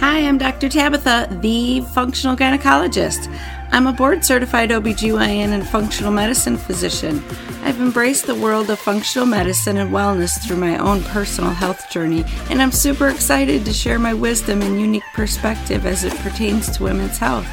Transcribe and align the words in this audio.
Hi, 0.00 0.20
I'm 0.20 0.38
Dr. 0.38 0.68
Tabitha, 0.68 1.26
the 1.40 1.80
functional 1.92 2.36
gynecologist. 2.36 3.26
I'm 3.72 3.88
a 3.88 3.92
board 3.92 4.24
certified 4.24 4.70
OBGYN 4.70 5.48
and 5.48 5.66
functional 5.66 6.12
medicine 6.12 6.56
physician. 6.56 7.20
I've 7.64 7.80
embraced 7.80 8.26
the 8.26 8.36
world 8.36 8.70
of 8.70 8.78
functional 8.78 9.26
medicine 9.26 9.76
and 9.76 9.90
wellness 9.90 10.40
through 10.40 10.58
my 10.58 10.78
own 10.78 11.02
personal 11.02 11.50
health 11.50 11.90
journey, 11.90 12.24
and 12.48 12.62
I'm 12.62 12.70
super 12.70 13.08
excited 13.08 13.64
to 13.64 13.72
share 13.72 13.98
my 13.98 14.14
wisdom 14.14 14.62
and 14.62 14.80
unique 14.80 15.02
perspective 15.14 15.84
as 15.84 16.04
it 16.04 16.14
pertains 16.18 16.70
to 16.76 16.84
women's 16.84 17.18
health. 17.18 17.46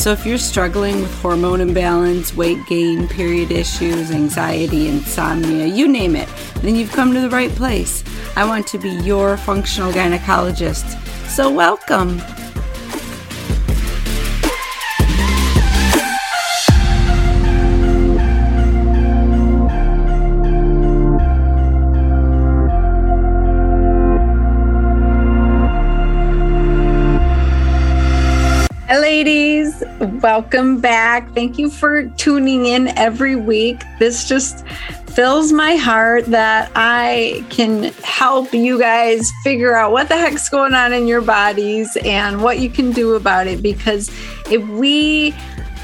So, 0.00 0.12
if 0.12 0.24
you're 0.24 0.38
struggling 0.38 1.02
with 1.02 1.14
hormone 1.20 1.60
imbalance, 1.60 2.34
weight 2.34 2.64
gain, 2.66 3.06
period 3.06 3.50
issues, 3.50 4.10
anxiety, 4.10 4.88
insomnia, 4.88 5.66
you 5.66 5.86
name 5.86 6.16
it, 6.16 6.26
then 6.62 6.74
you've 6.74 6.90
come 6.90 7.12
to 7.12 7.20
the 7.20 7.28
right 7.28 7.50
place. 7.50 8.02
I 8.34 8.46
want 8.46 8.66
to 8.68 8.78
be 8.78 8.88
your 8.88 9.36
functional 9.36 9.92
gynecologist. 9.92 10.98
So, 11.28 11.50
welcome. 11.50 12.18
Welcome 30.00 30.80
back. 30.80 31.34
Thank 31.34 31.58
you 31.58 31.68
for 31.68 32.04
tuning 32.16 32.64
in 32.64 32.88
every 32.96 33.36
week. 33.36 33.82
This 33.98 34.26
just 34.26 34.66
fills 35.10 35.52
my 35.52 35.76
heart 35.76 36.24
that 36.26 36.72
I 36.74 37.44
can 37.50 37.92
help 38.02 38.54
you 38.54 38.78
guys 38.78 39.30
figure 39.44 39.76
out 39.76 39.92
what 39.92 40.08
the 40.08 40.16
heck's 40.16 40.48
going 40.48 40.72
on 40.72 40.94
in 40.94 41.06
your 41.06 41.20
bodies 41.20 41.98
and 42.02 42.42
what 42.42 42.60
you 42.60 42.70
can 42.70 42.92
do 42.92 43.14
about 43.14 43.46
it. 43.46 43.60
Because 43.60 44.08
if 44.50 44.66
we 44.68 45.34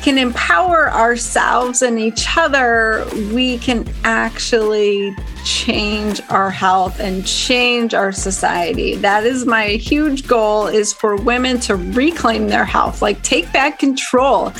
can 0.02 0.18
empower 0.18 0.90
ourselves 0.90 1.82
and 1.82 1.98
each 1.98 2.26
other, 2.36 3.06
we 3.32 3.58
can 3.58 3.88
actually 4.04 5.14
change 5.44 6.20
our 6.30 6.50
health 6.50 7.00
and 7.00 7.26
change 7.26 7.94
our 7.94 8.12
society. 8.12 8.96
That 8.96 9.24
is 9.24 9.46
my 9.46 9.70
huge 9.70 10.26
goal 10.26 10.66
is 10.66 10.92
for 10.92 11.16
women 11.16 11.60
to 11.60 11.76
reclaim 11.76 12.48
their 12.48 12.64
health, 12.64 13.02
like 13.02 13.22
take 13.22 13.50
back 13.52 13.78
control. 13.78 14.52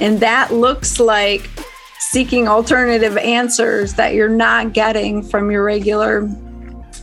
And 0.00 0.20
that 0.20 0.52
looks 0.52 1.00
like 1.00 1.48
seeking 1.98 2.46
alternative 2.46 3.16
answers 3.16 3.94
that 3.94 4.14
you're 4.14 4.28
not 4.28 4.72
getting 4.72 5.22
from 5.22 5.50
your 5.50 5.64
regular 5.64 6.28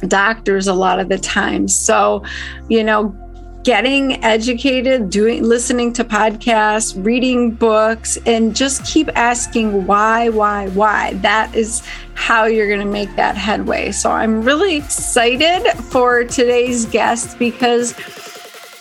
doctors 0.08 0.68
a 0.68 0.74
lot 0.74 1.00
of 1.00 1.10
the 1.10 1.18
time. 1.18 1.68
So, 1.68 2.24
you 2.70 2.84
know, 2.84 3.16
getting 3.64 4.24
educated, 4.24 5.10
doing 5.10 5.44
listening 5.44 5.92
to 5.94 6.04
podcasts, 6.04 6.94
reading 7.06 7.52
books 7.52 8.18
and 8.26 8.56
just 8.56 8.86
keep 8.86 9.10
asking 9.16 9.86
why, 9.86 10.30
why, 10.30 10.70
why. 10.70 11.14
That 11.16 11.54
is 11.56 11.84
how 12.14 12.46
you're 12.46 12.68
going 12.68 12.80
to 12.80 12.86
make 12.86 13.14
that 13.16 13.36
headway. 13.36 13.92
So 13.92 14.12
I'm 14.12 14.44
really 14.44 14.78
excited 14.78 15.70
for 15.74 16.24
today's 16.24 16.86
guest 16.86 17.38
because 17.38 17.94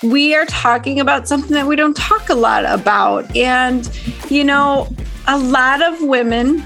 we 0.03 0.35
are 0.35 0.47
talking 0.47 1.01
about 1.01 1.27
something 1.27 1.53
that 1.53 1.67
we 1.67 1.75
don't 1.75 1.97
talk 1.97 2.29
a 2.29 2.35
lot 2.35 2.65
about. 2.65 3.37
And 3.37 3.91
you 4.31 4.45
know, 4.45 4.89
a 5.27 5.39
lot 5.39 5.83
of 5.83 6.01
women 6.03 6.65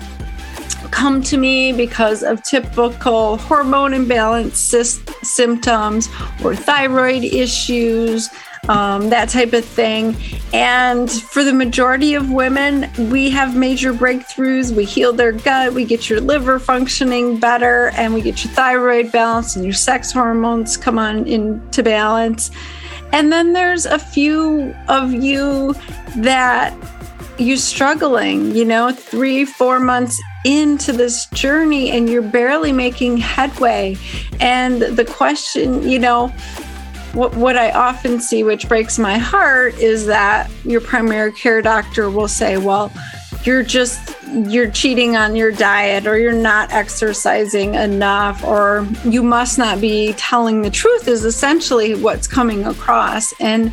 come 0.90 1.22
to 1.22 1.36
me 1.36 1.72
because 1.72 2.22
of 2.22 2.42
typical 2.42 3.36
hormone 3.36 3.94
imbalance 3.94 4.74
symptoms 5.22 6.08
or 6.44 6.54
thyroid 6.54 7.24
issues, 7.24 8.30
um, 8.68 9.10
that 9.10 9.28
type 9.28 9.52
of 9.52 9.64
thing. 9.64 10.16
And 10.52 11.10
for 11.10 11.42
the 11.44 11.52
majority 11.52 12.14
of 12.14 12.30
women, 12.30 12.90
we 13.10 13.30
have 13.30 13.56
major 13.56 13.92
breakthroughs. 13.92 14.74
We 14.74 14.84
heal 14.84 15.12
their 15.12 15.32
gut, 15.32 15.72
we 15.72 15.84
get 15.84 16.08
your 16.08 16.20
liver 16.20 16.58
functioning 16.58 17.38
better, 17.38 17.90
and 17.94 18.14
we 18.14 18.22
get 18.22 18.44
your 18.44 18.52
thyroid 18.52 19.10
balanced, 19.10 19.56
and 19.56 19.64
your 19.64 19.74
sex 19.74 20.12
hormones 20.12 20.76
come 20.76 20.98
on 20.98 21.26
into 21.26 21.82
balance. 21.82 22.50
And 23.12 23.30
then 23.30 23.52
there's 23.52 23.84
a 23.84 23.98
few 23.98 24.74
of 24.88 25.12
you 25.12 25.74
that 26.18 26.72
you're 27.42 27.56
struggling, 27.56 28.54
you 28.54 28.64
know, 28.64 28.92
three, 28.92 29.44
four 29.44 29.80
months 29.80 30.20
into 30.44 30.92
this 30.92 31.26
journey 31.26 31.90
and 31.90 32.08
you're 32.08 32.22
barely 32.22 32.72
making 32.72 33.18
headway. 33.18 33.96
And 34.40 34.82
the 34.82 35.04
question, 35.04 35.88
you 35.88 35.98
know, 35.98 36.28
what, 37.12 37.34
what 37.36 37.56
I 37.56 37.70
often 37.72 38.20
see, 38.20 38.42
which 38.42 38.68
breaks 38.68 38.98
my 38.98 39.18
heart, 39.18 39.74
is 39.78 40.06
that 40.06 40.50
your 40.64 40.80
primary 40.80 41.32
care 41.32 41.60
doctor 41.60 42.08
will 42.08 42.28
say, 42.28 42.56
well, 42.56 42.90
you're 43.44 43.62
just 43.62 44.16
you're 44.48 44.70
cheating 44.70 45.14
on 45.14 45.36
your 45.36 45.52
diet 45.52 46.06
or 46.06 46.18
you're 46.18 46.32
not 46.32 46.72
exercising 46.72 47.74
enough 47.74 48.42
or 48.44 48.86
you 49.04 49.22
must 49.22 49.58
not 49.58 49.80
be 49.80 50.14
telling 50.14 50.62
the 50.62 50.70
truth 50.70 51.06
is 51.06 51.24
essentially 51.24 51.94
what's 51.94 52.26
coming 52.26 52.64
across 52.64 53.34
and 53.40 53.70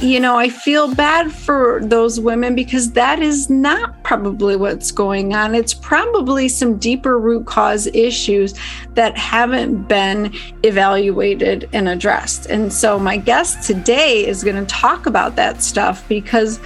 you 0.00 0.20
know, 0.20 0.36
I 0.36 0.48
feel 0.48 0.94
bad 0.94 1.32
for 1.32 1.80
those 1.82 2.20
women 2.20 2.54
because 2.54 2.92
that 2.92 3.20
is 3.20 3.50
not 3.50 4.02
probably 4.02 4.56
what's 4.56 4.90
going 4.90 5.34
on. 5.34 5.54
It's 5.54 5.74
probably 5.74 6.48
some 6.48 6.78
deeper 6.78 7.18
root 7.18 7.46
cause 7.46 7.86
issues 7.88 8.54
that 8.94 9.16
haven't 9.16 9.88
been 9.88 10.34
evaluated 10.62 11.68
and 11.72 11.88
addressed. 11.88 12.46
And 12.46 12.72
so, 12.72 12.98
my 12.98 13.16
guest 13.16 13.66
today 13.66 14.26
is 14.26 14.44
going 14.44 14.56
to 14.56 14.66
talk 14.66 15.06
about 15.06 15.36
that 15.36 15.62
stuff 15.62 16.06
because 16.08 16.60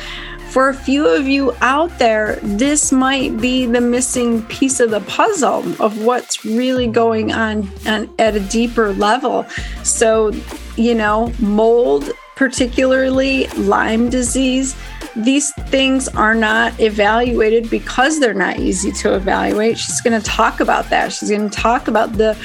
for 0.50 0.68
a 0.70 0.74
few 0.74 1.06
of 1.06 1.28
you 1.28 1.52
out 1.60 1.98
there, 1.98 2.36
this 2.42 2.90
might 2.90 3.38
be 3.40 3.66
the 3.66 3.80
missing 3.80 4.42
piece 4.46 4.80
of 4.80 4.90
the 4.90 5.00
puzzle 5.00 5.64
of 5.82 6.02
what's 6.02 6.44
really 6.44 6.86
going 6.86 7.32
on, 7.32 7.68
on 7.86 8.08
at 8.18 8.36
a 8.36 8.40
deeper 8.40 8.92
level. 8.94 9.44
So, 9.82 10.32
you 10.76 10.94
know, 10.94 11.32
mold 11.40 12.10
particularly 12.36 13.46
Lyme 13.48 14.08
disease, 14.10 14.76
these 15.16 15.52
things 15.70 16.06
are 16.08 16.34
not 16.34 16.78
evaluated 16.78 17.68
because 17.70 18.20
they're 18.20 18.34
not 18.34 18.58
easy 18.58 18.92
to 18.92 19.16
evaluate. 19.16 19.78
She's 19.78 20.00
going 20.02 20.20
to 20.20 20.24
talk 20.24 20.60
about 20.60 20.88
that. 20.90 21.12
She's 21.12 21.30
going 21.30 21.50
to 21.50 21.56
talk 21.56 21.88
about 21.88 22.12
the 22.12 22.36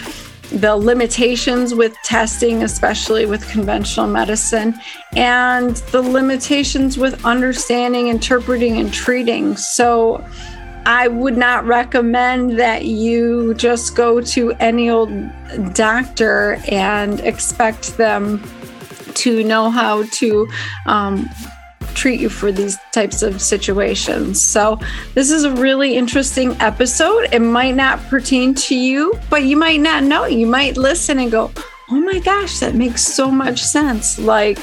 the 0.54 0.76
limitations 0.76 1.74
with 1.74 1.96
testing, 2.04 2.62
especially 2.64 3.26
with 3.26 3.48
conventional 3.48 4.06
medicine, 4.06 4.78
and 5.16 5.78
the 5.94 6.02
limitations 6.02 6.98
with 6.98 7.24
understanding, 7.24 8.10
interpreting, 8.10 8.76
and 8.78 8.92
treating. 8.94 9.56
So, 9.56 10.26
I 10.86 11.08
would 11.08 11.38
not 11.38 11.66
recommend 11.66 12.60
that 12.60 12.86
you 12.86 13.54
just 13.54 13.96
go 13.96 14.20
to 14.20 14.52
any 14.54 14.90
old 14.90 15.12
doctor 15.74 16.60
and 16.68 17.20
expect 17.22 17.96
them 17.98 18.44
to 19.22 19.44
know 19.44 19.70
how 19.70 20.04
to 20.04 20.48
um, 20.86 21.30
treat 21.94 22.20
you 22.20 22.30
for 22.30 22.52
these 22.52 22.78
types 22.92 23.22
of 23.22 23.42
situations. 23.42 24.42
So, 24.42 24.80
this 25.14 25.32
is 25.32 25.44
a 25.44 25.52
really 25.52 25.96
interesting 25.96 26.56
episode. 26.60 27.28
It 27.32 27.42
might 27.42 27.76
not 27.76 28.00
pertain 28.10 28.54
to 28.56 28.76
you, 28.76 29.20
but 29.30 29.44
you 29.44 29.58
might 29.58 29.80
not 29.80 30.04
know. 30.04 30.26
You 30.26 30.48
might 30.48 30.78
listen 30.78 31.20
and 31.20 31.32
go, 31.32 31.52
oh 31.90 32.00
my 32.00 32.20
gosh, 32.20 32.60
that 32.60 32.74
makes 32.76 33.06
so 33.06 33.30
much 33.30 33.62
sense. 33.62 34.18
Like, 34.18 34.60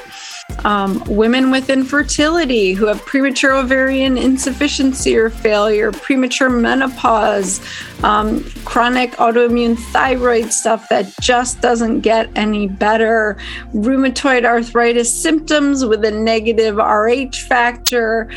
um, 0.64 1.02
women 1.06 1.50
with 1.50 1.70
infertility 1.70 2.72
who 2.72 2.86
have 2.86 3.04
premature 3.04 3.54
ovarian 3.54 4.18
insufficiency 4.18 5.16
or 5.16 5.30
failure, 5.30 5.92
premature 5.92 6.50
menopause, 6.50 7.60
um, 8.02 8.42
chronic 8.64 9.12
autoimmune 9.12 9.78
thyroid 9.92 10.52
stuff 10.52 10.88
that 10.88 11.12
just 11.20 11.60
doesn't 11.60 12.00
get 12.00 12.28
any 12.36 12.66
better, 12.66 13.36
rheumatoid 13.72 14.44
arthritis 14.44 15.12
symptoms 15.14 15.84
with 15.84 16.04
a 16.04 16.10
negative 16.10 16.76
RH 16.76 17.46
factor, 17.48 18.30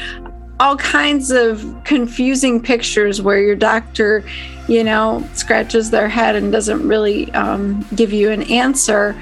all 0.60 0.78
kinds 0.78 1.32
of 1.32 1.66
confusing 1.86 2.62
pictures 2.62 3.20
where 3.22 3.40
your 3.40 3.56
doctor, 3.56 4.24
you 4.68 4.84
know, 4.84 5.28
scratches 5.34 5.90
their 5.90 6.08
head 6.08 6.36
and 6.36 6.52
doesn't 6.52 6.88
really 6.88 7.32
um, 7.34 7.84
give 7.96 8.14
you 8.14 8.30
an 8.30 8.44
answer. 8.44 9.20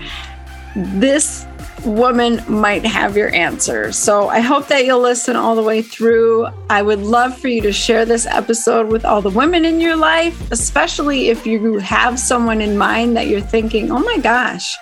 This 0.75 1.45
woman 1.85 2.43
might 2.47 2.85
have 2.85 3.15
your 3.17 3.33
answer. 3.33 3.91
So 3.91 4.29
I 4.29 4.39
hope 4.39 4.67
that 4.67 4.85
you'll 4.85 5.01
listen 5.01 5.35
all 5.35 5.55
the 5.55 5.63
way 5.63 5.81
through. 5.81 6.47
I 6.69 6.81
would 6.81 6.99
love 6.99 7.37
for 7.37 7.47
you 7.47 7.61
to 7.61 7.71
share 7.71 8.05
this 8.05 8.25
episode 8.25 8.87
with 8.87 9.05
all 9.05 9.21
the 9.21 9.29
women 9.29 9.65
in 9.65 9.79
your 9.79 9.95
life, 9.95 10.51
especially 10.51 11.29
if 11.29 11.45
you 11.45 11.77
have 11.79 12.19
someone 12.19 12.61
in 12.61 12.77
mind 12.77 13.15
that 13.17 13.27
you're 13.27 13.41
thinking, 13.41 13.91
oh 13.91 13.99
my 13.99 14.17
gosh, 14.17 14.77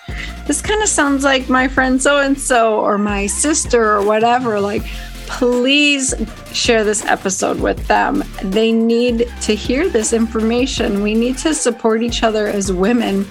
this 0.45 0.61
kind 0.61 0.81
of 0.81 0.89
sounds 0.89 1.23
like 1.23 1.49
my 1.49 1.67
friend 1.67 2.01
so 2.01 2.19
and 2.19 2.39
so 2.39 2.79
or 2.79 2.97
my 2.97 3.27
sister 3.27 3.91
or 3.91 4.05
whatever. 4.05 4.59
Like, 4.59 4.83
please 5.27 6.15
share 6.53 6.83
this 6.83 7.05
episode 7.05 7.59
with 7.59 7.85
them. 7.87 8.23
They 8.43 8.71
need 8.71 9.31
to 9.41 9.55
hear 9.55 9.87
this 9.87 10.13
information. 10.13 11.03
We 11.03 11.13
need 11.13 11.37
to 11.39 11.53
support 11.53 12.01
each 12.01 12.23
other 12.23 12.47
as 12.47 12.71
women 12.71 13.27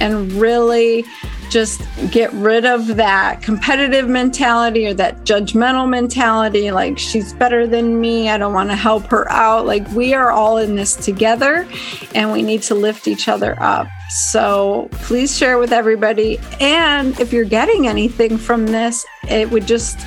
and 0.00 0.32
really 0.32 1.04
just 1.50 1.82
get 2.10 2.32
rid 2.32 2.64
of 2.64 2.96
that 2.96 3.42
competitive 3.42 4.08
mentality 4.08 4.86
or 4.86 4.94
that 4.94 5.22
judgmental 5.24 5.86
mentality 5.86 6.70
like 6.70 6.98
she's 6.98 7.34
better 7.34 7.66
than 7.66 8.00
me 8.00 8.30
i 8.30 8.38
don't 8.38 8.54
want 8.54 8.70
to 8.70 8.74
help 8.74 9.04
her 9.08 9.30
out 9.30 9.66
like 9.66 9.86
we 9.90 10.14
are 10.14 10.30
all 10.30 10.56
in 10.56 10.76
this 10.76 10.96
together 10.96 11.68
and 12.14 12.32
we 12.32 12.40
need 12.40 12.62
to 12.62 12.74
lift 12.74 13.06
each 13.06 13.28
other 13.28 13.54
up 13.60 13.86
so 14.08 14.88
please 14.92 15.36
share 15.36 15.58
with 15.58 15.72
everybody 15.72 16.38
and 16.58 17.20
if 17.20 17.34
you're 17.34 17.44
getting 17.44 17.86
anything 17.86 18.38
from 18.38 18.66
this 18.66 19.04
it 19.28 19.50
would 19.50 19.66
just 19.66 19.98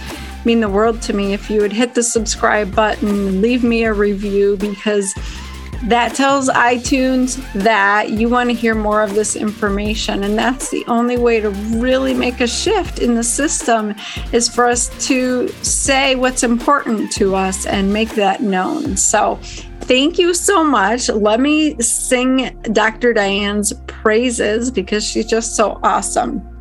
mean 0.45 0.59
the 0.59 0.69
world 0.69 1.01
to 1.01 1.13
me 1.13 1.33
if 1.33 1.50
you 1.50 1.62
would 1.62 1.74
hit 1.74 1.94
the 1.94 2.03
subscribe 2.03 2.74
button 2.75 3.42
leave 3.42 3.63
me 3.63 3.83
a 3.83 3.94
review 3.94 4.57
because 4.57 5.13
that 5.83 6.15
tells 6.15 6.50
iTunes 6.50 7.38
that 7.53 8.09
you 8.09 8.27
want 8.27 8.50
to 8.50 8.56
hear 8.56 8.74
more 8.74 9.03
of 9.03 9.13
this 9.13 9.36
information. 9.36 10.24
And 10.24 10.38
that's 10.38 10.69
the 10.71 10.83
only 10.88 11.18
way 11.18 11.39
to 11.39 11.50
really 11.50 12.13
make 12.13 12.42
a 12.42 12.47
shift 12.47 13.00
in 13.00 13.13
the 13.13 13.24
system 13.24 13.94
is 14.31 14.50
for 14.50 14.65
us 14.65 14.89
to 15.07 15.47
say 15.62 16.15
what's 16.15 16.44
important 16.44 17.12
to 17.13 17.36
us 17.36 17.65
and 17.65 17.94
make 17.94 18.15
that 18.15 18.41
known. 18.41 18.98
So 18.98 19.36
thank 19.81 20.18
you 20.18 20.33
so 20.33 20.63
much. 20.63 21.09
Let 21.09 21.39
me 21.39 21.80
sing 21.80 22.59
Dr. 22.71 23.13
Diane's 23.13 23.74
praises 23.86 24.71
because 24.71 25.06
she's 25.06 25.27
just 25.27 25.56
so 25.56 25.80
awesome. 25.83 26.54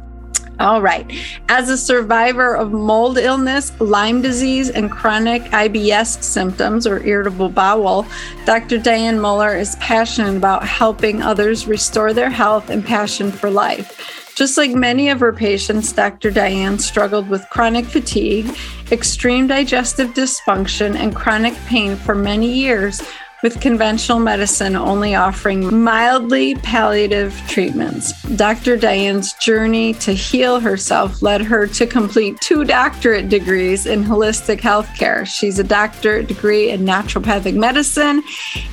All 0.61 0.81
right. 0.81 1.11
As 1.49 1.69
a 1.69 1.77
survivor 1.77 2.55
of 2.55 2.71
mold 2.71 3.19
illness, 3.19 3.73
Lyme 3.81 4.23
disease, 4.23 4.71
and 4.71 4.91
chronic 4.91 5.43
IBS 5.45 6.23
symptoms 6.23 6.87
or 6.87 7.05
irritable 7.05 7.49
bowel, 7.49 8.06
Dr. 8.47 8.79
Diane 8.79 9.21
Mueller 9.21 9.56
is 9.56 9.75
passionate 9.77 10.37
about 10.37 10.65
helping 10.65 11.23
others 11.23 11.67
restore 11.67 12.12
their 12.12 12.31
health 12.31 12.71
and 12.71 12.85
passion 12.85 13.33
for 13.33 13.51
life. 13.51 14.23
Just 14.37 14.56
like 14.56 14.71
many 14.73 15.11
of 15.11 15.21
her 15.21 15.33
patients, 15.33 15.93
Dr. 15.93 16.31
Diane 16.31 16.79
struggled 16.79 17.29
with 17.29 17.49
chronic 17.51 17.85
fatigue, 17.85 18.56
extreme 18.93 19.47
digestive 19.47 20.11
dysfunction, 20.11 20.95
and 20.97 21.15
chronic 21.15 21.55
pain 21.67 21.97
for 21.97 22.15
many 22.15 22.53
years 22.53 23.03
with 23.44 23.61
conventional 23.61 24.19
medicine 24.19 24.75
only 24.75 25.14
offering 25.14 25.82
mildly 25.82 26.55
palliative 26.55 27.38
treatments. 27.46 28.11
Dr. 28.37 28.75
Diane's 28.75 29.35
journey 29.35 29.93
to 29.93 30.14
heal 30.14 30.61
herself 30.61 31.20
led 31.20 31.43
her 31.43 31.67
to 31.67 31.87
complete 31.87 32.41
two 32.41 32.64
doctorate 32.64 33.29
degrees 33.29 33.85
in 33.85 34.02
holistic 34.02 34.61
healthcare. 34.61 35.26
She's 35.26 35.58
a 35.58 35.62
doctorate 35.62 36.26
degree 36.26 36.70
in 36.70 36.87
naturopathic 36.87 37.55
medicine 37.55 38.23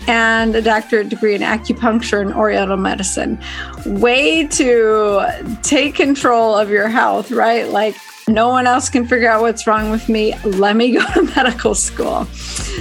and 0.08 0.56
a 0.56 0.62
doctorate 0.62 1.10
degree 1.10 1.36
in 1.36 1.42
acupuncture 1.42 2.22
and 2.22 2.34
oriental 2.34 2.78
medicine. 2.78 3.38
Way 3.86 4.48
to 4.48 5.60
take 5.64 5.96
control 5.96 6.56
of 6.56 6.70
your 6.70 6.88
health, 6.88 7.30
right? 7.30 7.68
Like 7.68 7.98
no 8.28 8.50
one 8.50 8.68
else 8.68 8.90
can 8.90 9.08
figure 9.08 9.30
out 9.30 9.42
what's 9.42 9.68
wrong 9.68 9.90
with 9.92 10.10
me. 10.10 10.38
Let 10.40 10.76
me 10.76 10.92
go 10.92 11.06
to 11.14 11.24
medical 11.36 11.76
school. 11.76 12.26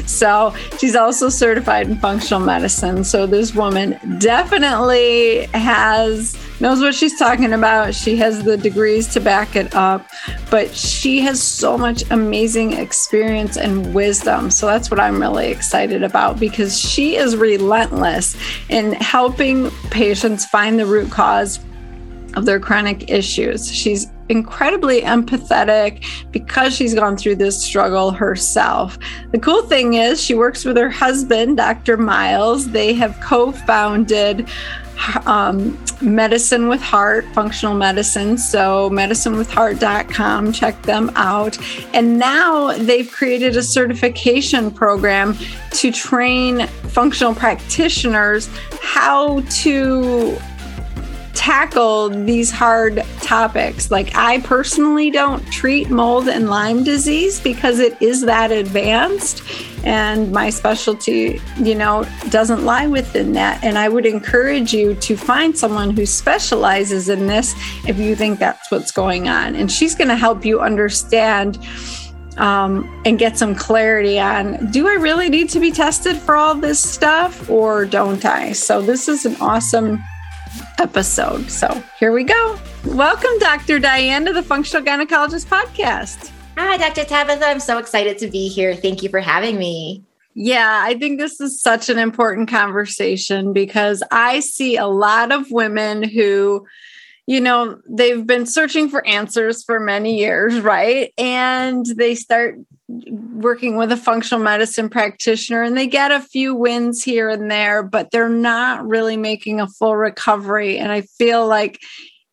So 0.07 0.55
she's 0.79 0.97
also 0.97 1.29
certified 1.29 1.89
in 1.89 1.99
functional 1.99 2.41
medicine. 2.41 3.05
So 3.05 3.27
this 3.27 3.55
woman 3.55 3.99
definitely 4.19 5.47
has 5.47 6.37
knows 6.61 6.81
what 6.81 6.95
she's 6.95 7.19
talking 7.19 7.53
about. 7.53 7.95
She 7.95 8.17
has 8.17 8.45
the 8.45 8.57
degrees 8.57 9.09
to 9.15 9.21
back 9.21 9.57
it 9.57 9.75
up, 9.75 10.07
but 10.51 10.75
she 10.75 11.21
has 11.21 11.43
so 11.43 11.79
much 11.79 12.05
amazing 12.11 12.75
experience 12.75 13.57
and 13.57 13.95
wisdom. 13.95 14.51
So 14.51 14.67
that's 14.67 14.91
what 14.91 15.01
I'm 15.01 15.21
really 15.21 15.49
excited 15.49 16.03
about 16.03 16.39
because 16.39 16.79
she 16.79 17.17
is 17.17 17.35
relentless 17.35 18.37
in 18.69 18.93
helping 18.93 19.71
patients 19.91 20.45
find 20.45 20.79
the 20.79 20.87
root 20.87 21.11
cause 21.11 21.61
of 22.35 22.45
their 22.45 22.61
chronic 22.61 23.11
issues. 23.11 23.71
She's 23.73 24.07
incredibly 24.31 25.03
empathetic 25.03 26.05
because 26.31 26.75
she's 26.75 26.95
gone 26.95 27.17
through 27.17 27.37
this 27.37 27.63
struggle 27.63 28.13
herself. 28.13 28.99
The 29.33 29.39
cool 29.39 29.63
thing 29.63 29.95
is, 29.95 30.23
she 30.23 30.35
works 30.35 30.65
with 30.65 30.77
her 30.77 30.91
husband, 30.91 31.57
Dr. 31.57 31.97
Miles. 31.97 32.71
They 32.71 32.95
have 32.95 33.19
co 33.21 33.53
founded 33.53 34.49
um, 35.27 35.79
Medicine 36.01 36.69
with 36.69 36.81
Heart, 36.81 37.27
functional 37.33 37.75
medicine. 37.75 38.39
So, 38.39 38.91
medicinewithheart.com, 38.91 40.53
check 40.53 40.81
them 40.83 41.11
out. 41.17 41.59
And 41.95 42.19
now 42.19 42.73
they've 42.73 43.11
created 43.11 43.57
a 43.57 43.63
certification 43.63 44.71
program 44.71 45.37
to 45.73 45.91
train 45.91 46.67
functional 46.67 47.35
practitioners 47.35 48.49
how 48.83 49.41
to 49.63 50.39
tackle 51.41 52.11
these 52.11 52.51
hard 52.51 53.03
topics. 53.23 53.91
Like, 53.91 54.15
I 54.15 54.41
personally 54.41 55.11
don't 55.11 55.43
treat 55.51 55.89
mold 55.89 56.29
and 56.29 56.51
Lyme 56.51 56.85
disease 56.85 57.41
because 57.41 57.79
it 57.79 57.97
is 58.03 58.21
that 58.27 58.53
advanced. 58.53 59.43
And 59.83 60.33
my 60.33 60.51
specialty, 60.51 61.41
you 61.57 61.75
know, 61.75 62.07
doesn't 62.29 62.67
lie 62.67 62.87
within 62.87 63.33
that. 63.33 63.65
And 63.65 63.79
I 63.79 63.89
would 63.89 64.05
encourage 64.05 64.75
you 64.75 64.95
to 64.97 65.17
find 65.17 65.57
someone 65.57 65.97
who 65.97 66.05
specializes 66.05 67.09
in 67.09 67.27
this 67.27 67.55
if 67.89 67.99
you 67.99 68.15
think 68.15 68.39
that's 68.39 68.71
what's 68.71 68.93
going 68.93 69.31
on. 69.31 69.55
And 69.57 69.73
she's 69.73 69.95
going 69.95 70.09
to 70.09 70.17
help 70.17 70.45
you 70.45 70.61
understand 70.61 71.59
um, 72.37 72.87
and 73.07 73.19
get 73.19 73.39
some 73.39 73.55
clarity 73.55 74.21
on 74.21 74.71
do 74.71 74.89
I 74.89 74.95
really 74.95 75.31
need 75.31 75.49
to 75.51 75.61
be 75.61 75.73
tested 75.73 76.17
for 76.17 76.37
all 76.37 76.55
this 76.55 76.79
stuff 76.79 77.49
or 77.49 77.87
don't 77.87 78.27
I? 78.27 78.53
So, 78.53 78.83
this 78.83 79.09
is 79.09 79.25
an 79.25 79.37
awesome 79.41 80.03
episode. 80.79 81.51
So 81.51 81.83
here 81.99 82.13
we 82.13 82.25
go. 82.25 82.59
Welcome, 82.85 83.39
Dr. 83.39 83.79
Diane, 83.79 84.25
to 84.25 84.33
the 84.33 84.43
Functional 84.43 84.85
Gynecologist 84.85 85.47
Podcast. 85.47 86.31
Hi, 86.57 86.77
Dr. 86.77 87.05
Tabitha. 87.05 87.47
I'm 87.47 87.61
so 87.61 87.79
excited 87.79 88.19
to 88.19 88.29
be 88.29 88.49
here. 88.49 88.75
Thank 88.75 89.03
you 89.03 89.09
for 89.09 89.21
having 89.21 89.59
me. 89.59 90.03
Yeah, 90.35 90.83
I 90.85 90.95
think 90.95 91.19
this 91.19 91.41
is 91.41 91.61
such 91.61 91.89
an 91.89 91.99
important 91.99 92.49
conversation 92.49 93.53
because 93.53 94.03
I 94.11 94.41
see 94.41 94.77
a 94.77 94.87
lot 94.87 95.33
of 95.33 95.51
women 95.51 96.03
who, 96.03 96.67
you 97.27 97.41
know, 97.41 97.81
they've 97.89 98.27
been 98.27 98.47
searching 98.47 98.89
for 98.89 99.07
answers 99.07 99.65
for 99.65 99.81
many 99.81 100.19
years, 100.19 100.61
right? 100.61 101.13
And 101.19 101.85
they 101.85 102.15
start 102.15 102.59
working 103.33 103.77
with 103.77 103.93
a 103.93 103.97
functional 103.97 104.43
medicine 104.43 104.89
practitioner 104.89 105.63
and 105.63 105.77
they 105.77 105.87
get 105.87 106.11
a 106.11 106.21
few 106.21 106.55
wins 106.55 107.03
here 107.03 107.29
and 107.29 107.51
there, 107.51 107.83
but 107.83 108.11
they're 108.11 108.29
not 108.29 108.87
really 108.87 109.17
making 109.17 109.61
a 109.61 109.69
full 109.69 109.97
recovery. 109.97 110.79
And 110.79 110.91
I 110.91 111.03
feel 111.03 111.47
like 111.47 111.79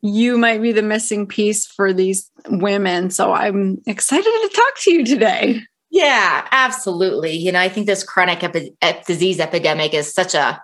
you 0.02 0.38
might 0.38 0.62
be 0.62 0.72
the 0.72 0.82
missing 0.82 1.28
piece 1.28 1.66
for 1.66 1.94
these 1.94 2.30
women. 2.50 3.10
So 3.10 3.34
I'm 3.34 3.82
excited 3.86 4.24
to 4.24 4.52
talk 4.54 4.80
to 4.82 4.92
you 4.92 5.06
today. 5.06 5.62
Yeah, 5.90 6.48
absolutely. 6.52 7.32
You 7.32 7.52
know, 7.52 7.60
I 7.60 7.70
think 7.70 7.88
this 7.88 8.04
chronic 8.04 8.44
epi- 8.44 8.76
disease 9.06 9.40
epidemic 9.40 9.94
is 9.94 10.14
such 10.14 10.36
a 10.36 10.62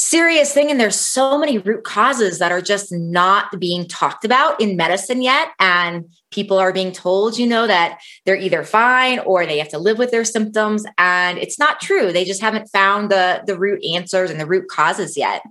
serious 0.00 0.54
thing. 0.54 0.70
And 0.70 0.80
there's 0.80 0.98
so 0.98 1.38
many 1.38 1.58
root 1.58 1.84
causes 1.84 2.38
that 2.38 2.50
are 2.50 2.62
just 2.62 2.90
not 2.90 3.60
being 3.60 3.86
talked 3.86 4.24
about 4.24 4.58
in 4.58 4.74
medicine 4.74 5.20
yet. 5.20 5.48
And 5.58 6.06
people 6.30 6.58
are 6.58 6.72
being 6.72 6.90
told, 6.90 7.36
you 7.36 7.46
know, 7.46 7.66
that 7.66 8.00
they're 8.24 8.36
either 8.36 8.64
fine 8.64 9.18
or 9.20 9.44
they 9.44 9.58
have 9.58 9.68
to 9.68 9.78
live 9.78 9.98
with 9.98 10.10
their 10.10 10.24
symptoms. 10.24 10.84
And 10.96 11.36
it's 11.36 11.58
not 11.58 11.80
true. 11.80 12.12
They 12.12 12.24
just 12.24 12.40
haven't 12.40 12.68
found 12.68 13.10
the, 13.10 13.42
the 13.46 13.58
root 13.58 13.84
answers 13.84 14.30
and 14.30 14.40
the 14.40 14.46
root 14.46 14.68
causes 14.68 15.16
yet. 15.18 15.42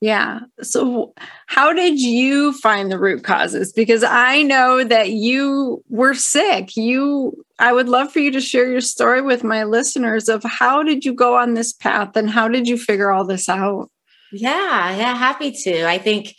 Yeah. 0.00 0.40
So, 0.62 1.12
how 1.46 1.72
did 1.72 2.00
you 2.00 2.52
find 2.52 2.90
the 2.90 2.98
root 2.98 3.24
causes? 3.24 3.72
Because 3.72 4.04
I 4.04 4.42
know 4.42 4.84
that 4.84 5.10
you 5.10 5.82
were 5.88 6.14
sick. 6.14 6.76
You, 6.76 7.44
I 7.58 7.72
would 7.72 7.88
love 7.88 8.12
for 8.12 8.20
you 8.20 8.30
to 8.30 8.40
share 8.40 8.70
your 8.70 8.80
story 8.80 9.22
with 9.22 9.42
my 9.42 9.64
listeners 9.64 10.28
of 10.28 10.44
how 10.44 10.84
did 10.84 11.04
you 11.04 11.12
go 11.12 11.36
on 11.36 11.54
this 11.54 11.72
path 11.72 12.16
and 12.16 12.30
how 12.30 12.46
did 12.46 12.68
you 12.68 12.78
figure 12.78 13.10
all 13.10 13.24
this 13.24 13.48
out? 13.48 13.90
Yeah, 14.32 14.96
yeah, 14.96 15.16
happy 15.16 15.50
to. 15.50 15.88
I 15.88 15.98
think, 15.98 16.36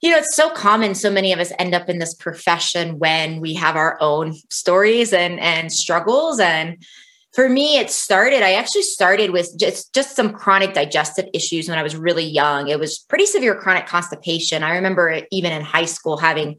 you 0.00 0.10
know, 0.10 0.18
it's 0.18 0.34
so 0.34 0.48
common. 0.50 0.94
So 0.94 1.10
many 1.10 1.32
of 1.32 1.40
us 1.40 1.52
end 1.58 1.74
up 1.74 1.90
in 1.90 1.98
this 1.98 2.14
profession 2.14 2.98
when 2.98 3.40
we 3.40 3.52
have 3.54 3.76
our 3.76 3.98
own 4.00 4.34
stories 4.50 5.12
and 5.12 5.38
and 5.40 5.70
struggles 5.70 6.40
and 6.40 6.82
for 7.34 7.48
me 7.48 7.76
it 7.78 7.90
started 7.90 8.42
i 8.42 8.52
actually 8.52 8.82
started 8.82 9.30
with 9.30 9.50
just 9.58 9.92
just 9.94 10.14
some 10.14 10.32
chronic 10.32 10.72
digestive 10.72 11.26
issues 11.34 11.68
when 11.68 11.78
i 11.78 11.82
was 11.82 11.96
really 11.96 12.24
young. 12.24 12.68
It 12.68 12.78
was 12.78 12.98
pretty 12.98 13.26
severe 13.26 13.54
chronic 13.54 13.86
constipation. 13.86 14.62
I 14.62 14.74
remember 14.76 15.22
even 15.30 15.52
in 15.52 15.62
high 15.62 15.84
school 15.84 16.16
having 16.16 16.56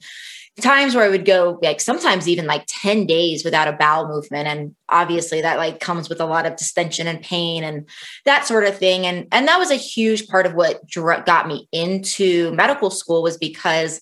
times 0.62 0.96
where 0.96 1.03
i 1.03 1.10
would 1.10 1.25
go 1.25 1.60
like 1.62 1.82
sometimes 1.82 2.29
even 2.29 2.46
like 2.46 2.63
10 2.67 3.05
days 3.08 3.44
without 3.44 3.67
a 3.67 3.74
bowel 3.74 4.08
movement. 4.08 4.48
And 4.48 4.75
obviously 4.88 5.41
that 5.41 5.58
like 5.58 5.79
comes 5.79 6.08
with 6.08 6.22
a 6.22 6.25
lot 6.25 6.46
of 6.46 6.55
distension 6.55 7.08
and 7.08 7.22
pain 7.22 7.63
and 7.63 7.89
that 8.24 8.46
sort 8.46 8.63
of 8.65 8.77
thing. 8.77 9.05
And 9.05 9.27
and 9.32 9.48
that 9.48 9.60
was 9.60 9.72
a 9.72 9.75
huge 9.75 10.27
part 10.27 10.46
of 10.46 10.53
what 10.53 10.79
got 11.25 11.48
me 11.48 11.67
into 11.72 12.51
medical 12.53 12.89
school 12.89 13.22
was 13.22 13.38
because 13.38 14.01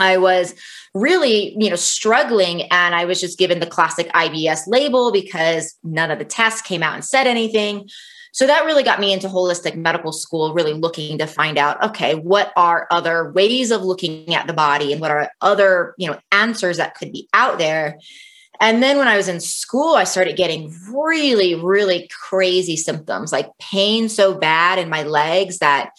I 0.00 0.16
was 0.18 0.54
really, 0.94 1.54
you 1.58 1.70
know, 1.70 1.76
struggling 1.76 2.62
and 2.62 2.94
I 2.94 3.04
was 3.04 3.20
just 3.20 3.38
given 3.38 3.60
the 3.60 3.66
classic 3.66 4.08
IBS 4.08 4.66
label 4.66 5.12
because 5.12 5.76
none 5.84 6.10
of 6.10 6.18
the 6.18 6.24
tests 6.24 6.62
came 6.62 6.82
out 6.82 6.94
and 6.94 7.04
said 7.04 7.26
anything. 7.26 7.88
So 8.32 8.46
that 8.46 8.64
really 8.64 8.84
got 8.84 9.00
me 9.00 9.12
into 9.12 9.28
holistic 9.28 9.76
medical 9.76 10.12
school, 10.12 10.54
really 10.54 10.72
looking 10.72 11.18
to 11.18 11.26
find 11.26 11.58
out, 11.58 11.82
okay, 11.82 12.14
what 12.14 12.52
are 12.56 12.86
other 12.90 13.32
ways 13.32 13.70
of 13.70 13.82
looking 13.82 14.34
at 14.34 14.46
the 14.46 14.52
body 14.52 14.92
and 14.92 15.00
what 15.00 15.10
are 15.10 15.30
other, 15.40 15.94
you 15.98 16.08
know, 16.08 16.18
answers 16.30 16.76
that 16.76 16.94
could 16.94 17.12
be 17.12 17.28
out 17.34 17.58
there. 17.58 17.98
And 18.60 18.82
then 18.82 18.98
when 18.98 19.08
I 19.08 19.16
was 19.16 19.26
in 19.26 19.40
school, 19.40 19.94
I 19.94 20.04
started 20.04 20.36
getting 20.36 20.72
really, 20.92 21.54
really 21.54 22.08
crazy 22.12 22.76
symptoms 22.76 23.32
like 23.32 23.50
pain 23.58 24.08
so 24.08 24.34
bad 24.34 24.78
in 24.78 24.88
my 24.88 25.02
legs 25.02 25.58
that 25.58 25.90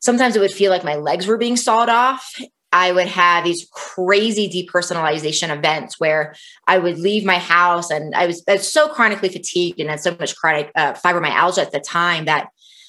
sometimes 0.00 0.36
it 0.36 0.40
would 0.40 0.52
feel 0.52 0.70
like 0.70 0.84
my 0.84 0.96
legs 0.96 1.26
were 1.26 1.38
being 1.38 1.56
sawed 1.56 1.88
off. 1.88 2.38
I 2.72 2.92
would 2.92 3.06
have 3.06 3.44
these 3.44 3.66
crazy 3.72 4.48
depersonalization 4.48 5.54
events 5.56 5.98
where 5.98 6.34
I 6.66 6.78
would 6.78 6.98
leave 6.98 7.24
my 7.24 7.38
house 7.38 7.90
and 7.90 8.14
I 8.14 8.26
was, 8.26 8.42
I 8.46 8.54
was 8.54 8.70
so 8.70 8.88
chronically 8.88 9.30
fatigued 9.30 9.80
and 9.80 9.88
had 9.88 10.00
so 10.00 10.16
much 10.18 10.36
chronic 10.36 10.70
uh, 10.74 10.92
fibromyalgia 10.92 11.62
at 11.62 11.72
the 11.72 11.80
time 11.80 12.26
that 12.26 12.48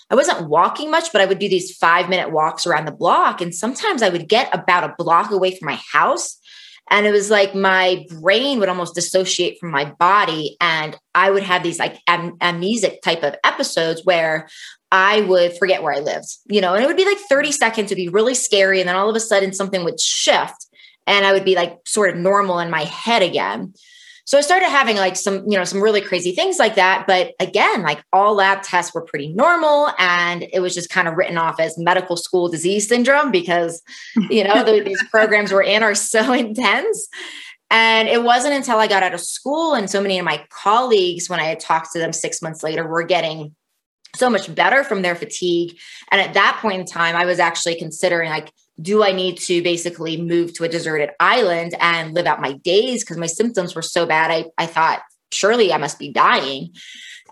I 0.10 0.16
wasn't 0.16 0.50
walking 0.50 0.90
much, 0.90 1.12
but 1.12 1.22
I 1.22 1.26
would 1.26 1.40
do 1.40 1.48
these 1.48 1.76
five 1.78 2.10
minute 2.10 2.32
walks 2.32 2.66
around 2.66 2.86
the 2.86 2.92
block. 2.92 3.42
And 3.42 3.54
sometimes 3.54 4.02
I 4.02 4.10
would 4.10 4.28
get 4.28 4.54
about 4.54 4.84
a 4.84 4.96
block 4.98 5.32
away 5.32 5.56
from 5.56 5.68
my 5.68 5.80
house. 5.92 6.39
And 6.90 7.06
it 7.06 7.12
was 7.12 7.30
like 7.30 7.54
my 7.54 8.06
brain 8.20 8.60
would 8.60 8.70
almost 8.70 8.96
dissociate 8.96 9.60
from 9.60 9.72
my 9.72 9.86
body. 9.86 10.58
And 10.60 10.98
I 11.14 11.30
would 11.30 11.44
have 11.44 11.64
these 11.64 11.80
like 11.80 11.98
am- 12.08 12.38
amnesic 12.38 13.02
type 13.02 13.24
of 13.24 13.36
episodes 13.44 14.04
where 14.04 14.48
I 14.92 15.22
would 15.22 15.58
forget 15.58 15.84
where 15.84 15.94
I 15.94 16.00
lived, 16.00 16.36
you 16.48 16.62
know, 16.62 16.74
and 16.74 16.84
it 16.84 16.88
would 16.88 16.98
be 16.98 17.06
like 17.06 17.20
30 17.30 17.52
seconds 17.52 17.92
would 17.92 17.98
be 17.98 18.10
really 18.10 18.34
scary. 18.34 18.80
And 18.80 18.90
then 18.90 18.96
all 18.96 19.10
of 19.10 19.16
a 19.16 19.20
sudden 19.20 19.54
something 19.54 19.84
would 19.84 20.00
shift 20.00 20.68
and 21.06 21.26
I 21.26 21.34
would 21.34 21.46
be 21.46 21.56
like 21.56 21.78
sort 21.86 22.10
of 22.12 22.18
normal 22.18 22.60
in 22.60 22.70
my 22.70 22.84
head 22.84 23.22
again. 23.22 23.74
So 24.30 24.38
I 24.38 24.42
started 24.42 24.70
having 24.70 24.96
like 24.96 25.16
some, 25.16 25.44
you 25.50 25.58
know, 25.58 25.64
some 25.64 25.82
really 25.82 26.02
crazy 26.02 26.34
things 26.34 26.60
like 26.60 26.76
that. 26.76 27.06
But 27.08 27.34
again, 27.40 27.82
like 27.82 28.04
all 28.14 28.36
lab 28.36 28.62
tests 28.62 28.94
were 28.94 29.02
pretty 29.02 29.34
normal. 29.34 29.90
And 29.98 30.46
it 30.54 30.60
was 30.60 30.76
just 30.76 30.92
kind 30.92 31.08
of 31.08 31.16
written 31.16 31.36
off 31.36 31.60
as 31.60 31.80
medical 31.80 32.16
school 32.16 32.48
disease 32.48 32.88
syndrome 32.88 33.32
because, 33.32 33.82
you 34.30 34.44
know, 34.44 34.64
the, 34.64 34.84
these 34.84 35.04
programs 35.10 35.52
we're 35.52 35.64
in 35.64 35.82
are 35.82 35.96
so 35.96 36.32
intense. 36.46 37.08
And 37.72 38.08
it 38.08 38.22
wasn't 38.22 38.54
until 38.54 38.78
I 38.78 38.86
got 38.86 39.02
out 39.02 39.16
of 39.16 39.20
school 39.20 39.74
and 39.74 39.90
so 39.90 40.00
many 40.00 40.20
of 40.20 40.26
my 40.26 40.46
colleagues, 40.52 41.28
when 41.28 41.40
I 41.40 41.46
had 41.46 41.60
talked 41.60 41.94
to 41.94 42.00
them 42.00 42.14
six 42.14 42.40
months 42.40 42.62
later, 42.62 42.86
were 42.88 43.02
getting 43.02 43.56
so 44.16 44.30
much 44.30 44.54
better 44.54 44.84
from 44.84 45.02
their 45.02 45.16
fatigue. 45.16 45.76
And 46.12 46.22
at 46.22 46.36
that 46.36 46.60
point 46.62 46.82
in 46.82 46.86
time, 46.86 47.16
I 47.16 47.26
was 47.26 47.40
actually 47.40 47.80
considering 47.80 48.30
like, 48.30 48.54
do 48.82 49.04
I 49.04 49.12
need 49.12 49.38
to 49.40 49.62
basically 49.62 50.22
move 50.22 50.54
to 50.54 50.64
a 50.64 50.70
deserted 50.70 51.10
island 51.20 51.76
and 51.80 52.14
live 52.14 52.26
out 52.26 52.42
my 52.42 52.54
days? 52.54 53.04
Because 53.04 53.18
my 53.18 53.28
symptoms 53.28 53.76
were 53.76 53.82
so 53.82 54.06
bad. 54.06 54.32
I, 54.32 54.46
I 54.58 54.66
thought, 54.66 55.02
surely 55.32 55.74
I 55.74 55.78
must 55.78 56.00
be 56.00 56.12
dying. 56.12 56.74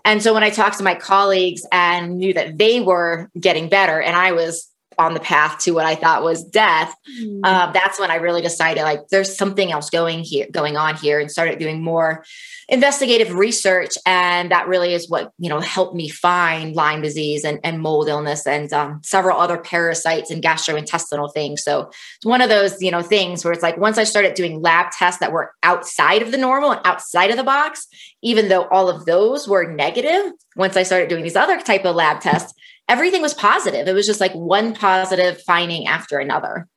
And 0.04 0.22
so 0.22 0.32
when 0.32 0.44
I 0.44 0.50
talked 0.50 0.78
to 0.78 0.84
my 0.84 0.94
colleagues 0.94 1.62
and 1.72 2.18
knew 2.18 2.32
that 2.34 2.58
they 2.58 2.80
were 2.80 3.30
getting 3.38 3.68
better 3.68 4.00
and 4.00 4.16
I 4.16 4.32
was 4.32 4.68
on 4.98 5.14
the 5.14 5.20
path 5.20 5.58
to 5.60 5.72
what 5.72 5.86
I 5.86 5.94
thought 5.94 6.22
was 6.22 6.42
death, 6.42 6.94
mm. 7.20 7.40
uh, 7.44 7.70
that's 7.72 8.00
when 8.00 8.10
I 8.10 8.16
really 8.16 8.42
decided 8.42 8.82
like 8.82 9.08
there's 9.10 9.36
something 9.36 9.70
else 9.70 9.90
going 9.90 10.20
here, 10.20 10.46
going 10.50 10.76
on 10.76 10.96
here, 10.96 11.20
and 11.20 11.30
started 11.30 11.58
doing 11.58 11.82
more 11.82 12.24
investigative 12.68 13.32
research, 13.34 13.92
and 14.04 14.50
that 14.50 14.68
really 14.68 14.92
is 14.92 15.08
what 15.08 15.32
you 15.38 15.48
know 15.48 15.60
helped 15.60 15.94
me 15.94 16.08
find 16.08 16.74
Lyme 16.74 17.00
disease 17.00 17.44
and, 17.44 17.60
and 17.64 17.80
mold 17.80 18.08
illness 18.08 18.46
and 18.46 18.72
um, 18.72 19.00
several 19.04 19.38
other 19.38 19.56
parasites 19.56 20.30
and 20.30 20.42
gastrointestinal 20.42 21.32
things. 21.32 21.62
So 21.62 21.88
it's 21.88 22.26
one 22.26 22.40
of 22.40 22.48
those 22.48 22.80
you 22.82 22.90
know 22.90 23.02
things 23.02 23.44
where 23.44 23.52
it's 23.52 23.62
like 23.62 23.78
once 23.78 23.98
I 23.98 24.04
started 24.04 24.34
doing 24.34 24.60
lab 24.60 24.90
tests 24.90 25.20
that 25.20 25.32
were 25.32 25.52
outside 25.62 26.22
of 26.22 26.30
the 26.32 26.38
normal 26.38 26.72
and 26.72 26.80
outside 26.84 27.30
of 27.30 27.36
the 27.36 27.44
box, 27.44 27.86
even 28.22 28.48
though 28.48 28.66
all 28.68 28.88
of 28.88 29.06
those 29.06 29.48
were 29.48 29.72
negative, 29.72 30.32
once 30.56 30.76
I 30.76 30.82
started 30.82 31.08
doing 31.08 31.22
these 31.22 31.36
other 31.36 31.60
type 31.60 31.84
of 31.84 31.94
lab 31.94 32.20
tests 32.20 32.52
everything 32.88 33.22
was 33.22 33.34
positive. 33.34 33.86
It 33.86 33.92
was 33.92 34.06
just 34.06 34.20
like 34.20 34.32
one 34.32 34.74
positive 34.74 35.40
finding 35.42 35.86
after 35.86 36.18
another. 36.18 36.68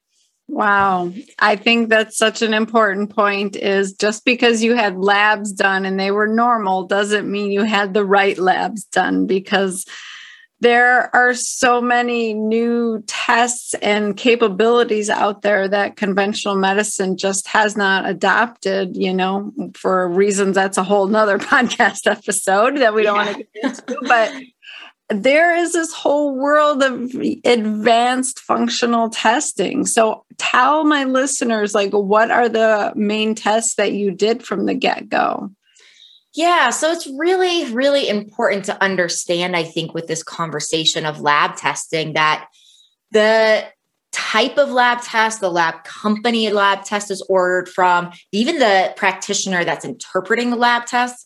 Wow. 0.48 1.14
I 1.40 1.56
think 1.56 1.90
that's 1.90 2.18
such 2.18 2.42
an 2.42 2.54
important 2.54 3.16
point 3.16 3.56
is 3.56 3.94
just 3.94 4.26
because 4.26 4.62
you 4.62 4.76
had 4.76 4.98
labs 4.98 5.54
done 5.54 5.86
and 5.86 5.98
they 5.98 6.12
were 6.12 6.28
normal 6.28 6.86
doesn't 6.88 7.32
mean 7.32 7.52
you 7.52 7.64
had 7.64 7.94
the 7.94 8.04
right 8.04 8.38
labs 8.38 8.84
done 8.84 9.28
because 9.28 9.86
there 10.62 11.14
are 11.16 11.34
so 11.34 11.82
many 11.82 12.36
new 12.36 13.04
tests 13.08 13.74
and 13.76 14.16
capabilities 14.16 15.10
out 15.10 15.42
there 15.42 15.68
that 15.68 15.96
conventional 15.96 16.56
medicine 16.56 17.18
just 17.18 17.48
has 17.48 17.76
not 17.76 18.08
adopted, 18.08 18.96
you 18.96 19.14
know, 19.14 19.52
for 19.74 20.08
reasons 20.08 20.56
that's 20.56 20.78
a 20.78 20.84
whole 20.84 21.08
nother 21.08 21.40
podcast 21.40 22.10
episode 22.10 22.78
that 22.78 22.94
we 22.94 23.04
don't 23.04 23.16
yeah. 23.16 23.26
want 23.26 23.38
to 23.38 23.44
get 23.44 23.64
into. 23.64 23.98
But 24.04 24.34
there 25.14 25.56
is 25.56 25.74
this 25.74 25.94
whole 25.94 26.36
world 26.36 26.82
of 26.82 27.14
advanced 27.46 28.40
functional 28.40 29.10
testing. 29.10 29.86
So 29.86 30.26
tell 30.38 30.84
my 30.84 31.04
listeners 31.04 31.74
like 31.74 31.92
what 31.92 32.32
are 32.32 32.50
the 32.50 32.94
main 32.96 33.36
tests 33.36 33.76
that 33.76 33.94
you 33.94 34.12
did 34.12 34.44
from 34.44 34.66
the 34.66 34.74
get-go? 34.74 35.52
Yeah, 36.34 36.70
so 36.70 36.92
it's 36.92 37.08
really 37.18 37.74
really 37.74 38.08
important 38.08 38.66
to 38.66 38.82
understand 38.82 39.56
I 39.56 39.64
think 39.64 39.94
with 39.94 40.08
this 40.08 40.24
conversation 40.24 41.06
of 41.06 41.20
lab 41.20 41.58
testing 41.58 42.14
that 42.14 42.48
the 43.12 43.66
type 44.12 44.58
of 44.58 44.70
lab 44.70 45.02
test, 45.02 45.40
the 45.40 45.50
lab 45.50 45.84
company 45.84 46.50
lab 46.50 46.84
test 46.84 47.12
is 47.12 47.22
ordered 47.30 47.70
from, 47.70 48.12
even 48.32 48.60
the 48.60 48.94
practitioner 48.96 49.64
that's 49.64 49.86
interpreting 49.86 50.50
the 50.50 50.58
lab 50.58 50.86
test 50.86 51.26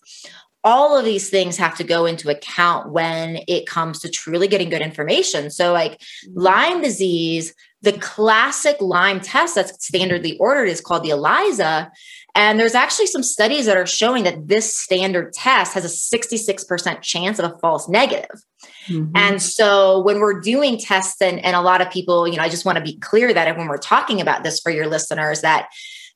all 0.65 0.97
of 0.97 1.05
these 1.05 1.29
things 1.29 1.57
have 1.57 1.77
to 1.77 1.83
go 1.83 2.07
into 2.07 2.29
account 2.29 2.91
when 2.91 3.39
it 3.47 3.67
comes 3.67 3.99
to 3.99 4.09
truly 4.09 4.47
getting 4.47 4.69
good 4.69 4.81
information. 4.81 5.51
So, 5.51 5.71
like 5.71 5.99
mm-hmm. 5.99 6.39
Lyme 6.39 6.81
disease, 6.81 7.53
the 7.83 7.93
classic 7.93 8.77
Lyme 8.81 9.21
test 9.21 9.55
that's 9.55 9.89
standardly 9.89 10.35
ordered 10.39 10.67
is 10.67 10.81
called 10.81 11.03
the 11.03 11.11
ELISA. 11.11 11.91
And 12.33 12.59
there's 12.59 12.75
actually 12.75 13.05
some 13.05 13.23
studies 13.23 13.65
that 13.67 13.77
are 13.77 13.85
showing 13.85 14.25
that 14.25 14.47
this 14.47 14.75
standard 14.75 15.31
test 15.31 15.73
has 15.73 15.85
a 15.85 16.17
66% 16.17 17.01
chance 17.01 17.39
of 17.39 17.49
a 17.49 17.57
false 17.59 17.87
negative. 17.87 18.41
Mm-hmm. 18.87 19.11
And 19.15 19.41
so 19.41 20.01
when 20.01 20.19
we're 20.19 20.41
doing 20.41 20.77
tests, 20.77 21.21
and, 21.21 21.39
and 21.45 21.55
a 21.55 21.61
lot 21.61 21.79
of 21.79 21.89
people, 21.91 22.27
you 22.27 22.35
know, 22.35 22.43
I 22.43 22.49
just 22.49 22.65
want 22.65 22.77
to 22.77 22.83
be 22.83 22.97
clear 22.97 23.33
that 23.33 23.55
when 23.55 23.67
we're 23.67 23.77
talking 23.77 24.19
about 24.19 24.43
this 24.43 24.59
for 24.59 24.71
your 24.71 24.87
listeners, 24.87 25.41
that 25.41 25.69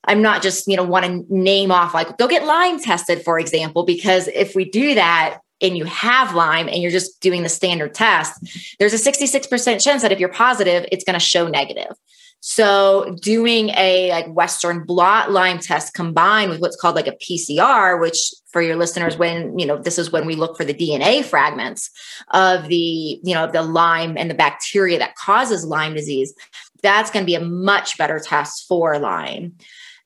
I'm 0.04 0.22
not 0.22 0.42
just, 0.42 0.66
you 0.66 0.76
know, 0.76 0.84
want 0.84 1.04
to 1.04 1.24
name 1.28 1.70
off 1.70 1.94
like 1.94 2.16
go 2.18 2.26
get 2.26 2.44
Lyme 2.44 2.80
tested, 2.80 3.22
for 3.22 3.38
example, 3.38 3.84
because 3.84 4.28
if 4.28 4.54
we 4.54 4.64
do 4.64 4.94
that 4.94 5.40
and 5.60 5.76
you 5.76 5.84
have 5.84 6.34
Lyme 6.34 6.68
and 6.68 6.78
you're 6.78 6.90
just 6.90 7.20
doing 7.20 7.42
the 7.42 7.48
standard 7.48 7.94
test, 7.94 8.76
there's 8.78 8.94
a 8.94 9.12
66% 9.12 9.82
chance 9.82 10.02
that 10.02 10.12
if 10.12 10.18
you're 10.18 10.30
positive, 10.30 10.86
it's 10.90 11.04
going 11.04 11.18
to 11.18 11.24
show 11.24 11.48
negative. 11.48 11.92
So 12.40 13.16
doing 13.20 13.68
a 13.76 14.10
like 14.10 14.26
Western 14.28 14.84
blot 14.84 15.30
Lyme 15.30 15.58
test 15.58 15.92
combined 15.92 16.50
with 16.50 16.60
what's 16.60 16.76
called 16.76 16.96
like 16.96 17.06
a 17.06 17.16
PCR, 17.16 18.00
which 18.00 18.32
for 18.50 18.62
your 18.62 18.76
listeners, 18.76 19.18
when 19.18 19.58
you 19.58 19.66
know 19.66 19.76
this 19.76 19.98
is 19.98 20.10
when 20.10 20.24
we 20.24 20.34
look 20.34 20.56
for 20.56 20.64
the 20.64 20.72
DNA 20.72 21.22
fragments 21.22 21.90
of 22.32 22.68
the 22.68 23.20
you 23.22 23.34
know 23.34 23.46
the 23.46 23.62
Lyme 23.62 24.16
and 24.16 24.30
the 24.30 24.34
bacteria 24.34 24.98
that 24.98 25.16
causes 25.16 25.66
Lyme 25.66 25.92
disease, 25.92 26.34
that's 26.82 27.10
going 27.10 27.24
to 27.24 27.26
be 27.26 27.34
a 27.34 27.44
much 27.44 27.98
better 27.98 28.18
test 28.18 28.66
for 28.66 28.98
Lyme. 28.98 29.52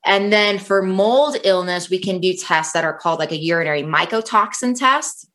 And 0.05 0.31
then 0.31 0.59
for 0.59 0.81
mold 0.81 1.37
illness, 1.43 1.89
we 1.89 1.99
can 1.99 2.19
do 2.19 2.33
tests 2.33 2.73
that 2.73 2.83
are 2.83 2.97
called 2.97 3.19
like 3.19 3.31
a 3.31 3.37
urinary 3.37 3.81
mycotoxin 3.81 4.77
test, 4.77 5.27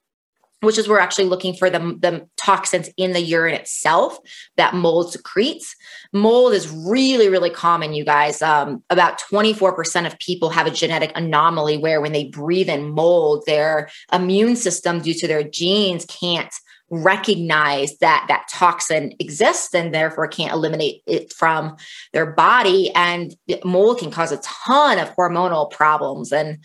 which 0.61 0.79
is 0.79 0.89
we're 0.89 1.01
actually 1.01 1.25
looking 1.25 1.55
for 1.55 1.69
the, 1.69 1.79
the 1.79 2.29
toxins 2.37 2.89
in 2.97 3.13
the 3.13 3.21
urine 3.21 3.55
itself 3.55 4.19
that 4.57 4.75
mold 4.75 5.13
secretes. 5.13 5.75
Mold 6.13 6.53
is 6.53 6.71
really, 6.71 7.29
really 7.29 7.51
common, 7.51 7.95
you 7.95 8.05
guys. 8.05 8.43
Um, 8.43 8.85
about 8.91 9.21
24% 9.21 10.07
of 10.07 10.19
people 10.21 10.51
have 10.51 10.67
a 10.67 10.71
genetic 10.71 11.11
anomaly 11.17 11.79
where 11.79 12.01
when 12.01 12.13
they 12.13 12.29
breathe 12.29 12.69
in 12.69 12.91
mold, 12.91 13.43
their 13.47 13.91
immune 14.13 14.55
system, 14.55 15.01
due 15.01 15.15
to 15.15 15.27
their 15.27 15.43
genes, 15.43 16.05
can't 16.05 16.55
recognize 16.91 17.97
that 17.99 18.25
that 18.29 18.49
toxin 18.51 19.13
exists 19.21 19.75
and 19.75 19.95
therefore 19.95 20.27
can't 20.27 20.53
eliminate 20.53 21.03
it 21.07 21.33
from 21.33 21.77
their 22.13 22.27
body 22.27 22.91
and 22.95 23.37
mold 23.65 23.99
can 23.99 24.11
cause 24.11 24.33
a 24.33 24.39
ton 24.39 24.99
of 24.99 25.15
hormonal 25.15 25.71
problems 25.71 26.33
and 26.33 26.59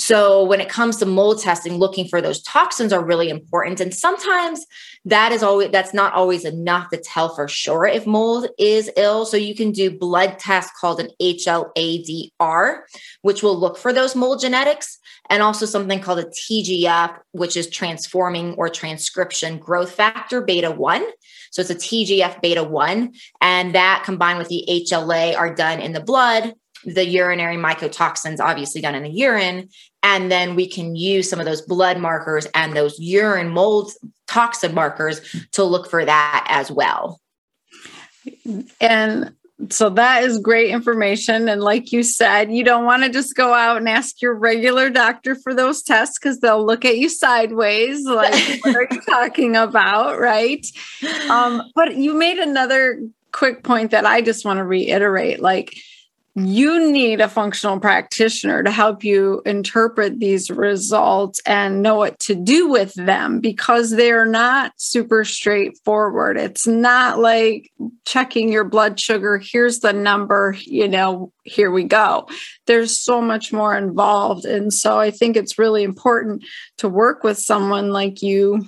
so 0.00 0.42
when 0.44 0.62
it 0.62 0.70
comes 0.70 0.96
to 0.96 1.06
mold 1.06 1.42
testing, 1.42 1.74
looking 1.74 2.08
for 2.08 2.22
those 2.22 2.42
toxins 2.42 2.90
are 2.90 3.04
really 3.04 3.28
important. 3.28 3.80
And 3.80 3.92
sometimes 3.92 4.64
that 5.04 5.30
is 5.30 5.42
always 5.42 5.70
that's 5.72 5.92
not 5.92 6.14
always 6.14 6.46
enough 6.46 6.88
to 6.88 6.96
tell 6.96 7.34
for 7.34 7.46
sure 7.48 7.84
if 7.84 8.06
mold 8.06 8.48
is 8.58 8.90
ill. 8.96 9.26
So 9.26 9.36
you 9.36 9.54
can 9.54 9.72
do 9.72 9.90
blood 9.90 10.38
tests 10.38 10.72
called 10.80 11.00
an 11.00 11.10
HLA-DR, 11.20 12.84
which 13.20 13.42
will 13.42 13.60
look 13.60 13.76
for 13.76 13.92
those 13.92 14.16
mold 14.16 14.40
genetics, 14.40 14.98
and 15.30 15.42
also 15.42 15.64
something 15.64 16.00
called 16.00 16.18
a 16.18 16.24
TGF, 16.24 17.16
which 17.30 17.56
is 17.56 17.70
transforming 17.70 18.54
or 18.54 18.68
transcription 18.68 19.58
growth 19.58 19.92
factor 19.92 20.42
beta 20.42 20.70
1. 20.70 21.04
So 21.52 21.62
it's 21.62 21.70
a 21.70 21.76
TGF 21.76 22.42
beta 22.42 22.64
1. 22.64 23.14
And 23.40 23.74
that 23.74 24.02
combined 24.04 24.38
with 24.38 24.48
the 24.48 24.64
HLA 24.68 25.36
are 25.36 25.54
done 25.54 25.80
in 25.80 25.92
the 25.92 26.00
blood 26.00 26.54
the 26.84 27.06
urinary 27.06 27.56
mycotoxins 27.56 28.40
obviously 28.40 28.80
done 28.80 28.94
in 28.94 29.02
the 29.02 29.10
urine 29.10 29.68
and 30.02 30.30
then 30.30 30.54
we 30.54 30.66
can 30.66 30.96
use 30.96 31.28
some 31.28 31.38
of 31.38 31.44
those 31.44 31.60
blood 31.60 31.98
markers 31.98 32.46
and 32.54 32.74
those 32.74 32.98
urine 32.98 33.50
mold 33.50 33.92
toxin 34.26 34.74
markers 34.74 35.20
to 35.52 35.62
look 35.62 35.90
for 35.90 36.04
that 36.04 36.46
as 36.48 36.70
well 36.70 37.20
and 38.80 39.34
so 39.68 39.90
that 39.90 40.24
is 40.24 40.38
great 40.38 40.70
information. 40.70 41.48
And 41.48 41.60
like 41.60 41.92
you 41.92 42.02
said, 42.02 42.50
you 42.50 42.64
don't 42.64 42.84
want 42.84 43.02
to 43.02 43.10
just 43.10 43.34
go 43.34 43.52
out 43.52 43.76
and 43.76 43.88
ask 43.88 44.22
your 44.22 44.34
regular 44.34 44.88
doctor 44.90 45.34
for 45.34 45.54
those 45.54 45.82
tests 45.82 46.18
because 46.18 46.40
they'll 46.40 46.64
look 46.64 46.84
at 46.84 46.96
you 46.96 47.08
sideways, 47.08 48.04
like, 48.06 48.60
what 48.64 48.76
are 48.76 48.88
you 48.90 49.00
talking 49.02 49.56
about? 49.56 50.18
Right. 50.18 50.66
Um, 51.28 51.62
but 51.74 51.96
you 51.96 52.14
made 52.14 52.38
another 52.38 53.00
quick 53.32 53.62
point 53.62 53.90
that 53.90 54.06
I 54.06 54.22
just 54.22 54.44
want 54.44 54.58
to 54.58 54.64
reiterate. 54.64 55.40
Like, 55.40 55.74
you 56.48 56.90
need 56.92 57.20
a 57.20 57.28
functional 57.28 57.80
practitioner 57.80 58.62
to 58.62 58.70
help 58.70 59.02
you 59.02 59.42
interpret 59.44 60.20
these 60.20 60.50
results 60.50 61.40
and 61.46 61.82
know 61.82 61.96
what 61.96 62.18
to 62.20 62.34
do 62.34 62.68
with 62.68 62.94
them 62.94 63.40
because 63.40 63.90
they're 63.90 64.26
not 64.26 64.72
super 64.76 65.24
straightforward. 65.24 66.36
It's 66.36 66.66
not 66.66 67.18
like 67.18 67.70
checking 68.06 68.52
your 68.52 68.64
blood 68.64 68.98
sugar, 69.00 69.38
here's 69.42 69.80
the 69.80 69.92
number, 69.92 70.54
you 70.60 70.88
know, 70.88 71.32
here 71.44 71.70
we 71.70 71.84
go. 71.84 72.28
There's 72.66 72.98
so 72.98 73.20
much 73.20 73.52
more 73.52 73.76
involved. 73.76 74.44
And 74.44 74.72
so 74.72 74.98
I 74.98 75.10
think 75.10 75.36
it's 75.36 75.58
really 75.58 75.82
important 75.82 76.44
to 76.78 76.88
work 76.88 77.24
with 77.24 77.38
someone 77.38 77.90
like 77.90 78.22
you 78.22 78.66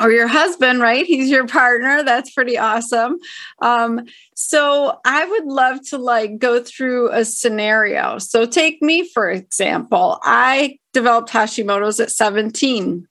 or 0.00 0.10
your 0.10 0.28
husband, 0.28 0.80
right? 0.80 1.06
He's 1.06 1.30
your 1.30 1.46
partner. 1.46 2.02
That's 2.02 2.30
pretty 2.30 2.58
awesome. 2.58 3.18
Um, 3.60 4.06
so 4.34 5.00
I 5.04 5.24
would 5.24 5.46
love 5.46 5.80
to 5.88 5.98
like 5.98 6.38
go 6.38 6.62
through 6.62 7.10
a 7.12 7.24
scenario. 7.24 8.18
So 8.18 8.46
take 8.46 8.82
me 8.82 9.08
for 9.08 9.30
example. 9.30 10.18
I 10.22 10.78
developed 10.92 11.30
Hashimoto's 11.30 12.00
at 12.00 12.10
17 12.10 13.06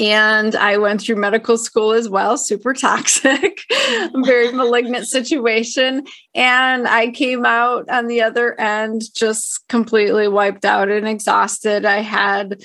and 0.00 0.54
I 0.54 0.78
went 0.78 1.00
through 1.00 1.16
medical 1.16 1.58
school 1.58 1.92
as 1.92 2.08
well, 2.08 2.38
super 2.38 2.72
toxic, 2.72 3.62
very 4.24 4.52
malignant 4.52 5.08
situation. 5.08 6.04
And 6.34 6.86
I 6.86 7.10
came 7.10 7.44
out 7.44 7.88
on 7.90 8.06
the 8.06 8.22
other 8.22 8.58
end 8.60 9.02
just 9.14 9.66
completely 9.68 10.28
wiped 10.28 10.64
out 10.64 10.88
and 10.88 11.08
exhausted. 11.08 11.84
I 11.84 12.00
had 12.00 12.62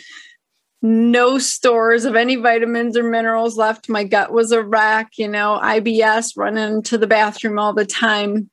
no 0.84 1.40
stores 1.40 2.04
of 2.04 2.16
any 2.16 2.36
vitamins 2.36 2.98
or 2.98 3.04
minerals 3.04 3.58
left. 3.58 3.88
My 3.88 4.04
gut 4.04 4.34
was 4.34 4.52
a 4.52 4.62
wreck, 4.62 5.14
you 5.18 5.30
know, 5.30 5.58
IBS, 5.64 6.34
running 6.36 6.84
to 6.84 6.98
the 6.98 7.08
bathroom 7.08 7.58
all 7.58 7.74
the 7.74 7.86
time. 7.86 8.50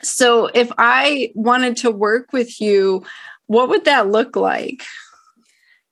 So, 0.00 0.46
if 0.54 0.70
I 0.78 1.32
wanted 1.34 1.76
to 1.78 1.90
work 1.90 2.32
with 2.32 2.60
you, 2.60 3.04
what 3.46 3.68
would 3.68 3.84
that 3.84 4.08
look 4.08 4.36
like? 4.36 4.84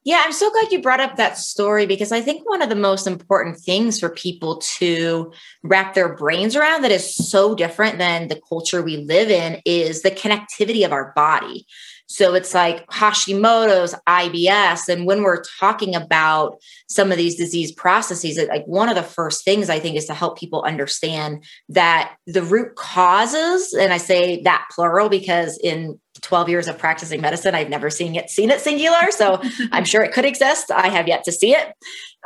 Yeah, 0.04 0.23
I'm 0.23 0.33
so 0.33 0.50
glad 0.50 0.71
you 0.71 0.83
brought 0.83 1.00
up 1.00 1.16
that 1.16 1.38
story 1.38 1.87
because 1.87 2.12
I 2.12 2.21
think 2.21 2.49
one 2.49 2.61
of 2.61 2.69
the 2.69 2.76
most 2.76 3.07
important 3.07 3.57
things 3.57 3.99
for 3.99 4.11
people 4.11 4.59
to 4.76 5.33
wrap 5.62 5.95
their 5.95 6.14
brains 6.14 6.54
around 6.54 6.83
that 6.83 6.93
is 6.93 7.16
so 7.16 7.54
different 7.54 7.97
than 7.99 8.28
the 8.28 8.40
culture 8.49 8.83
we 8.83 8.99
live 8.99 9.31
in 9.31 9.62
is 9.64 10.02
the 10.02 10.11
connectivity 10.11 10.85
of 10.85 10.93
our 10.93 11.12
body. 11.16 11.66
So 12.07 12.35
it's 12.35 12.55
like 12.55 12.87
Hashimoto's, 12.89 13.95
IBS. 14.07 14.89
And 14.89 15.07
when 15.07 15.23
we're 15.23 15.43
talking 15.59 15.95
about 15.95 16.61
some 16.89 17.11
of 17.11 17.19
these 17.19 17.37
disease 17.37 17.73
processes, 17.73 18.39
like 18.49 18.65
one 18.67 18.89
of 18.89 18.95
the 18.95 19.03
first 19.03 19.45
things 19.45 19.71
I 19.71 19.81
think 19.81 19.97
is 19.97 20.07
to 20.07 20.15
help 20.15 20.39
people 20.39 20.63
understand 20.63 21.45
that 21.71 22.15
the 22.27 22.43
root 22.43 22.77
causes, 22.77 23.73
and 23.73 23.93
I 23.93 23.97
say 23.99 24.43
that 24.43 24.67
plural 24.71 25.09
because 25.09 25.59
in 25.63 25.99
12 26.21 26.49
years 26.49 26.69
of 26.69 26.79
practicing 26.79 27.21
medicine, 27.21 27.55
I've 27.55 27.69
never 27.69 27.91
seen 27.91 28.15
it 28.15 28.31
seen 28.31 28.51
it 28.51 28.61
singular. 28.61 29.11
So 29.11 29.43
I'm 29.73 29.85
sure 29.85 30.03
it 30.03 30.13
could 30.13 30.25
exist. 30.25 30.71
I 30.71 30.89
have 30.89 31.09
yet 31.09 31.25
to 31.25 31.33
see 31.33 31.55
it. 31.55 31.73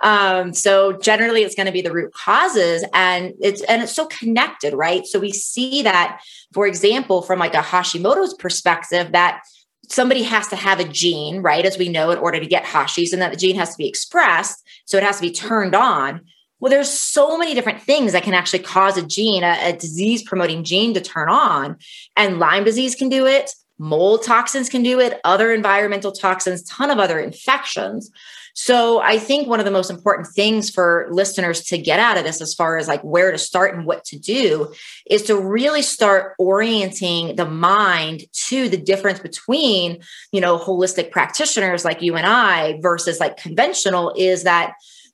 Um, 0.03 0.55
so 0.55 0.93
generally 0.93 1.43
it's 1.43 1.55
going 1.55 1.67
to 1.67 1.73
be 1.73 1.83
the 1.83 1.93
root 1.93 2.13
causes 2.13 2.85
and 2.95 3.33
it's 3.41 3.63
and 3.63 3.83
it's 3.83 3.95
so 3.95 4.07
connected, 4.07 4.75
right? 4.75 5.07
So 5.07 5.19
we 5.19 5.33
see 5.33 5.83
that, 5.83 6.21
for 6.53 6.67
example, 6.67 7.23
from 7.23 7.39
like 7.39 7.55
a 7.55 7.63
Hashimoto's 7.63 8.35
perspective, 8.35 9.13
that 9.13 9.43
somebody 9.89 10.23
has 10.23 10.49
to 10.49 10.57
have 10.57 10.81
a 10.81 10.85
gene, 10.85 11.43
right? 11.43 11.65
As 11.65 11.79
we 11.79 11.89
know, 11.89 12.11
in 12.11 12.19
order 12.19 12.39
to 12.41 12.47
get 12.47 12.65
Hashis, 12.65 13.13
and 13.13 13.23
that 13.23 13.31
the 13.31 13.37
gene 13.37 13.57
has 13.57 13.73
to 13.73 13.79
be 13.79 13.89
expressed. 13.89 14.65
So 14.85 14.97
it 14.97 15.03
has 15.03 15.17
to 15.17 15.23
be 15.23 15.33
turned 15.33 15.75
on. 15.75 16.23
Well, 16.61 16.71
there's 16.71 16.91
so 16.91 17.39
many 17.39 17.55
different 17.55 17.83
things 17.83 18.13
that 18.13 18.25
can 18.25 18.35
actually 18.35 18.61
cause 18.61 18.97
a 18.97 19.07
gene, 19.07 19.45
a, 19.45 19.71
a 19.71 19.73
disease 19.73 20.23
promoting 20.23 20.65
gene 20.65 20.95
to 20.95 21.01
turn 21.01 21.29
on. 21.29 21.77
And 22.17 22.39
Lyme 22.39 22.65
disease 22.65 22.95
can 22.95 23.09
do 23.09 23.27
it, 23.27 23.53
mold 23.79 24.25
toxins 24.25 24.69
can 24.69 24.83
do 24.83 25.01
it, 25.01 25.21
other 25.25 25.53
environmental 25.53 26.13
toxins, 26.13 26.63
ton 26.65 26.91
of 26.91 26.99
other 26.99 27.19
infections. 27.19 28.11
So 28.55 29.01
I 29.01 29.21
think 29.21 29.47
one 29.47 29.61
of 29.61 29.65
the 29.65 29.71
most 29.71 29.89
important 29.89 30.27
things 30.27 30.69
for 30.69 31.07
listeners 31.13 31.63
to 31.67 31.79
get 31.79 32.01
out 32.01 32.19
of 32.19 32.25
this, 32.25 32.41
as 32.41 32.55
far 32.55 32.77
as 32.77 32.89
like 32.89 33.01
where 33.03 33.31
to 33.31 33.39
start 33.39 33.77
and 33.77 33.87
what 33.87 34.05
to 34.07 34.19
do, 34.19 34.75
is 35.09 35.23
to 35.25 35.41
really 35.41 35.81
start 35.81 36.35
orienting 36.41 37.37
the 37.37 37.49
mind 37.49 38.25
to 38.49 38.69
the 38.69 38.77
difference 38.77 39.21
between, 39.21 40.01
you 40.33 40.41
know, 40.41 40.59
holistic 40.59 41.13
practitioners 41.13 41.85
like 41.85 42.03
you 42.03 42.17
and 42.17 42.27
I 42.27 42.81
versus 42.83 43.21
like 43.21 43.37
conventional 43.37 44.13
is 44.17 44.43
that 44.43 44.73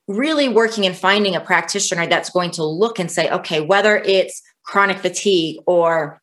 really 0.08 0.48
working 0.48 0.86
and 0.86 0.96
finding 0.96 1.36
a 1.36 1.40
practitioner 1.40 2.06
that's 2.06 2.30
going 2.30 2.52
to 2.52 2.64
look 2.64 2.98
and 2.98 3.10
say, 3.10 3.28
okay, 3.30 3.60
whether 3.60 3.98
it's 3.98 4.42
chronic 4.62 4.98
fatigue 4.98 5.58
or 5.66 6.20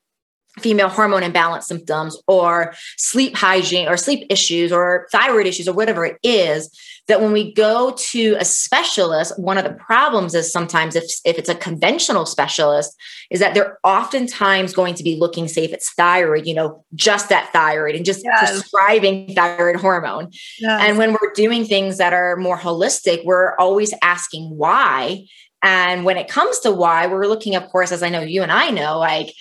female 0.60 0.90
hormone 0.90 1.24
imbalance 1.24 1.68
symptoms 1.68 2.22
or 2.28 2.74
sleep 2.98 3.36
hygiene 3.36 3.88
or 3.88 3.96
sleep 3.96 4.26
issues 4.30 4.72
or 4.72 5.08
thyroid 5.12 5.48
issues 5.48 5.68
or 5.68 5.74
whatever 5.74 6.06
it 6.06 6.18
is 6.24 6.70
that 7.08 7.22
when 7.22 7.32
we 7.32 7.54
go 7.54 7.96
to 7.98 8.36
a 8.40 8.46
specialist 8.46 9.38
one 9.40 9.58
of 9.58 9.64
the 9.64 9.74
problems 9.74 10.36
is 10.36 10.52
sometimes 10.52 10.96
if, 10.96 11.06
if 11.24 11.38
it's 11.38 11.50
a 11.50 11.56
conventional 11.56 12.26
specialist 12.26 12.96
is 13.30 13.40
that 13.40 13.54
they're 13.54 13.80
oftentimes 13.84 14.74
going 14.74 14.94
to 14.94 15.04
be 15.04 15.16
looking 15.16 15.48
say 15.48 15.64
if 15.64 15.72
it's 15.72 15.94
thyroid 15.94 16.46
you 16.46 16.54
know 16.54 16.84
just 16.96 17.30
that 17.30 17.52
thyroid 17.54 17.96
and 17.96 18.04
just 18.04 18.24
yes. 18.24 18.52
prescribing 18.52 19.34
thyroid 19.34 19.78
hormone 19.78 20.30
yes. 20.60 20.82
and 20.84 20.98
when 20.98 21.14
we're 21.14 21.34
doing 21.34 21.64
things 21.64 21.98
that 21.98 22.14
are 22.14 22.36
more 22.36 22.58
holistic 22.58 23.24
we're 23.24 23.56
always 23.56 23.94
asking 24.02 24.50
why 24.50 25.26
and 25.64 26.06
when 26.06 26.18
it 26.18 26.28
comes 26.28 26.60
to 26.60 26.72
why 26.72 27.08
we're 27.08 27.28
looking 27.28 27.56
of 27.56 27.68
course 27.70 27.92
as 27.92 28.04
i 28.04 28.10
know 28.10 28.22
you 28.22 28.44
and 28.44 28.52
i 28.52 28.70
know 28.70 29.00
like 29.00 29.34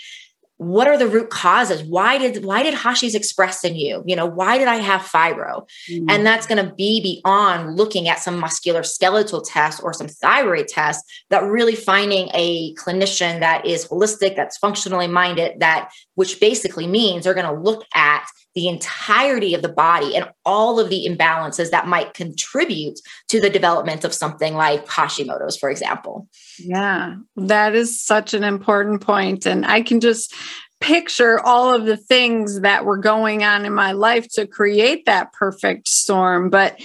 what 0.60 0.86
are 0.86 0.98
the 0.98 1.08
root 1.08 1.30
causes? 1.30 1.82
Why 1.82 2.18
did 2.18 2.44
why 2.44 2.62
did 2.62 2.74
hashi's 2.74 3.14
express 3.14 3.64
in 3.64 3.76
you? 3.76 4.02
You 4.04 4.14
know 4.14 4.26
why 4.26 4.58
did 4.58 4.68
i 4.68 4.76
have 4.76 5.00
fibro? 5.00 5.66
Mm-hmm. 5.88 6.10
and 6.10 6.26
that's 6.26 6.46
going 6.46 6.62
to 6.62 6.74
be 6.74 7.00
beyond 7.00 7.78
looking 7.78 8.08
at 8.08 8.18
some 8.18 8.38
muscular 8.38 8.82
skeletal 8.82 9.40
tests 9.40 9.80
or 9.80 9.94
some 9.94 10.08
thyroid 10.08 10.68
tests 10.68 11.10
that 11.30 11.44
really 11.44 11.74
finding 11.74 12.28
a 12.34 12.74
clinician 12.74 13.40
that 13.40 13.64
is 13.64 13.88
holistic 13.88 14.36
that's 14.36 14.58
functionally 14.58 15.06
minded 15.06 15.60
that 15.60 15.90
which 16.16 16.38
basically 16.40 16.86
means 16.86 17.24
they're 17.24 17.32
going 17.32 17.46
to 17.46 17.62
look 17.62 17.86
at 17.94 18.26
the 18.54 18.68
entirety 18.68 19.54
of 19.54 19.62
the 19.62 19.68
body 19.68 20.16
and 20.16 20.28
all 20.44 20.80
of 20.80 20.90
the 20.90 21.06
imbalances 21.08 21.70
that 21.70 21.86
might 21.86 22.14
contribute 22.14 22.98
to 23.28 23.40
the 23.40 23.50
development 23.50 24.04
of 24.04 24.12
something 24.12 24.54
like 24.54 24.86
Hashimoto's, 24.86 25.56
for 25.56 25.70
example. 25.70 26.28
Yeah, 26.58 27.16
that 27.36 27.74
is 27.74 28.02
such 28.02 28.34
an 28.34 28.44
important 28.44 29.02
point. 29.02 29.46
And 29.46 29.64
I 29.64 29.82
can 29.82 30.00
just 30.00 30.34
picture 30.80 31.38
all 31.40 31.74
of 31.74 31.84
the 31.84 31.96
things 31.96 32.60
that 32.62 32.84
were 32.84 32.96
going 32.96 33.44
on 33.44 33.64
in 33.64 33.74
my 33.74 33.92
life 33.92 34.26
to 34.32 34.46
create 34.46 35.06
that 35.06 35.32
perfect 35.32 35.88
storm. 35.88 36.50
But, 36.50 36.80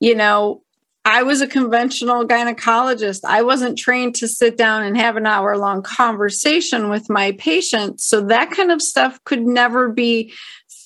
you 0.00 0.14
know, 0.14 0.62
I 1.06 1.22
was 1.22 1.42
a 1.42 1.46
conventional 1.46 2.26
gynecologist. 2.26 3.20
I 3.24 3.42
wasn't 3.42 3.76
trained 3.76 4.14
to 4.16 4.28
sit 4.28 4.56
down 4.56 4.82
and 4.82 4.96
have 4.96 5.16
an 5.16 5.26
hour 5.26 5.58
long 5.58 5.82
conversation 5.82 6.88
with 6.88 7.10
my 7.10 7.32
patient. 7.32 8.00
So 8.00 8.22
that 8.22 8.50
kind 8.50 8.72
of 8.72 8.80
stuff 8.80 9.22
could 9.24 9.42
never 9.42 9.90
be 9.90 10.32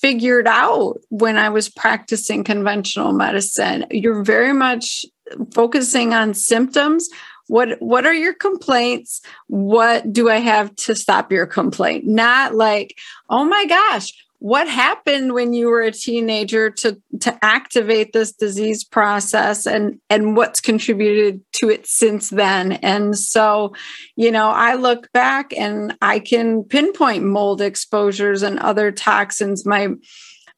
figured 0.01 0.47
out 0.47 0.99
when 1.09 1.37
I 1.37 1.49
was 1.49 1.69
practicing 1.69 2.43
conventional 2.43 3.13
medicine. 3.13 3.85
You're 3.91 4.23
very 4.23 4.53
much 4.53 5.05
focusing 5.53 6.13
on 6.13 6.33
symptoms. 6.33 7.09
What 7.47 7.81
what 7.81 8.05
are 8.05 8.13
your 8.13 8.33
complaints? 8.33 9.21
What 9.47 10.11
do 10.11 10.29
I 10.29 10.37
have 10.37 10.75
to 10.77 10.95
stop 10.95 11.31
your 11.31 11.47
complaint? 11.47 12.05
Not 12.05 12.53
like, 12.53 12.97
"Oh 13.29 13.43
my 13.43 13.65
gosh, 13.65 14.13
what 14.39 14.69
happened 14.69 15.33
when 15.33 15.53
you 15.53 15.67
were 15.67 15.81
a 15.81 15.91
teenager 15.91 16.69
to 16.69 16.99
to 17.21 17.37
activate 17.43 18.13
this 18.13 18.31
disease 18.31 18.83
process 18.83 19.65
and 19.65 19.99
and 20.09 20.35
what's 20.35 20.61
contributed 20.61 21.41
to 21.53 21.69
it 21.69 21.85
since 21.85 22.29
then? 22.29 22.73
And 22.73 23.17
so 23.17 23.73
you 24.15 24.31
know 24.31 24.49
i 24.49 24.75
look 24.75 25.11
back 25.11 25.53
and 25.57 25.97
i 26.01 26.19
can 26.19 26.63
pinpoint 26.63 27.23
mold 27.23 27.61
exposures 27.61 28.41
and 28.41 28.59
other 28.59 28.91
toxins. 28.91 29.65
My 29.65 29.89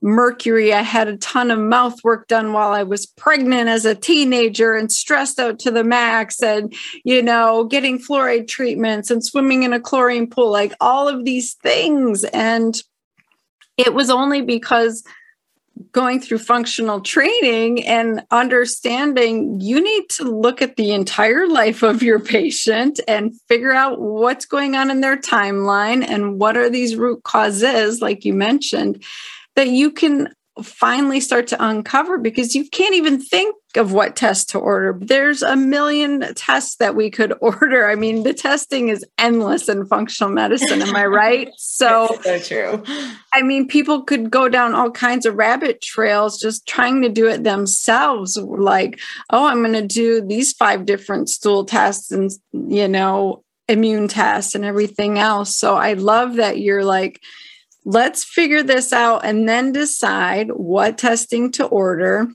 mercury 0.04 0.74
i 0.74 0.82
had 0.82 1.08
a 1.08 1.18
ton 1.18 1.52
of 1.52 1.60
mouth 1.60 2.04
work 2.04 2.28
done 2.28 2.54
while 2.54 2.72
i 2.72 2.82
was 2.82 3.06
pregnant 3.06 3.70
as 3.70 3.86
a 3.86 3.94
teenager 3.94 4.74
and 4.74 4.92
stressed 4.92 5.40
out 5.40 5.60
to 5.60 5.70
the 5.70 5.84
max 5.84 6.42
and 6.42 6.74
you 7.04 7.22
know 7.22 7.66
getting 7.66 8.00
fluoride 8.00 8.48
treatments 8.48 9.12
and 9.12 9.24
swimming 9.24 9.62
in 9.62 9.74
a 9.74 9.80
chlorine 9.80 10.28
pool 10.28 10.52
like 10.52 10.74
all 10.82 11.08
of 11.08 11.24
these 11.24 11.54
things. 11.56 12.24
And 12.26 12.76
it 13.82 13.94
was 13.94 14.10
only 14.10 14.42
because 14.42 15.04
going 15.92 16.20
through 16.20 16.38
functional 16.38 17.02
training 17.02 17.86
and 17.86 18.24
understanding 18.32 19.60
you 19.60 19.82
need 19.84 20.10
to 20.10 20.24
look 20.24 20.62
at 20.62 20.76
the 20.76 20.92
entire 20.92 21.48
life 21.48 21.82
of 21.82 22.04
your 22.04 22.20
patient 22.20 23.00
and 23.08 23.34
figure 23.48 23.72
out 23.72 24.00
what's 24.00 24.46
going 24.46 24.76
on 24.76 24.92
in 24.92 25.02
their 25.02 25.18
timeline 25.18 26.08
and 26.08 26.40
what 26.40 26.56
are 26.56 26.70
these 26.70 26.96
root 26.96 27.24
causes 27.24 28.02
like 28.02 28.24
you 28.24 28.34
mentioned 28.34 29.04
that 29.56 29.70
you 29.70 29.92
can 29.92 30.34
finally 30.64 31.20
start 31.20 31.48
to 31.48 31.66
uncover 31.66 32.18
because 32.18 32.54
you 32.54 32.68
can't 32.70 32.96
even 32.96 33.22
think 33.22 33.56
of 33.78 33.94
what 33.94 34.18
test 34.18 34.50
to 34.50 34.60
order. 34.60 34.98
There's 35.00 35.42
a 35.42 35.56
million 35.56 36.34
tests 36.36 36.76
that 36.78 36.94
we 36.96 37.10
could 37.10 37.34
order. 37.42 37.90
I 37.90 37.96
mean, 37.96 38.24
the 38.24 38.34
testing 38.34 38.90
is 38.90 39.06
endless 39.18 39.70
in 39.70 39.86
functional 39.86 40.32
medicine. 40.32 40.82
Am 40.82 40.96
I 40.96 41.06
right? 41.06 41.50
So, 41.58 42.20
so 42.22 42.38
true. 42.38 42.84
I 43.34 43.42
mean, 43.42 43.68
people 43.68 44.04
could 44.04 44.30
go 44.30 44.50
down 44.50 44.76
all 44.76 44.92
kinds 44.92 45.26
of 45.26 45.36
rabbit 45.36 45.82
trails 45.82 46.40
just 46.40 46.68
trying 46.68 47.02
to 47.02 47.10
do 47.10 47.28
it 47.28 47.44
themselves. 47.44 48.38
Like, 48.38 49.00
oh, 49.32 49.48
I'm 49.48 49.64
going 49.64 49.74
to 49.74 49.88
do 49.88 50.22
these 50.22 50.54
five 50.54 50.86
different 50.86 51.30
stool 51.30 51.66
tests 51.66 52.12
and, 52.12 52.30
you 52.52 52.88
know, 52.88 53.44
immune 53.68 54.08
tests 54.08 54.54
and 54.54 54.66
everything 54.66 55.18
else. 55.18 55.56
So 55.56 55.76
I 55.76 55.94
love 55.94 56.36
that 56.36 56.60
you're 56.60 56.84
like, 56.84 57.22
let's 57.86 58.24
figure 58.24 58.64
this 58.64 58.94
out 58.94 59.26
and 59.26 59.48
then 59.48 59.72
decide 59.72 60.50
what 60.52 60.98
testing 60.98 61.52
to 61.54 61.66
order. 61.66 62.28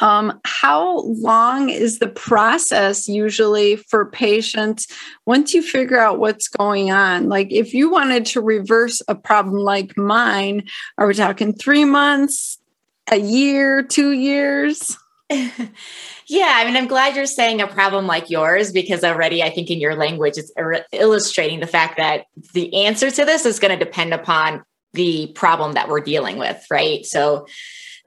Um, 0.00 0.40
how 0.44 1.00
long 1.00 1.68
is 1.68 1.98
the 1.98 2.08
process 2.08 3.06
usually 3.08 3.76
for 3.76 4.06
patients 4.06 4.86
once 5.26 5.52
you 5.52 5.62
figure 5.62 5.98
out 5.98 6.18
what's 6.18 6.48
going 6.48 6.90
on? 6.90 7.28
Like, 7.28 7.52
if 7.52 7.74
you 7.74 7.90
wanted 7.90 8.24
to 8.26 8.40
reverse 8.40 9.02
a 9.06 9.14
problem 9.14 9.58
like 9.58 9.96
mine, 9.96 10.66
are 10.96 11.06
we 11.06 11.14
talking 11.14 11.52
three 11.52 11.84
months, 11.84 12.58
a 13.10 13.18
year, 13.18 13.82
two 13.82 14.12
years? 14.12 14.96
Yeah, 16.26 16.52
I 16.56 16.64
mean, 16.64 16.76
I'm 16.76 16.86
glad 16.86 17.16
you're 17.16 17.26
saying 17.26 17.60
a 17.60 17.66
problem 17.66 18.06
like 18.06 18.30
yours 18.30 18.72
because 18.72 19.04
already 19.04 19.42
I 19.42 19.50
think 19.50 19.70
in 19.70 19.80
your 19.80 19.94
language 19.94 20.34
it's 20.36 20.52
illustrating 20.92 21.60
the 21.60 21.66
fact 21.66 21.96
that 21.96 22.26
the 22.52 22.84
answer 22.84 23.10
to 23.10 23.24
this 23.24 23.46
is 23.46 23.58
going 23.58 23.76
to 23.76 23.84
depend 23.84 24.14
upon 24.14 24.64
the 24.92 25.32
problem 25.34 25.72
that 25.72 25.88
we're 25.88 26.00
dealing 26.00 26.38
with, 26.38 26.64
right? 26.70 27.04
So, 27.04 27.46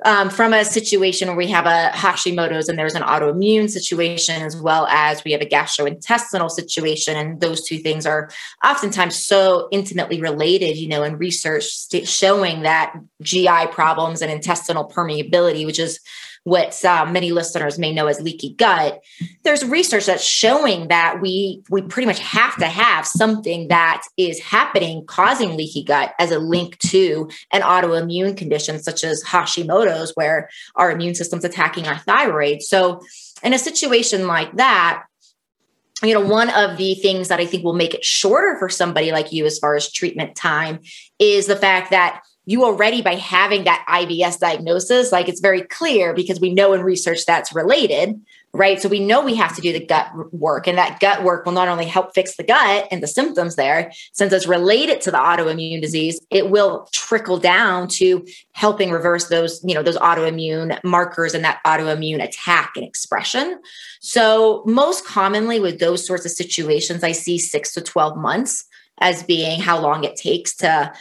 um, 0.04 0.30
from 0.30 0.54
a 0.54 0.66
situation 0.66 1.30
where 1.30 1.38
we 1.38 1.48
have 1.48 1.66
a 1.66 1.90
Hashimoto's 1.96 2.68
and 2.68 2.78
there's 2.78 2.96
an 2.96 3.02
autoimmune 3.02 3.70
situation, 3.70 4.42
as 4.42 4.60
well 4.60 4.88
as 4.88 5.24
we 5.24 5.32
have 5.32 5.42
a 5.42 5.46
gastrointestinal 5.46 6.50
situation. 6.50 7.16
And 7.16 7.40
those 7.40 7.66
two 7.66 7.78
things 7.78 8.06
are 8.06 8.30
oftentimes 8.64 9.16
so 9.16 9.70
intimately 9.72 10.20
related, 10.20 10.76
you 10.76 10.90
know, 10.90 11.04
in 11.04 11.18
research 11.18 11.64
st- 11.64 12.10
showing 12.10 12.64
that 12.64 12.94
GI 13.22 13.68
problems 13.72 14.22
and 14.22 14.30
intestinal 14.30 14.86
permeability, 14.86 15.66
which 15.66 15.80
is 15.80 16.00
what 16.46 16.86
uh, 16.86 17.08
many 17.08 17.32
listeners 17.32 17.80
may 17.80 17.92
know 17.92 18.06
as 18.06 18.22
leaky 18.22 18.54
gut, 18.54 19.02
there's 19.44 19.66
research 19.66 20.06
that's 20.06 20.24
showing 20.24 20.90
that 20.90 21.20
we 21.20 21.64
we 21.72 21.82
pretty 21.82 22.06
much 22.06 22.20
have 22.20 22.56
to 22.58 22.68
have 22.68 23.08
something 23.08 23.68
that 23.70 24.04
is 24.16 24.40
happening 24.40 25.04
causing 25.08 25.58
leaky 25.58 25.84
gut 25.84 26.14
as 26.20 26.30
a 26.30 26.38
link 26.38 26.78
to 26.78 27.28
an 27.52 27.62
autoimmune 27.62 28.38
condition 28.38 28.82
such 28.82 29.04
as 29.04 29.24
Hashimoto's, 29.24 30.12
where 30.14 30.48
our 30.76 30.92
immune 30.92 31.16
system's 31.16 31.44
attacking 31.44 31.88
our 31.88 31.98
thyroid. 31.98 32.62
So, 32.62 33.02
in 33.42 33.52
a 33.54 33.60
situation 33.60 34.28
like 34.28 34.56
that, 34.58 35.04
you 36.04 36.14
know, 36.14 36.22
one 36.22 36.52
of 36.52 36.78
the 36.78 36.94
things 36.94 37.30
that 37.30 37.40
I 37.40 37.48
think 37.48 37.64
will 37.64 37.74
make 37.74 37.96
it 37.96 38.06
shorter 38.06 38.56
for 38.60 38.70
somebody 38.70 39.12
like 39.12 39.32
you 39.32 39.48
as 39.48 39.58
far 39.58 39.76
as 39.76 39.92
treatment 39.92 40.36
time 40.36 40.82
is 41.18 41.48
the 41.48 41.56
fact 41.56 41.90
that 41.90 42.22
you 42.46 42.64
already 42.64 43.02
by 43.02 43.16
having 43.16 43.64
that 43.64 43.86
IBS 43.90 44.40
diagnosis, 44.40 45.12
like 45.12 45.28
it's 45.28 45.42
very 45.42 45.62
clear 45.62 46.14
because 46.14 46.40
we 46.40 46.54
know 46.54 46.74
in 46.74 46.82
research 46.82 47.26
that's 47.26 47.54
related, 47.56 48.22
right? 48.54 48.80
So 48.82 48.88
we 48.88 49.00
know 49.00 49.22
we 49.22 49.36
have 49.36 49.56
to 49.56 49.62
do 49.62 49.74
the 49.74 49.86
gut 49.86 50.12
work, 50.32 50.68
and 50.68 50.78
that 50.78 51.00
gut 51.00 51.24
work 51.24 51.46
will 51.46 51.54
not 51.54 51.68
only 51.68 51.86
help 51.86 52.14
fix 52.14 52.38
the 52.38 52.44
gut 52.44 52.88
and 52.92 53.02
the 53.02 53.08
symptoms 53.08 53.56
there, 53.56 53.92
since 54.14 54.32
it's 54.32 54.48
related 54.48 55.02
to 55.02 55.12
the 55.12 55.18
autoimmune 55.18 55.82
disease, 55.82 56.20
it 56.30 56.50
will 56.50 56.88
trickle 56.92 57.38
down 57.38 57.88
to 57.88 58.26
helping 58.54 58.92
reverse 58.92 59.28
those, 59.28 59.62
you 59.64 59.74
know, 59.74 59.84
those 59.84 59.98
autoimmune 59.98 60.80
markers 60.84 61.34
and 61.34 61.44
that 61.44 61.60
autoimmune 61.66 62.24
attack 62.24 62.74
and 62.76 62.86
expression. 62.86 63.60
So 64.00 64.64
most 64.66 65.06
commonly 65.06 65.60
with 65.60 65.80
those 65.80 66.06
sorts 66.06 66.26
of 66.26 66.32
situations, 66.32 67.04
I 67.04 67.12
see 67.12 67.40
six 67.40 67.74
to 67.74 67.82
12 67.82 68.18
months 68.18 68.66
as 69.00 69.24
being 69.24 69.60
how 69.60 69.80
long 69.82 70.04
it 70.04 70.16
takes 70.16 70.56
to 70.56 70.94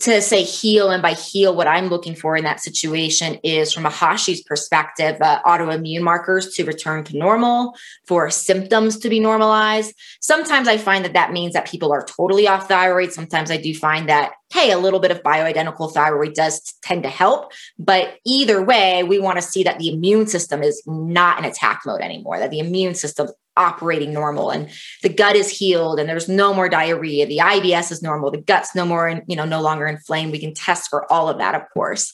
to 0.00 0.20
say 0.20 0.42
heal 0.42 0.90
and 0.90 1.02
by 1.02 1.12
heal 1.12 1.54
what 1.54 1.66
i'm 1.66 1.88
looking 1.88 2.14
for 2.14 2.36
in 2.36 2.44
that 2.44 2.60
situation 2.60 3.38
is 3.42 3.72
from 3.72 3.86
a 3.86 3.90
hashi's 3.90 4.42
perspective 4.42 5.16
uh, 5.20 5.40
autoimmune 5.42 6.02
markers 6.02 6.54
to 6.54 6.64
return 6.64 7.04
to 7.04 7.16
normal 7.16 7.74
for 8.06 8.30
symptoms 8.30 8.98
to 8.98 9.08
be 9.08 9.20
normalized. 9.20 9.94
Sometimes 10.20 10.68
i 10.68 10.76
find 10.76 11.04
that 11.04 11.14
that 11.14 11.32
means 11.32 11.52
that 11.54 11.66
people 11.66 11.92
are 11.92 12.04
totally 12.04 12.46
off 12.48 12.68
thyroid. 12.68 13.12
Sometimes 13.12 13.50
i 13.50 13.56
do 13.56 13.74
find 13.74 14.08
that 14.08 14.32
hey 14.52 14.70
a 14.70 14.78
little 14.78 15.00
bit 15.00 15.10
of 15.10 15.22
bioidentical 15.22 15.92
thyroid 15.92 16.34
does 16.34 16.74
tend 16.82 17.02
to 17.02 17.08
help 17.08 17.52
but 17.78 18.18
either 18.24 18.62
way 18.62 19.02
we 19.02 19.18
want 19.18 19.36
to 19.36 19.42
see 19.42 19.62
that 19.62 19.78
the 19.78 19.88
immune 19.88 20.26
system 20.26 20.62
is 20.62 20.82
not 20.86 21.38
in 21.38 21.44
attack 21.44 21.82
mode 21.84 22.00
anymore 22.00 22.38
that 22.38 22.50
the 22.50 22.60
immune 22.60 22.94
system 22.94 23.28
operating 23.56 24.12
normal 24.12 24.50
and 24.50 24.68
the 25.02 25.08
gut 25.08 25.34
is 25.34 25.50
healed 25.50 25.98
and 25.98 26.08
there's 26.08 26.28
no 26.28 26.52
more 26.52 26.68
diarrhea 26.68 27.26
the 27.26 27.38
ibs 27.38 27.90
is 27.90 28.02
normal 28.02 28.30
the 28.30 28.40
gut's 28.40 28.74
no 28.74 28.84
more 28.84 29.22
you 29.26 29.36
know 29.36 29.44
no 29.44 29.62
longer 29.62 29.86
inflamed. 29.86 30.32
We 30.32 30.38
can 30.38 30.54
test 30.54 30.90
for 30.90 31.10
all 31.10 31.28
of 31.28 31.38
that 31.38 31.54
of 31.54 31.62
course. 31.72 32.12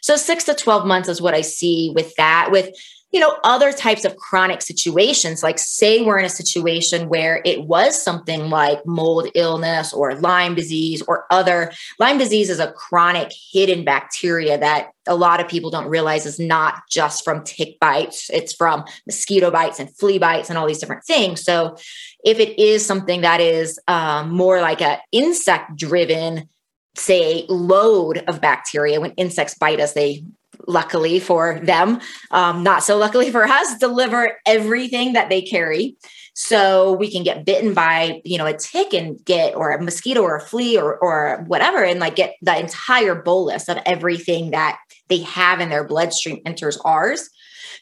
So 0.00 0.16
6 0.16 0.44
to 0.44 0.54
12 0.54 0.86
months 0.86 1.08
is 1.08 1.20
what 1.20 1.34
i 1.34 1.40
see 1.40 1.90
with 1.94 2.14
that 2.16 2.50
with 2.50 2.70
you 3.14 3.20
know, 3.20 3.38
other 3.44 3.72
types 3.72 4.04
of 4.04 4.16
chronic 4.16 4.60
situations, 4.60 5.40
like 5.40 5.56
say 5.56 6.02
we're 6.02 6.18
in 6.18 6.24
a 6.24 6.28
situation 6.28 7.08
where 7.08 7.40
it 7.44 7.64
was 7.64 8.02
something 8.02 8.50
like 8.50 8.84
mold 8.86 9.28
illness 9.36 9.92
or 9.92 10.16
Lyme 10.16 10.56
disease 10.56 11.00
or 11.06 11.24
other. 11.30 11.70
Lyme 12.00 12.18
disease 12.18 12.50
is 12.50 12.58
a 12.58 12.72
chronic 12.72 13.30
hidden 13.52 13.84
bacteria 13.84 14.58
that 14.58 14.90
a 15.06 15.14
lot 15.14 15.38
of 15.38 15.46
people 15.46 15.70
don't 15.70 15.86
realize 15.86 16.26
is 16.26 16.40
not 16.40 16.82
just 16.90 17.22
from 17.22 17.44
tick 17.44 17.78
bites, 17.78 18.30
it's 18.30 18.52
from 18.52 18.82
mosquito 19.06 19.48
bites 19.48 19.78
and 19.78 19.96
flea 19.96 20.18
bites 20.18 20.50
and 20.50 20.58
all 20.58 20.66
these 20.66 20.80
different 20.80 21.04
things. 21.04 21.40
So 21.40 21.76
if 22.24 22.40
it 22.40 22.58
is 22.60 22.84
something 22.84 23.20
that 23.20 23.40
is 23.40 23.78
um, 23.86 24.30
more 24.30 24.60
like 24.60 24.82
an 24.82 24.98
insect 25.12 25.76
driven 25.76 26.48
say 26.96 27.44
load 27.48 28.24
of 28.28 28.40
bacteria 28.40 29.00
when 29.00 29.10
insects 29.12 29.54
bite 29.58 29.80
us 29.80 29.94
they 29.94 30.24
luckily 30.66 31.20
for 31.20 31.60
them, 31.62 32.00
um, 32.30 32.62
not 32.62 32.82
so 32.82 32.96
luckily 32.96 33.30
for 33.30 33.44
us, 33.44 33.78
deliver 33.78 34.38
everything 34.46 35.14
that 35.14 35.28
they 35.28 35.42
carry. 35.42 35.96
So 36.34 36.92
we 36.94 37.10
can 37.10 37.22
get 37.22 37.44
bitten 37.44 37.74
by, 37.74 38.20
you 38.24 38.38
know, 38.38 38.46
a 38.46 38.56
tick 38.56 38.92
and 38.92 39.24
get, 39.24 39.54
or 39.54 39.70
a 39.70 39.82
mosquito 39.82 40.22
or 40.22 40.36
a 40.36 40.40
flea 40.40 40.76
or, 40.76 40.96
or 40.98 41.44
whatever, 41.46 41.84
and 41.84 42.00
like 42.00 42.16
get 42.16 42.34
the 42.42 42.58
entire 42.58 43.14
bolus 43.14 43.68
of 43.68 43.78
everything 43.86 44.50
that 44.50 44.78
they 45.08 45.18
have 45.20 45.60
in 45.60 45.68
their 45.68 45.84
bloodstream 45.84 46.40
enters 46.44 46.76
ours. 46.78 47.30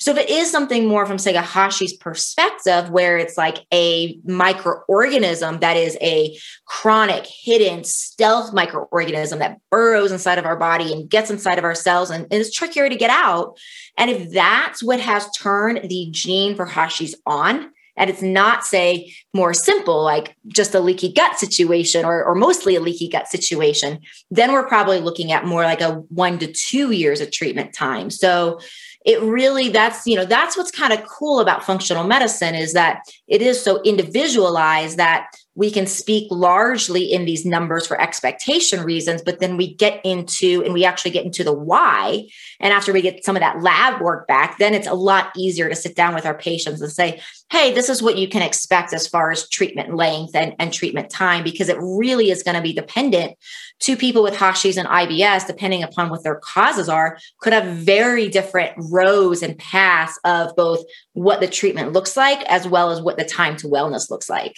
So 0.02 0.10
if 0.10 0.18
it 0.18 0.30
is 0.30 0.50
something 0.50 0.88
more 0.88 1.06
from 1.06 1.16
say 1.16 1.32
Hashi's 1.32 1.92
perspective, 1.92 2.90
where 2.90 3.18
it's 3.18 3.38
like 3.38 3.58
a 3.72 4.16
microorganism 4.26 5.60
that 5.60 5.76
is 5.76 5.96
a 6.00 6.36
chronic, 6.64 7.24
hidden, 7.24 7.84
stealth 7.84 8.52
microorganism 8.52 9.38
that 9.38 9.60
burrows 9.70 10.10
inside 10.10 10.38
of 10.38 10.44
our 10.44 10.56
body 10.56 10.92
and 10.92 11.08
gets 11.08 11.30
inside 11.30 11.56
of 11.56 11.62
our 11.62 11.76
cells 11.76 12.10
and, 12.10 12.24
and 12.24 12.32
is 12.32 12.52
trickier 12.52 12.88
to 12.88 12.96
get 12.96 13.10
out. 13.10 13.56
And 13.96 14.10
if 14.10 14.32
that's 14.32 14.82
what 14.82 14.98
has 14.98 15.30
turned 15.30 15.88
the 15.88 16.08
gene 16.10 16.56
for 16.56 16.66
Hashi's 16.66 17.14
on, 17.24 17.70
and 17.96 18.08
it's 18.10 18.22
not 18.22 18.64
say 18.64 19.14
more 19.34 19.52
simple 19.52 20.02
like 20.02 20.34
just 20.48 20.74
a 20.74 20.80
leaky 20.80 21.12
gut 21.12 21.38
situation 21.38 22.04
or, 22.04 22.24
or 22.24 22.34
mostly 22.34 22.74
a 22.74 22.80
leaky 22.80 23.08
gut 23.08 23.28
situation 23.28 24.00
then 24.30 24.52
we're 24.52 24.66
probably 24.66 24.98
looking 24.98 25.30
at 25.30 25.44
more 25.44 25.64
like 25.64 25.82
a 25.82 25.96
one 26.08 26.38
to 26.38 26.50
two 26.50 26.90
years 26.90 27.20
of 27.20 27.30
treatment 27.30 27.74
time 27.74 28.08
so 28.08 28.58
it 29.04 29.20
really 29.22 29.68
that's 29.68 30.06
you 30.06 30.16
know 30.16 30.24
that's 30.24 30.56
what's 30.56 30.70
kind 30.70 30.92
of 30.92 31.04
cool 31.06 31.40
about 31.40 31.64
functional 31.64 32.04
medicine 32.04 32.54
is 32.54 32.72
that 32.72 33.02
it 33.28 33.42
is 33.42 33.62
so 33.62 33.82
individualized 33.82 34.96
that 34.96 35.26
we 35.54 35.70
can 35.70 35.86
speak 35.86 36.28
largely 36.30 37.12
in 37.12 37.26
these 37.26 37.44
numbers 37.44 37.86
for 37.86 38.00
expectation 38.00 38.82
reasons, 38.82 39.20
but 39.22 39.38
then 39.38 39.56
we 39.56 39.74
get 39.74 40.00
into 40.04 40.62
and 40.64 40.72
we 40.72 40.84
actually 40.84 41.10
get 41.10 41.26
into 41.26 41.44
the 41.44 41.52
why. 41.52 42.26
And 42.58 42.72
after 42.72 42.92
we 42.92 43.02
get 43.02 43.24
some 43.24 43.36
of 43.36 43.40
that 43.40 43.62
lab 43.62 44.00
work 44.00 44.26
back, 44.26 44.58
then 44.58 44.72
it's 44.72 44.86
a 44.86 44.94
lot 44.94 45.30
easier 45.36 45.68
to 45.68 45.76
sit 45.76 45.94
down 45.94 46.14
with 46.14 46.24
our 46.24 46.36
patients 46.36 46.80
and 46.80 46.90
say, 46.90 47.20
hey, 47.50 47.74
this 47.74 47.90
is 47.90 48.02
what 48.02 48.16
you 48.16 48.28
can 48.28 48.40
expect 48.40 48.94
as 48.94 49.06
far 49.06 49.30
as 49.30 49.48
treatment 49.50 49.94
length 49.94 50.34
and, 50.34 50.54
and 50.58 50.72
treatment 50.72 51.10
time, 51.10 51.44
because 51.44 51.68
it 51.68 51.76
really 51.80 52.30
is 52.30 52.42
going 52.42 52.56
to 52.56 52.62
be 52.62 52.72
dependent 52.72 53.36
to 53.80 53.96
people 53.96 54.22
with 54.22 54.34
Hashis 54.34 54.78
and 54.78 54.88
IBS, 54.88 55.46
depending 55.46 55.82
upon 55.82 56.08
what 56.08 56.22
their 56.22 56.36
causes 56.36 56.88
are, 56.88 57.18
could 57.40 57.52
have 57.52 57.76
very 57.76 58.28
different 58.28 58.72
rows 58.90 59.42
and 59.42 59.58
paths 59.58 60.18
of 60.24 60.56
both 60.56 60.82
what 61.12 61.40
the 61.40 61.46
treatment 61.46 61.92
looks 61.92 62.16
like 62.16 62.42
as 62.44 62.66
well 62.66 62.90
as 62.90 63.02
what 63.02 63.18
the 63.18 63.24
time 63.24 63.56
to 63.58 63.66
wellness 63.66 64.10
looks 64.10 64.30
like. 64.30 64.54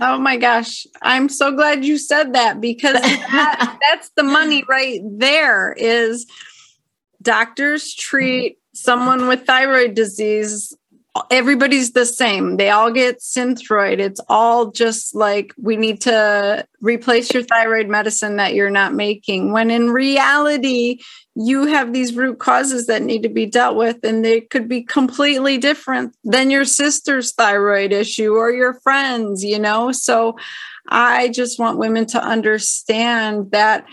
Oh 0.00 0.18
my 0.18 0.36
gosh. 0.36 0.86
I'm 1.02 1.28
so 1.28 1.52
glad 1.52 1.84
you 1.84 1.98
said 1.98 2.34
that 2.34 2.60
because 2.60 2.94
that, 3.00 3.78
that's 3.82 4.10
the 4.16 4.22
money 4.22 4.64
right 4.68 5.00
there 5.04 5.72
is 5.72 6.26
doctors 7.22 7.94
treat 7.94 8.58
someone 8.74 9.28
with 9.28 9.46
thyroid 9.46 9.94
disease 9.94 10.76
everybody's 11.30 11.92
the 11.92 12.06
same. 12.06 12.56
They 12.56 12.70
all 12.70 12.90
get 12.90 13.20
synthroid. 13.20 14.00
It's 14.00 14.20
all 14.28 14.70
just 14.70 15.14
like 15.14 15.52
we 15.56 15.76
need 15.76 16.00
to 16.02 16.66
replace 16.80 17.32
your 17.32 17.44
thyroid 17.44 17.88
medicine 17.88 18.36
that 18.36 18.54
you're 18.54 18.70
not 18.70 18.94
making. 18.94 19.52
When 19.52 19.70
in 19.70 19.90
reality, 19.90 21.00
you 21.36 21.66
have 21.66 21.92
these 21.92 22.14
root 22.14 22.38
causes 22.38 22.86
that 22.86 23.02
need 23.02 23.22
to 23.22 23.28
be 23.28 23.46
dealt 23.46 23.76
with, 23.76 24.04
and 24.04 24.24
they 24.24 24.40
could 24.40 24.68
be 24.68 24.82
completely 24.82 25.58
different 25.58 26.14
than 26.24 26.50
your 26.50 26.64
sister's 26.64 27.32
thyroid 27.32 27.92
issue 27.92 28.34
or 28.34 28.50
your 28.50 28.74
friends, 28.80 29.44
you 29.44 29.58
know? 29.58 29.92
So 29.92 30.36
I 30.88 31.28
just 31.28 31.58
want 31.58 31.78
women 31.78 32.06
to 32.06 32.22
understand 32.22 33.52
that 33.52 33.86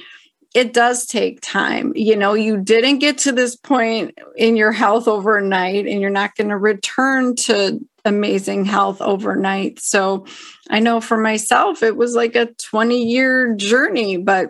it 0.54 0.74
does 0.74 1.06
take 1.06 1.40
time. 1.42 1.94
You 1.96 2.16
know, 2.16 2.34
you 2.34 2.58
didn't 2.58 3.00
get 3.00 3.20
to 3.20 3.32
this 3.32 3.56
point 3.56 4.18
in 4.36 4.58
your 4.58 4.72
health 4.72 5.08
overnight, 5.08 5.88
and 5.88 6.02
you're 6.02 6.10
not 6.10 6.36
going 6.36 6.50
to 6.50 6.58
return 6.58 7.36
to 7.38 7.80
amazing 8.04 8.66
health 8.66 9.02
overnight. 9.02 9.80
So 9.80 10.26
I 10.70 10.80
know 10.80 11.02
for 11.02 11.18
myself, 11.18 11.84
it 11.84 11.96
was 11.96 12.16
like 12.16 12.36
a 12.36 12.48
20 12.48 13.06
year 13.06 13.56
journey, 13.56 14.18
but 14.18 14.50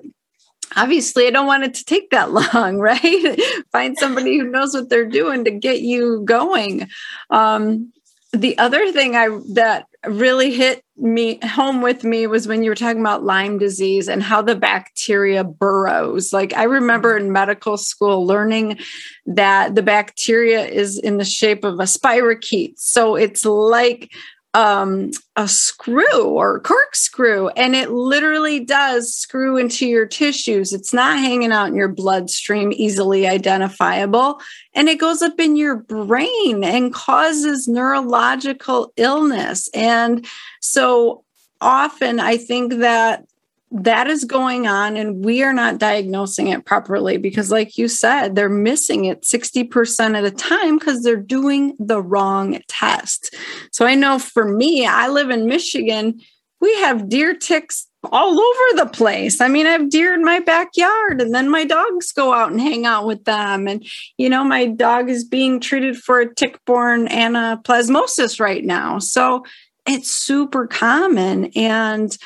obviously 0.75 1.27
I 1.27 1.31
don't 1.31 1.47
want 1.47 1.63
it 1.63 1.73
to 1.75 1.85
take 1.85 2.11
that 2.11 2.31
long, 2.53 2.77
right? 2.77 3.41
Find 3.71 3.97
somebody 3.97 4.37
who 4.37 4.49
knows 4.49 4.73
what 4.73 4.89
they're 4.89 5.05
doing 5.05 5.45
to 5.45 5.51
get 5.51 5.81
you 5.81 6.21
going. 6.25 6.87
Um, 7.29 7.91
the 8.31 8.57
other 8.57 8.91
thing 8.91 9.15
I 9.15 9.27
that 9.53 9.87
really 10.05 10.51
hit 10.51 10.83
me 10.97 11.39
home 11.43 11.81
with 11.81 12.03
me 12.03 12.27
was 12.27 12.47
when 12.47 12.63
you 12.63 12.71
were 12.71 12.75
talking 12.75 13.01
about 13.01 13.23
Lyme 13.23 13.57
disease 13.57 14.07
and 14.07 14.23
how 14.23 14.41
the 14.41 14.55
bacteria 14.55 15.43
burrows. 15.43 16.33
Like 16.33 16.53
I 16.53 16.63
remember 16.63 17.17
in 17.17 17.31
medical 17.31 17.77
school 17.77 18.25
learning 18.25 18.79
that 19.25 19.75
the 19.75 19.83
bacteria 19.83 20.65
is 20.65 20.97
in 20.97 21.17
the 21.17 21.25
shape 21.25 21.63
of 21.63 21.79
a 21.79 21.83
spirochete. 21.83 22.77
So 22.77 23.15
it's 23.15 23.45
like 23.45 24.11
um, 24.53 25.11
a 25.35 25.47
screw 25.47 26.23
or 26.23 26.59
corkscrew, 26.59 27.47
and 27.49 27.75
it 27.75 27.91
literally 27.91 28.59
does 28.59 29.13
screw 29.13 29.57
into 29.57 29.87
your 29.87 30.05
tissues. 30.05 30.73
It's 30.73 30.93
not 30.93 31.19
hanging 31.19 31.51
out 31.51 31.69
in 31.69 31.75
your 31.75 31.87
bloodstream, 31.87 32.73
easily 32.75 33.27
identifiable, 33.27 34.41
and 34.73 34.89
it 34.89 34.99
goes 34.99 35.21
up 35.21 35.39
in 35.39 35.55
your 35.55 35.77
brain 35.77 36.63
and 36.63 36.93
causes 36.93 37.67
neurological 37.67 38.91
illness. 38.97 39.69
And 39.73 40.25
so 40.59 41.23
often, 41.61 42.19
I 42.19 42.37
think 42.37 42.73
that 42.75 43.25
that 43.71 44.07
is 44.07 44.25
going 44.25 44.67
on 44.67 44.97
and 44.97 45.23
we 45.23 45.43
are 45.43 45.53
not 45.53 45.77
diagnosing 45.77 46.47
it 46.47 46.65
properly 46.65 47.17
because 47.17 47.51
like 47.51 47.77
you 47.77 47.87
said 47.87 48.35
they're 48.35 48.49
missing 48.49 49.05
it 49.05 49.21
60% 49.21 50.17
of 50.17 50.23
the 50.23 50.31
time 50.31 50.77
because 50.77 51.03
they're 51.03 51.15
doing 51.15 51.75
the 51.79 52.01
wrong 52.01 52.59
test. 52.67 53.33
So 53.71 53.85
i 53.85 53.95
know 53.95 54.19
for 54.19 54.45
me 54.45 54.85
i 54.85 55.07
live 55.07 55.29
in 55.29 55.47
michigan 55.47 56.19
we 56.59 56.75
have 56.79 57.09
deer 57.09 57.33
ticks 57.33 57.87
all 58.11 58.39
over 58.39 58.83
the 58.83 58.89
place. 58.91 59.39
I 59.39 59.47
mean 59.47 59.65
i 59.65 59.71
have 59.71 59.89
deer 59.89 60.13
in 60.13 60.23
my 60.23 60.39
backyard 60.39 61.21
and 61.21 61.33
then 61.33 61.49
my 61.49 61.63
dogs 61.63 62.11
go 62.11 62.33
out 62.33 62.51
and 62.51 62.59
hang 62.59 62.85
out 62.85 63.05
with 63.05 63.23
them. 63.25 63.67
And 63.67 63.85
you 64.17 64.29
know 64.29 64.43
my 64.43 64.65
dog 64.65 65.09
is 65.09 65.23
being 65.23 65.59
treated 65.59 65.97
for 65.97 66.19
a 66.19 66.33
tick-borne 66.33 67.07
anaplasmosis 67.07 68.39
right 68.39 68.65
now. 68.65 68.99
So 68.99 69.45
it's 69.87 70.11
super 70.11 70.67
common 70.67 71.45
and 71.55 72.17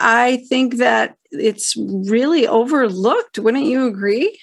I 0.00 0.38
think 0.48 0.76
that 0.76 1.16
it's 1.30 1.76
really 1.76 2.46
overlooked. 2.46 3.38
Wouldn't 3.38 3.66
you 3.66 3.86
agree? 3.86 4.38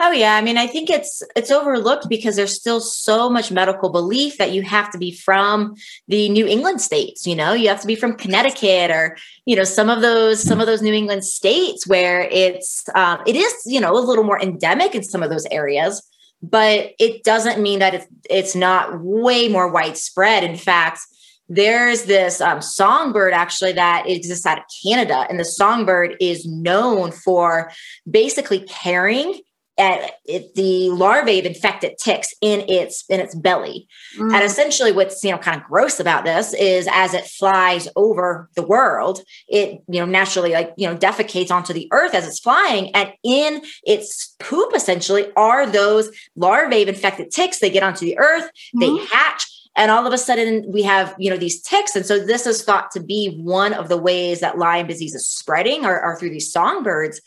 Oh 0.00 0.12
yeah, 0.12 0.36
I 0.36 0.42
mean 0.42 0.56
I 0.56 0.68
think 0.68 0.90
it's 0.90 1.24
it's 1.34 1.50
overlooked 1.50 2.08
because 2.08 2.36
there's 2.36 2.54
still 2.54 2.80
so 2.80 3.28
much 3.28 3.50
medical 3.50 3.90
belief 3.90 4.38
that 4.38 4.52
you 4.52 4.62
have 4.62 4.92
to 4.92 4.98
be 4.98 5.10
from 5.10 5.74
the 6.06 6.28
New 6.28 6.46
England 6.46 6.80
states, 6.80 7.26
you 7.26 7.34
know, 7.34 7.52
you 7.52 7.68
have 7.68 7.80
to 7.80 7.86
be 7.86 7.96
from 7.96 8.14
Connecticut 8.14 8.92
or 8.92 9.16
you 9.44 9.56
know 9.56 9.64
some 9.64 9.90
of 9.90 10.00
those 10.00 10.40
some 10.40 10.60
of 10.60 10.66
those 10.66 10.82
New 10.82 10.94
England 10.94 11.24
states 11.24 11.84
where 11.84 12.28
it's 12.30 12.84
um, 12.94 13.20
it 13.26 13.34
is 13.34 13.52
you 13.66 13.80
know 13.80 13.92
a 13.92 13.98
little 13.98 14.22
more 14.22 14.40
endemic 14.40 14.94
in 14.94 15.02
some 15.02 15.24
of 15.24 15.30
those 15.30 15.46
areas, 15.50 16.00
but 16.42 16.92
it 17.00 17.24
doesn't 17.24 17.60
mean 17.60 17.80
that 17.80 17.94
it's 17.94 18.06
it's 18.30 18.54
not 18.54 19.00
way 19.02 19.48
more 19.48 19.68
widespread. 19.68 20.44
In 20.44 20.56
fact, 20.56 21.00
there's 21.48 22.04
this 22.04 22.40
um, 22.40 22.60
songbird 22.60 23.32
actually 23.32 23.72
that 23.72 24.08
exists 24.08 24.46
out 24.46 24.58
of 24.58 24.64
Canada, 24.84 25.26
and 25.28 25.40
the 25.40 25.44
songbird 25.44 26.16
is 26.20 26.46
known 26.46 27.10
for 27.10 27.72
basically 28.08 28.60
carrying 28.60 29.40
at 29.78 30.14
it, 30.24 30.54
the 30.56 30.90
larvae 30.90 31.38
of 31.38 31.46
infected 31.46 31.96
ticks 31.98 32.34
in 32.40 32.68
its 32.68 33.04
in 33.08 33.20
its 33.20 33.34
belly. 33.34 33.86
Mm. 34.18 34.34
And 34.34 34.42
essentially, 34.42 34.92
what's 34.92 35.22
you 35.22 35.30
know 35.30 35.38
kind 35.38 35.58
of 35.58 35.66
gross 35.66 36.00
about 36.00 36.24
this 36.24 36.52
is 36.52 36.88
as 36.92 37.14
it 37.14 37.24
flies 37.24 37.88
over 37.96 38.50
the 38.54 38.62
world, 38.62 39.20
it 39.46 39.80
you 39.88 40.00
know 40.00 40.06
naturally 40.06 40.52
like 40.52 40.74
you 40.76 40.88
know 40.88 40.96
defecates 40.96 41.50
onto 41.50 41.72
the 41.72 41.88
earth 41.92 42.14
as 42.14 42.26
it's 42.26 42.40
flying, 42.40 42.94
and 42.94 43.12
in 43.22 43.62
its 43.84 44.34
poop 44.40 44.74
essentially 44.74 45.32
are 45.36 45.64
those 45.66 46.10
larvae 46.36 46.82
of 46.82 46.88
infected 46.88 47.30
ticks. 47.30 47.60
They 47.60 47.70
get 47.70 47.82
onto 47.82 48.04
the 48.04 48.18
earth, 48.18 48.50
mm. 48.76 48.80
they 48.80 49.06
hatch 49.14 49.46
and 49.78 49.90
all 49.90 50.06
of 50.06 50.12
a 50.12 50.18
sudden 50.18 50.64
we 50.70 50.82
have 50.82 51.14
you 51.18 51.30
know 51.30 51.36
these 51.38 51.62
ticks 51.62 51.96
and 51.96 52.04
so 52.04 52.18
this 52.18 52.46
is 52.46 52.62
thought 52.62 52.90
to 52.90 53.00
be 53.00 53.40
one 53.40 53.72
of 53.72 53.88
the 53.88 53.96
ways 53.96 54.40
that 54.40 54.58
lyme 54.58 54.86
disease 54.86 55.14
is 55.14 55.26
spreading 55.26 55.86
are, 55.86 55.98
are 55.98 56.18
through 56.18 56.30
these 56.30 56.52
songbirds 56.52 57.22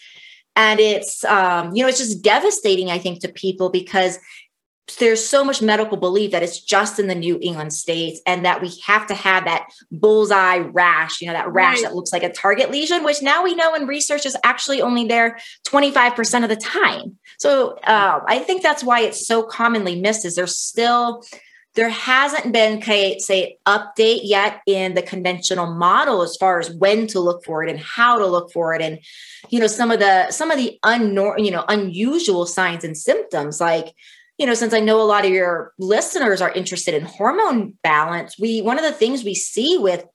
and 0.55 0.79
it's 0.79 1.23
um, 1.23 1.73
you 1.73 1.81
know 1.81 1.89
it's 1.89 1.97
just 1.97 2.21
devastating 2.21 2.91
i 2.91 2.99
think 2.99 3.21
to 3.21 3.29
people 3.29 3.69
because 3.69 4.19
there's 4.99 5.25
so 5.25 5.43
much 5.43 5.61
medical 5.61 5.95
belief 5.95 6.31
that 6.31 6.43
it's 6.43 6.59
just 6.59 6.99
in 6.99 7.07
the 7.07 7.15
New 7.15 7.39
England 7.41 7.71
states 7.71 8.19
and 8.25 8.43
that 8.43 8.61
we 8.61 8.69
have 8.85 9.07
to 9.07 9.13
have 9.13 9.45
that 9.45 9.67
bullseye 9.89 10.57
rash, 10.57 11.21
you 11.21 11.27
know, 11.27 11.33
that 11.33 11.51
rash 11.51 11.75
right. 11.75 11.83
that 11.83 11.95
looks 11.95 12.11
like 12.11 12.23
a 12.23 12.31
target 12.31 12.69
lesion, 12.71 13.03
which 13.05 13.21
now 13.21 13.41
we 13.41 13.55
know 13.55 13.73
in 13.73 13.87
research 13.87 14.25
is 14.25 14.35
actually 14.43 14.81
only 14.81 15.05
there 15.05 15.37
25% 15.65 16.43
of 16.43 16.49
the 16.49 16.57
time. 16.57 17.17
So 17.39 17.77
uh, 17.83 18.19
I 18.27 18.39
think 18.39 18.63
that's 18.63 18.83
why 18.83 19.01
it's 19.01 19.25
so 19.25 19.43
commonly 19.43 19.99
missed 19.99 20.25
is 20.25 20.35
there's 20.35 20.57
still 20.57 21.23
there 21.75 21.89
hasn't 21.89 22.51
been 22.51 22.81
say 23.19 23.57
update 23.65 24.21
yet 24.23 24.61
in 24.67 24.93
the 24.93 25.01
conventional 25.01 25.67
model 25.67 26.21
as 26.21 26.35
far 26.35 26.59
as 26.59 26.69
when 26.71 27.07
to 27.07 27.19
look 27.19 27.43
for 27.45 27.63
it 27.63 27.69
and 27.69 27.79
how 27.79 28.17
to 28.17 28.27
look 28.27 28.51
for 28.51 28.73
it 28.73 28.81
and 28.81 28.99
you 29.49 29.59
know 29.59 29.67
some 29.67 29.91
of 29.91 29.99
the 29.99 30.29
some 30.31 30.51
of 30.51 30.57
the 30.57 30.77
unnor- 30.83 31.43
you 31.43 31.51
know 31.51 31.65
unusual 31.69 32.45
signs 32.45 32.83
and 32.83 32.97
symptoms 32.97 33.61
like 33.61 33.93
you 34.37 34.45
know 34.45 34.53
since 34.53 34.73
i 34.73 34.79
know 34.79 35.01
a 35.01 35.03
lot 35.03 35.25
of 35.25 35.31
your 35.31 35.73
listeners 35.77 36.41
are 36.41 36.51
interested 36.51 36.93
in 36.93 37.03
hormone 37.03 37.73
balance 37.83 38.37
we 38.37 38.61
one 38.61 38.77
of 38.77 38.83
the 38.83 38.91
things 38.91 39.23
we 39.23 39.35
see 39.35 39.77
with 39.77 40.05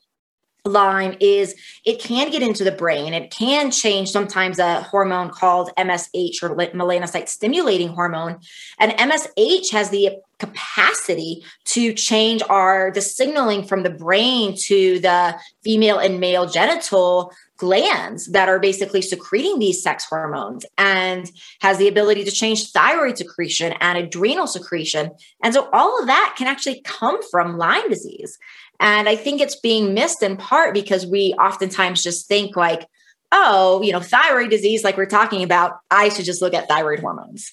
Lyme 0.67 1.17
is 1.21 1.55
it 1.85 2.01
can 2.01 2.31
get 2.31 2.43
into 2.43 2.65
the 2.65 2.73
brain. 2.73 3.15
It 3.15 3.31
can 3.31 3.71
change 3.71 4.11
sometimes 4.11 4.59
a 4.59 4.83
hormone 4.83 5.31
called 5.31 5.71
MSH 5.79 6.43
or 6.43 6.57
melanocyte 6.57 7.29
stimulating 7.29 7.89
hormone. 7.89 8.41
And 8.81 8.91
MSH 8.93 9.71
has 9.71 9.91
the 9.91 10.17
capacity 10.39 11.43
to 11.65 11.93
change 11.95 12.43
our 12.51 12.91
the 12.93 13.01
signaling 13.01 13.65
from 13.65 13.83
the 13.83 13.91
brain 13.91 14.55
to 14.55 14.99
the 15.01 15.39
female 15.65 15.99
and 15.99 16.21
male 16.21 16.47
genital 16.47 17.33
glands 17.57 18.27
that 18.33 18.49
are 18.49 18.59
basically 18.59 19.01
secreting 19.01 19.59
these 19.59 19.83
sex 19.83 20.05
hormones 20.05 20.67
and 20.77 21.31
has 21.61 21.79
the 21.79 21.89
ability 21.89 22.23
to 22.25 22.31
change 22.31 22.71
thyroid 22.71 23.17
secretion 23.17 23.73
and 23.81 23.97
adrenal 23.97 24.47
secretion. 24.47 25.11
And 25.43 25.55
so 25.55 25.69
all 25.73 25.99
of 25.99 26.07
that 26.07 26.35
can 26.37 26.47
actually 26.47 26.83
come 26.83 27.19
from 27.31 27.57
Lyme 27.57 27.89
disease. 27.89 28.39
And 28.79 29.09
I 29.09 29.17
think 29.17 29.41
it's 29.41 29.59
being 29.59 29.95
missed 29.95 30.23
in 30.23 30.37
part 30.37 30.75
because 30.75 31.07
we 31.07 31.33
oftentimes 31.35 32.03
just 32.03 32.29
think 32.29 32.57
like, 32.57 32.87
oh, 33.33 33.81
you 33.83 33.93
know, 33.93 34.01
thyroid 34.01 34.51
disease, 34.51 34.85
like 34.85 34.99
we're 34.99 35.07
talking 35.07 35.43
about, 35.43 35.79
I 35.91 36.11
should 36.11 36.27
just 36.27 36.43
look 36.43 36.55
at 36.55 36.69
thyroid 36.69 37.01
hormones. 37.01 37.53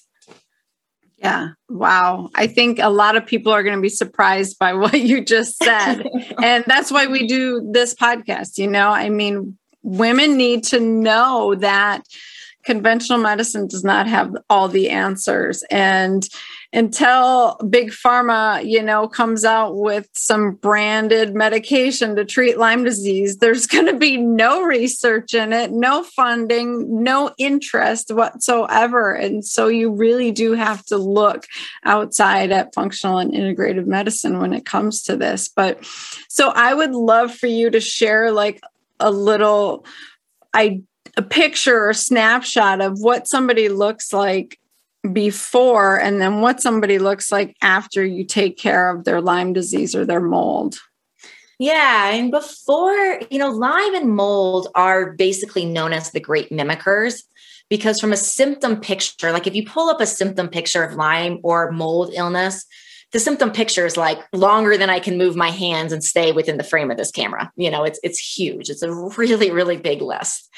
Yeah. 1.24 1.48
Wow. 1.70 2.28
I 2.34 2.46
think 2.46 2.78
a 2.78 2.90
lot 2.90 3.16
of 3.16 3.24
people 3.24 3.50
are 3.50 3.62
going 3.62 3.74
to 3.74 3.80
be 3.80 3.88
surprised 3.88 4.58
by 4.58 4.74
what 4.74 5.00
you 5.00 5.24
just 5.24 5.56
said. 5.56 6.06
and 6.42 6.64
that's 6.66 6.92
why 6.92 7.06
we 7.06 7.26
do 7.26 7.66
this 7.72 7.94
podcast. 7.94 8.58
You 8.58 8.68
know, 8.68 8.90
I 8.90 9.08
mean, 9.08 9.56
women 9.82 10.36
need 10.36 10.64
to 10.64 10.80
know 10.80 11.54
that 11.56 12.04
conventional 12.64 13.18
medicine 13.18 13.66
does 13.66 13.84
not 13.84 14.06
have 14.06 14.34
all 14.50 14.68
the 14.68 14.90
answers 14.90 15.62
and 15.70 16.28
until 16.74 17.56
big 17.70 17.90
pharma 17.90 18.64
you 18.68 18.82
know 18.82 19.08
comes 19.08 19.44
out 19.44 19.76
with 19.76 20.08
some 20.12 20.52
branded 20.52 21.34
medication 21.34 22.16
to 22.16 22.24
treat 22.24 22.58
lyme 22.58 22.84
disease 22.84 23.38
there's 23.38 23.66
going 23.66 23.86
to 23.86 23.96
be 23.96 24.16
no 24.16 24.62
research 24.62 25.32
in 25.32 25.52
it 25.52 25.70
no 25.70 26.02
funding 26.02 27.02
no 27.02 27.30
interest 27.38 28.10
whatsoever. 28.10 29.12
And 29.12 29.44
so 29.44 29.68
you 29.68 29.92
really 29.92 30.32
do 30.32 30.52
have 30.52 30.84
to 30.86 30.96
look 30.96 31.46
outside 31.84 32.50
at 32.50 32.74
functional 32.74 33.18
and 33.18 33.32
integrative 33.32 33.86
medicine 33.86 34.40
when 34.40 34.52
it 34.52 34.64
comes 34.64 35.02
to 35.04 35.16
this. 35.16 35.48
But 35.48 35.84
so 36.28 36.50
i 36.54 36.74
would 36.74 36.92
love 36.92 37.34
for 37.34 37.46
you 37.46 37.70
to 37.70 37.80
share 37.80 38.32
like 38.32 38.60
a 38.98 39.10
little 39.10 39.84
i 40.52 40.80
a 41.16 41.22
picture 41.22 41.88
or 41.88 41.92
snapshot 41.92 42.80
of 42.80 42.98
what 43.00 43.28
somebody 43.28 43.68
looks 43.68 44.12
like 44.12 44.58
before 45.12 46.00
and 46.00 46.20
then 46.20 46.40
what 46.40 46.60
somebody 46.60 46.98
looks 46.98 47.30
like 47.30 47.56
after 47.62 48.04
you 48.04 48.24
take 48.24 48.56
care 48.56 48.90
of 48.90 49.04
their 49.04 49.20
Lyme 49.20 49.52
disease 49.52 49.94
or 49.94 50.04
their 50.04 50.20
mold. 50.20 50.78
Yeah, 51.58 52.10
and 52.10 52.30
before, 52.30 53.20
you 53.30 53.38
know, 53.38 53.50
Lyme 53.50 53.94
and 53.94 54.10
mold 54.10 54.68
are 54.74 55.12
basically 55.12 55.64
known 55.64 55.92
as 55.92 56.10
the 56.10 56.20
great 56.20 56.50
mimickers 56.50 57.22
because 57.68 58.00
from 58.00 58.12
a 58.12 58.16
symptom 58.16 58.80
picture, 58.80 59.30
like 59.30 59.46
if 59.46 59.54
you 59.54 59.64
pull 59.64 59.88
up 59.88 60.00
a 60.00 60.06
symptom 60.06 60.48
picture 60.48 60.82
of 60.82 60.94
Lyme 60.94 61.38
or 61.42 61.70
mold 61.70 62.10
illness, 62.14 62.66
the 63.12 63.20
symptom 63.20 63.52
picture 63.52 63.86
is 63.86 63.96
like 63.96 64.18
longer 64.32 64.76
than 64.76 64.90
I 64.90 64.98
can 64.98 65.16
move 65.16 65.36
my 65.36 65.50
hands 65.50 65.92
and 65.92 66.02
stay 66.02 66.32
within 66.32 66.56
the 66.56 66.64
frame 66.64 66.90
of 66.90 66.96
this 66.96 67.12
camera. 67.12 67.52
You 67.56 67.70
know, 67.70 67.84
it's 67.84 68.00
it's 68.02 68.18
huge. 68.18 68.68
It's 68.68 68.82
a 68.82 68.92
really 68.92 69.52
really 69.52 69.76
big 69.76 70.02
list. 70.02 70.50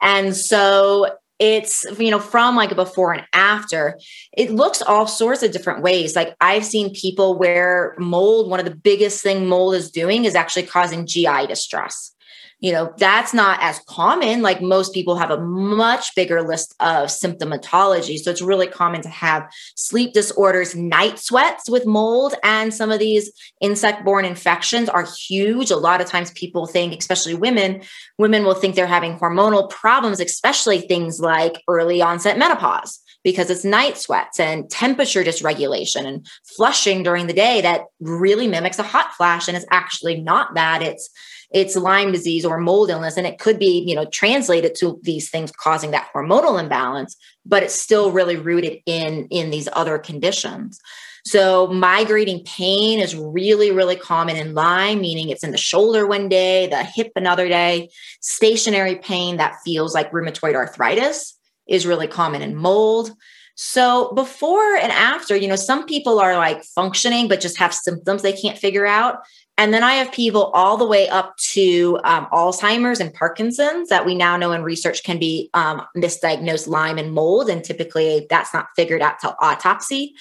And 0.00 0.36
so 0.36 1.16
it's 1.38 1.84
you 1.98 2.10
know 2.10 2.18
from 2.18 2.56
like 2.56 2.72
a 2.72 2.74
before 2.74 3.12
and 3.12 3.26
after 3.32 3.98
it 4.32 4.50
looks 4.50 4.82
all 4.82 5.06
sorts 5.06 5.42
of 5.42 5.50
different 5.50 5.82
ways. 5.82 6.16
Like 6.16 6.34
i've 6.40 6.64
seen 6.64 6.94
people 6.94 7.38
where 7.38 7.94
mold 7.98 8.50
one 8.50 8.60
of 8.60 8.66
the 8.66 8.74
biggest 8.74 9.22
thing 9.22 9.46
mold 9.46 9.74
is 9.74 9.90
doing 9.90 10.24
is 10.24 10.34
actually 10.34 10.64
causing 10.64 11.06
gi 11.06 11.46
distress 11.46 12.15
you 12.60 12.72
know 12.72 12.92
that's 12.96 13.34
not 13.34 13.58
as 13.62 13.80
common. 13.86 14.42
Like 14.42 14.62
most 14.62 14.94
people 14.94 15.16
have 15.16 15.30
a 15.30 15.40
much 15.40 16.14
bigger 16.14 16.42
list 16.42 16.74
of 16.80 17.08
symptomatology. 17.08 18.18
So 18.18 18.30
it's 18.30 18.40
really 18.40 18.66
common 18.66 19.02
to 19.02 19.08
have 19.08 19.46
sleep 19.74 20.14
disorders 20.14 20.74
night 20.74 21.18
sweats 21.18 21.68
with 21.68 21.86
mold 21.86 22.34
and 22.42 22.72
some 22.72 22.90
of 22.90 22.98
these 22.98 23.30
insect 23.60 24.04
borne 24.04 24.24
infections 24.24 24.88
are 24.88 25.06
huge. 25.28 25.70
A 25.70 25.76
lot 25.76 26.00
of 26.00 26.06
times 26.06 26.30
people 26.32 26.66
think 26.66 26.98
especially 26.98 27.34
women 27.34 27.82
women 28.18 28.44
will 28.44 28.54
think 28.54 28.74
they're 28.74 28.86
having 28.86 29.18
hormonal 29.18 29.68
problems 29.68 30.20
especially 30.20 30.80
things 30.80 31.20
like 31.20 31.62
early 31.68 32.00
onset 32.00 32.38
menopause 32.38 33.00
because 33.22 33.50
it's 33.50 33.64
night 33.64 33.98
sweats 33.98 34.38
and 34.38 34.70
temperature 34.70 35.24
dysregulation 35.24 36.06
and 36.06 36.26
flushing 36.56 37.02
during 37.02 37.26
the 37.26 37.32
day 37.32 37.60
that 37.60 37.82
really 38.00 38.46
mimics 38.46 38.78
a 38.78 38.84
hot 38.84 39.12
flash 39.14 39.48
and 39.48 39.56
it's 39.56 39.66
actually 39.70 40.20
not 40.20 40.54
that 40.54 40.80
it's 40.80 41.10
it's 41.50 41.76
Lyme 41.76 42.12
disease 42.12 42.44
or 42.44 42.58
mold 42.58 42.90
illness. 42.90 43.16
And 43.16 43.26
it 43.26 43.38
could 43.38 43.58
be, 43.58 43.84
you 43.86 43.94
know, 43.94 44.06
translated 44.06 44.74
to 44.76 44.98
these 45.02 45.30
things 45.30 45.52
causing 45.52 45.90
that 45.92 46.08
hormonal 46.14 46.60
imbalance, 46.60 47.16
but 47.44 47.62
it's 47.62 47.74
still 47.74 48.10
really 48.10 48.36
rooted 48.36 48.78
in, 48.86 49.26
in 49.30 49.50
these 49.50 49.68
other 49.72 49.98
conditions. 49.98 50.80
So 51.24 51.66
migrating 51.66 52.44
pain 52.44 53.00
is 53.00 53.16
really, 53.16 53.72
really 53.72 53.96
common 53.96 54.36
in 54.36 54.54
Lyme, 54.54 55.00
meaning 55.00 55.28
it's 55.28 55.42
in 55.42 55.50
the 55.50 55.58
shoulder 55.58 56.06
one 56.06 56.28
day, 56.28 56.68
the 56.68 56.84
hip 56.84 57.10
another 57.16 57.48
day. 57.48 57.88
Stationary 58.20 58.94
pain 58.96 59.36
that 59.38 59.56
feels 59.64 59.92
like 59.92 60.12
rheumatoid 60.12 60.54
arthritis 60.54 61.36
is 61.66 61.84
really 61.84 62.06
common 62.06 62.42
in 62.42 62.54
mold. 62.54 63.10
So 63.56 64.12
before 64.12 64.76
and 64.76 64.92
after, 64.92 65.34
you 65.34 65.48
know, 65.48 65.56
some 65.56 65.86
people 65.86 66.20
are 66.20 66.36
like 66.36 66.62
functioning, 66.62 67.26
but 67.26 67.40
just 67.40 67.58
have 67.58 67.74
symptoms 67.74 68.22
they 68.22 68.32
can't 68.32 68.58
figure 68.58 68.86
out. 68.86 69.16
And 69.58 69.72
then 69.72 69.82
I 69.82 69.94
have 69.94 70.12
people 70.12 70.44
all 70.54 70.76
the 70.76 70.86
way 70.86 71.08
up 71.08 71.36
to 71.52 71.98
um, 72.04 72.26
Alzheimer's 72.32 73.00
and 73.00 73.12
Parkinson's 73.12 73.88
that 73.88 74.04
we 74.04 74.14
now 74.14 74.36
know 74.36 74.52
in 74.52 74.62
research 74.62 75.02
can 75.02 75.18
be 75.18 75.48
um, 75.54 75.82
misdiagnosed 75.96 76.68
Lyme 76.68 76.98
and 76.98 77.12
mold. 77.12 77.48
And 77.48 77.64
typically 77.64 78.26
that's 78.28 78.52
not 78.52 78.68
figured 78.76 79.00
out 79.00 79.18
till 79.18 79.34
autopsy. 79.40 80.14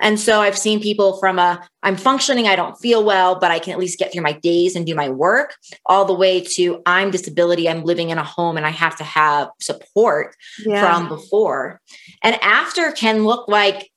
And 0.00 0.18
so 0.18 0.40
I've 0.40 0.58
seen 0.58 0.80
people 0.80 1.18
from 1.18 1.38
a 1.38 1.66
I'm 1.82 1.96
functioning, 1.96 2.48
I 2.48 2.56
don't 2.56 2.76
feel 2.78 3.04
well, 3.04 3.38
but 3.38 3.50
I 3.50 3.58
can 3.58 3.72
at 3.72 3.78
least 3.78 3.98
get 3.98 4.12
through 4.12 4.22
my 4.22 4.32
days 4.32 4.74
and 4.74 4.86
do 4.86 4.94
my 4.94 5.08
work, 5.08 5.54
all 5.86 6.04
the 6.04 6.14
way 6.14 6.40
to 6.40 6.82
I'm 6.86 7.10
disability, 7.10 7.68
I'm 7.68 7.84
living 7.84 8.10
in 8.10 8.18
a 8.18 8.24
home 8.24 8.56
and 8.56 8.66
I 8.66 8.70
have 8.70 8.96
to 8.96 9.04
have 9.04 9.50
support 9.60 10.34
yeah. 10.64 10.80
from 10.80 11.08
before. 11.08 11.80
And 12.22 12.36
after 12.42 12.90
can 12.92 13.24
look 13.24 13.48
like 13.48 13.90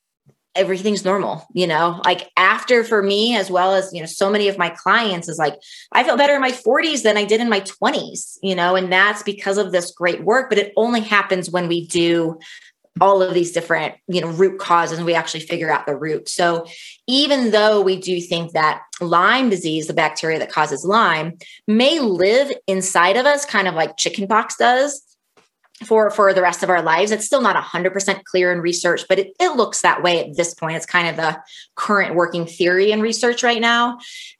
everything's 0.58 1.06
normal 1.06 1.46
you 1.54 1.68
know? 1.68 2.02
Like 2.06 2.30
after 2.38 2.84
for 2.84 3.02
me 3.02 3.36
as 3.36 3.50
well 3.50 3.74
as 3.74 3.92
you 3.94 4.00
know 4.00 4.06
so 4.06 4.30
many 4.30 4.48
of 4.48 4.58
my 4.58 4.70
clients 4.70 5.30
is 5.30 5.38
like 5.38 5.56
i 5.92 6.04
feel 6.04 6.18
better 6.18 6.36
in 6.36 6.42
my 6.42 6.52
40s 6.52 7.04
than 7.04 7.18
i 7.18 7.24
did 7.24 7.42
in 7.42 7.50
my 7.50 7.62
20s 7.62 8.38
you 8.42 8.56
know? 8.56 8.76
And 8.76 8.92
that's 8.92 9.24
because 9.24 9.58
of 9.58 9.72
this 9.72 9.92
great 9.92 10.24
work 10.24 10.50
but 10.50 10.58
it 10.58 10.74
only 10.76 11.02
happens 11.02 11.50
when 11.50 11.68
we 11.68 11.88
do 11.88 12.40
all 13.02 13.22
of 13.22 13.34
these 13.34 13.52
different 13.52 13.96
you 14.08 14.22
know 14.22 14.30
root 14.30 14.60
causes 14.60 14.98
and 14.98 15.06
we 15.06 15.14
actually 15.14 15.42
figure 15.42 15.72
out 15.72 15.86
the 15.86 15.96
root. 15.96 16.30
So 16.30 16.66
even 17.08 17.52
though 17.52 17.82
we 17.82 18.00
do 18.00 18.20
think 18.20 18.54
that 18.54 18.82
lyme 19.00 19.50
disease 19.50 19.88
the 19.88 19.94
bacteria 19.94 20.40
that 20.40 20.52
causes 20.52 20.86
lyme 20.86 21.38
may 21.68 22.00
live 22.00 22.52
inside 22.68 23.18
of 23.18 23.26
us 23.26 23.46
kind 23.46 23.68
of 23.68 23.76
like 23.76 23.98
chickenpox 23.98 24.58
does 24.58 25.07
for 25.86 26.10
for 26.10 26.34
the 26.34 26.42
rest 26.42 26.64
of 26.64 26.70
our 26.70 26.82
lives. 26.82 27.12
It's 27.12 27.26
still 27.26 27.42
not 27.42 27.56
100% 27.56 28.24
clear 28.24 28.52
in 28.52 28.62
research 28.62 29.06
but 29.08 29.20
it, 29.20 29.36
it 29.40 29.56
looks 29.56 29.82
that 29.82 30.02
way 30.02 30.20
at 30.20 30.36
this 30.36 30.54
point. 30.54 30.78
It's 30.78 30.86
kind 30.86 31.08
of 31.08 31.16
the 31.16 31.40
current 31.76 32.16
working 32.16 32.46
theory 32.46 32.92
in 32.92 33.02
research 33.02 33.44
right 33.44 33.62
now. 33.62 34.00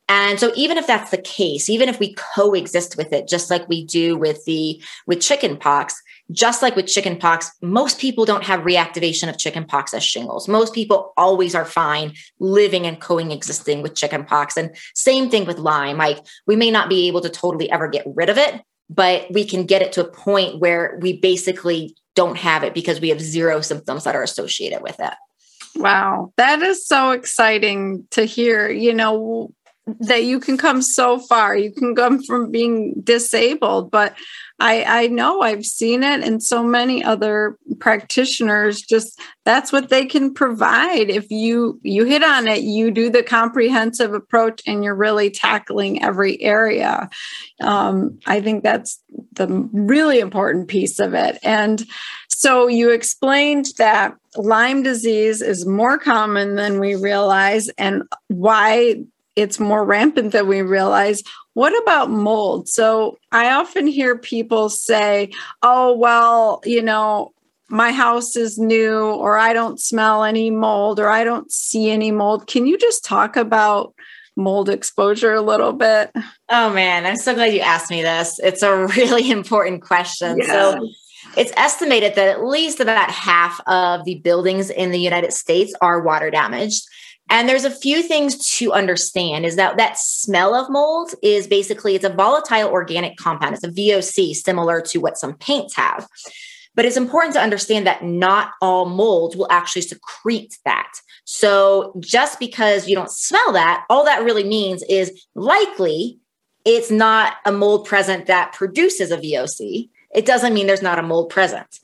And 0.10 0.40
so 0.40 0.52
even 0.56 0.78
if 0.78 0.88
that's 0.88 1.12
the 1.12 1.22
case 1.22 1.70
even 1.70 1.90
if 1.90 2.00
we 2.00 2.16
coexist 2.16 2.98
with 2.98 3.14
it 3.14 3.28
just 3.28 3.50
like 3.50 3.68
we 3.68 3.86
do 3.86 4.18
with 4.18 4.44
the 4.46 4.82
with 5.06 5.22
chickenpox 5.22 6.02
just 6.32 6.62
like 6.62 6.76
with 6.76 6.88
chickenpox 6.88 7.52
most 7.62 8.00
people 8.00 8.26
don't 8.26 8.44
have 8.44 8.62
reactivation 8.62 9.30
of 9.30 9.38
chickenpox 9.38 9.94
as 9.94 10.04
shingles. 10.04 10.48
Most 10.48 10.74
people 10.74 11.14
always 11.18 11.56
are 11.56 11.66
fine 11.66 12.14
living 12.40 12.86
and 12.86 13.00
coexisting 13.00 13.82
with 13.82 13.96
chickenpox. 13.96 14.58
And 14.58 14.76
same 14.94 15.30
thing 15.30 15.46
with 15.46 15.60
lyme. 15.60 15.98
Like 15.98 16.20
we 16.46 16.56
may 16.56 16.72
not 16.72 16.90
be 16.90 17.08
able 17.08 17.22
to 17.22 17.30
totally 17.30 17.70
ever 17.70 17.88
get 17.88 18.06
rid 18.08 18.30
of 18.30 18.38
it 18.38 18.62
but 18.90 19.28
we 19.32 19.46
can 19.46 19.66
get 19.66 19.82
it 19.82 19.94
to 19.94 20.02
a 20.02 20.12
point 20.12 20.60
where 20.60 20.98
we 21.02 21.20
basically 21.20 21.96
don't 22.16 22.38
have 22.38 22.64
it 22.64 22.74
because 22.74 23.00
we 23.00 23.10
have 23.10 23.22
zero 23.22 23.62
symptoms 23.62 24.04
that 24.04 24.16
are 24.16 24.24
associated 24.24 24.82
with 24.82 25.00
it. 25.00 25.14
Wow, 25.76 26.34
that 26.38 26.62
is 26.62 26.88
so 26.88 27.12
exciting 27.12 28.08
to 28.12 28.26
hear. 28.26 28.70
You 28.70 28.94
know, 28.94 29.54
that 30.00 30.24
you 30.24 30.40
can 30.40 30.58
come 30.58 30.82
so 30.82 31.20
far. 31.20 31.56
You 31.56 31.72
can 31.72 31.96
come 31.96 32.22
from 32.24 32.52
being 32.52 33.02
disabled, 33.04 33.90
but 33.90 34.16
I, 34.60 35.04
I 35.04 35.08
know 35.08 35.42
I've 35.42 35.66
seen 35.66 36.04
it, 36.04 36.24
and 36.24 36.42
so 36.42 36.64
many 36.64 37.04
other 37.04 37.58
practitioners 37.80 38.82
just 38.82 39.22
that's 39.46 39.72
what 39.72 39.90
they 39.90 40.06
can 40.06 40.34
provide. 40.34 41.10
If 41.10 41.30
you 41.30 41.80
you 41.84 42.06
hit 42.06 42.24
on 42.24 42.48
it, 42.48 42.62
you 42.64 42.90
do 42.90 43.10
the 43.10 43.24
comprehensive 43.24 44.14
approach, 44.14 44.62
and 44.66 44.84
you're 44.84 44.96
really 44.96 45.30
tackling 45.30 46.04
every 46.04 46.42
area. 46.42 47.08
Um, 47.62 48.20
I 48.26 48.42
think 48.42 48.64
that's 48.64 49.02
the 49.34 49.48
really 49.72 50.20
important 50.20 50.68
piece 50.68 51.00
of 51.00 51.14
it. 51.14 51.38
And 51.44 51.86
so 52.28 52.68
you 52.68 52.90
explained 52.90 53.68
that 53.78 54.16
Lyme 54.36 54.84
disease 54.84 55.42
is 55.42 55.66
more 55.66 55.98
common 56.00 56.56
than 56.56 56.80
we 56.80 56.96
realize, 56.96 57.70
and 57.78 58.04
why 58.28 59.04
it's 59.38 59.60
more 59.60 59.86
rampant 59.86 60.32
than 60.32 60.48
we 60.48 60.64
realize. 60.64 61.22
What 61.54 61.80
about 61.84 62.10
mold? 62.10 62.68
So 62.68 63.18
I 63.32 63.52
often 63.52 63.86
hear 63.86 64.18
people 64.18 64.68
say, 64.68 65.32
oh, 65.62 65.96
well, 65.96 66.62
you 66.66 66.82
know, 66.82 67.32
my 67.70 67.92
house 67.92 68.36
is 68.36 68.58
new, 68.58 68.98
or 68.98 69.38
I 69.38 69.54
don't 69.54 69.80
smell 69.80 70.24
any 70.24 70.50
mold, 70.50 71.00
or 71.00 71.10
I 71.10 71.24
don't 71.24 71.52
see 71.52 71.92
any 71.92 72.12
mold. 72.12 72.48
Can 72.48 72.66
you 72.66 72.78
just 72.78 73.06
talk 73.06 73.36
about 73.36 73.94
mold 74.36 74.70
exposure 74.70 75.34
a 75.34 75.42
little 75.42 75.74
bit? 75.74 76.12
Oh, 76.50 76.72
man, 76.74 77.06
I'm 77.06 77.18
so 77.18 77.36
glad 77.36 77.54
you 77.54 77.60
asked 77.60 77.92
me 77.92 78.02
this. 78.02 78.40
It's 78.40 78.64
a 78.64 78.88
really 78.88 79.30
important 79.40 79.84
question. 79.84 80.42
So, 80.44 80.90
it's 81.36 81.52
estimated 81.56 82.16
that 82.16 82.30
at 82.30 82.44
least 82.44 82.80
about 82.80 83.12
half 83.12 83.60
of 83.68 84.06
the 84.06 84.16
buildings 84.16 84.72
in 84.72 84.92
the 84.92 85.00
United 85.00 85.34
States 85.34 85.74
are 85.82 86.02
water 86.02 86.32
damaged. 86.32 86.88
And 87.30 87.48
there's 87.48 87.66
a 87.66 87.72
few 87.72 88.04
things 88.04 88.50
to 88.58 88.72
understand 88.74 89.46
is 89.46 89.58
that 89.58 89.78
that 89.78 89.98
smell 89.98 90.56
of 90.56 90.70
mold 90.70 91.12
is 91.22 91.48
basically 91.48 91.96
it's 91.96 92.06
a 92.06 92.10
volatile 92.10 92.70
organic 92.70 93.18
compound. 93.18 93.56
It's 93.56 93.64
a 93.64 93.70
VOC 93.70 94.34
similar 94.34 94.82
to 94.82 95.00
what 95.00 95.18
some 95.18 95.34
paints 95.36 95.76
have. 95.76 96.08
But 96.76 96.86
it's 96.86 96.96
important 96.96 97.34
to 97.34 97.42
understand 97.42 97.88
that 97.88 98.04
not 98.04 98.52
all 98.62 98.86
molds 98.86 99.36
will 99.36 99.48
actually 99.50 99.82
secrete 99.82 100.58
that. 100.64 100.92
So 101.26 102.00
just 102.00 102.40
because 102.40 102.88
you 102.88 102.96
don't 102.96 103.12
smell 103.12 103.52
that, 103.54 103.86
all 103.90 104.06
that 104.06 104.24
really 104.24 104.44
means 104.44 104.84
is 104.84 105.26
likely 105.34 106.20
it's 106.66 106.92
not 106.92 107.34
a 107.46 107.52
mold 107.52 107.88
present 107.88 108.28
that 108.28 108.54
produces 108.54 109.10
a 109.10 109.18
VOC. 109.18 109.90
It 110.14 110.26
doesn't 110.26 110.54
mean 110.54 110.68
there's 110.68 110.82
not 110.82 111.00
a 111.00 111.04
mold 111.04 111.30
present. 111.30 111.80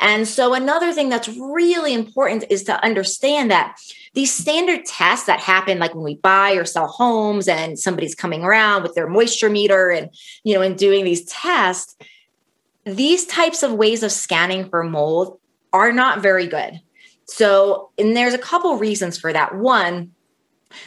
And 0.00 0.26
so, 0.26 0.54
another 0.54 0.92
thing 0.92 1.10
that's 1.10 1.28
really 1.28 1.92
important 1.92 2.44
is 2.48 2.64
to 2.64 2.82
understand 2.82 3.50
that 3.50 3.78
these 4.14 4.34
standard 4.34 4.86
tests 4.86 5.26
that 5.26 5.40
happen, 5.40 5.78
like 5.78 5.94
when 5.94 6.04
we 6.04 6.16
buy 6.16 6.52
or 6.52 6.64
sell 6.64 6.86
homes 6.86 7.46
and 7.46 7.78
somebody's 7.78 8.14
coming 8.14 8.42
around 8.42 8.82
with 8.82 8.94
their 8.94 9.06
moisture 9.06 9.50
meter 9.50 9.90
and, 9.90 10.10
you 10.42 10.54
know, 10.54 10.62
and 10.62 10.76
doing 10.76 11.04
these 11.04 11.24
tests, 11.26 11.96
these 12.84 13.26
types 13.26 13.62
of 13.62 13.74
ways 13.74 14.02
of 14.02 14.10
scanning 14.10 14.68
for 14.68 14.82
mold 14.82 15.38
are 15.72 15.92
not 15.92 16.22
very 16.22 16.46
good. 16.46 16.80
So, 17.26 17.90
and 17.98 18.16
there's 18.16 18.34
a 18.34 18.38
couple 18.38 18.76
reasons 18.78 19.18
for 19.18 19.32
that. 19.32 19.54
One, 19.54 20.12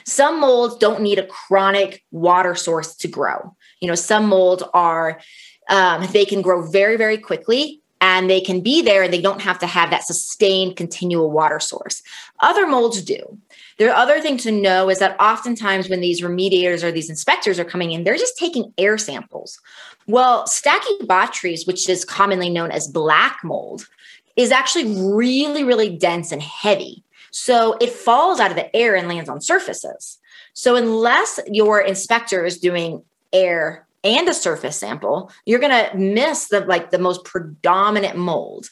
some 0.05 0.41
molds 0.41 0.75
don't 0.77 1.01
need 1.01 1.19
a 1.19 1.27
chronic 1.27 2.03
water 2.11 2.55
source 2.55 2.95
to 2.95 3.07
grow. 3.07 3.55
You 3.79 3.87
know, 3.87 3.95
some 3.95 4.27
molds 4.27 4.63
are, 4.73 5.21
um, 5.69 6.05
they 6.11 6.25
can 6.25 6.41
grow 6.41 6.67
very, 6.69 6.97
very 6.97 7.17
quickly 7.17 7.82
and 8.03 8.29
they 8.29 8.41
can 8.41 8.59
be 8.59 8.81
there 8.81 9.01
and 9.01 9.13
they 9.13 9.21
don't 9.21 9.39
have 9.39 9.57
to 9.57 9.65
have 9.65 9.89
that 9.89 10.03
sustained 10.03 10.75
continual 10.75 11.31
water 11.31 11.57
source. 11.61 12.03
Other 12.41 12.67
molds 12.67 13.01
do. 13.01 13.37
The 13.77 13.95
other 13.95 14.19
thing 14.19 14.35
to 14.39 14.51
know 14.51 14.89
is 14.89 14.99
that 14.99 15.17
oftentimes 15.21 15.87
when 15.87 16.01
these 16.01 16.19
remediators 16.19 16.83
or 16.83 16.91
these 16.91 17.09
inspectors 17.09 17.59
are 17.59 17.65
coming 17.65 17.93
in, 17.93 18.03
they're 18.03 18.17
just 18.17 18.37
taking 18.37 18.73
air 18.77 18.97
samples. 18.97 19.57
Well, 20.05 20.43
Stachybotrys, 20.43 21.65
which 21.65 21.87
is 21.87 22.03
commonly 22.03 22.49
known 22.49 22.71
as 22.71 22.89
black 22.89 23.39
mold, 23.41 23.87
is 24.35 24.51
actually 24.51 24.93
really, 25.15 25.63
really 25.63 25.95
dense 25.95 26.33
and 26.33 26.41
heavy. 26.41 27.05
So 27.31 27.77
it 27.79 27.89
falls 27.89 28.41
out 28.41 28.51
of 28.51 28.57
the 28.57 28.75
air 28.75 28.97
and 28.97 29.07
lands 29.07 29.29
on 29.29 29.39
surfaces. 29.39 30.17
So 30.51 30.75
unless 30.75 31.39
your 31.47 31.79
inspector 31.79 32.43
is 32.43 32.59
doing 32.59 33.01
air 33.31 33.87
and 34.03 34.27
a 34.27 34.33
surface 34.33 34.77
sample, 34.77 35.31
you're 35.45 35.59
going 35.59 35.71
to 35.89 35.97
miss 35.97 36.47
the 36.47 36.61
like 36.61 36.91
the 36.91 36.99
most 36.99 37.23
predominant 37.23 38.17
mold. 38.17 38.69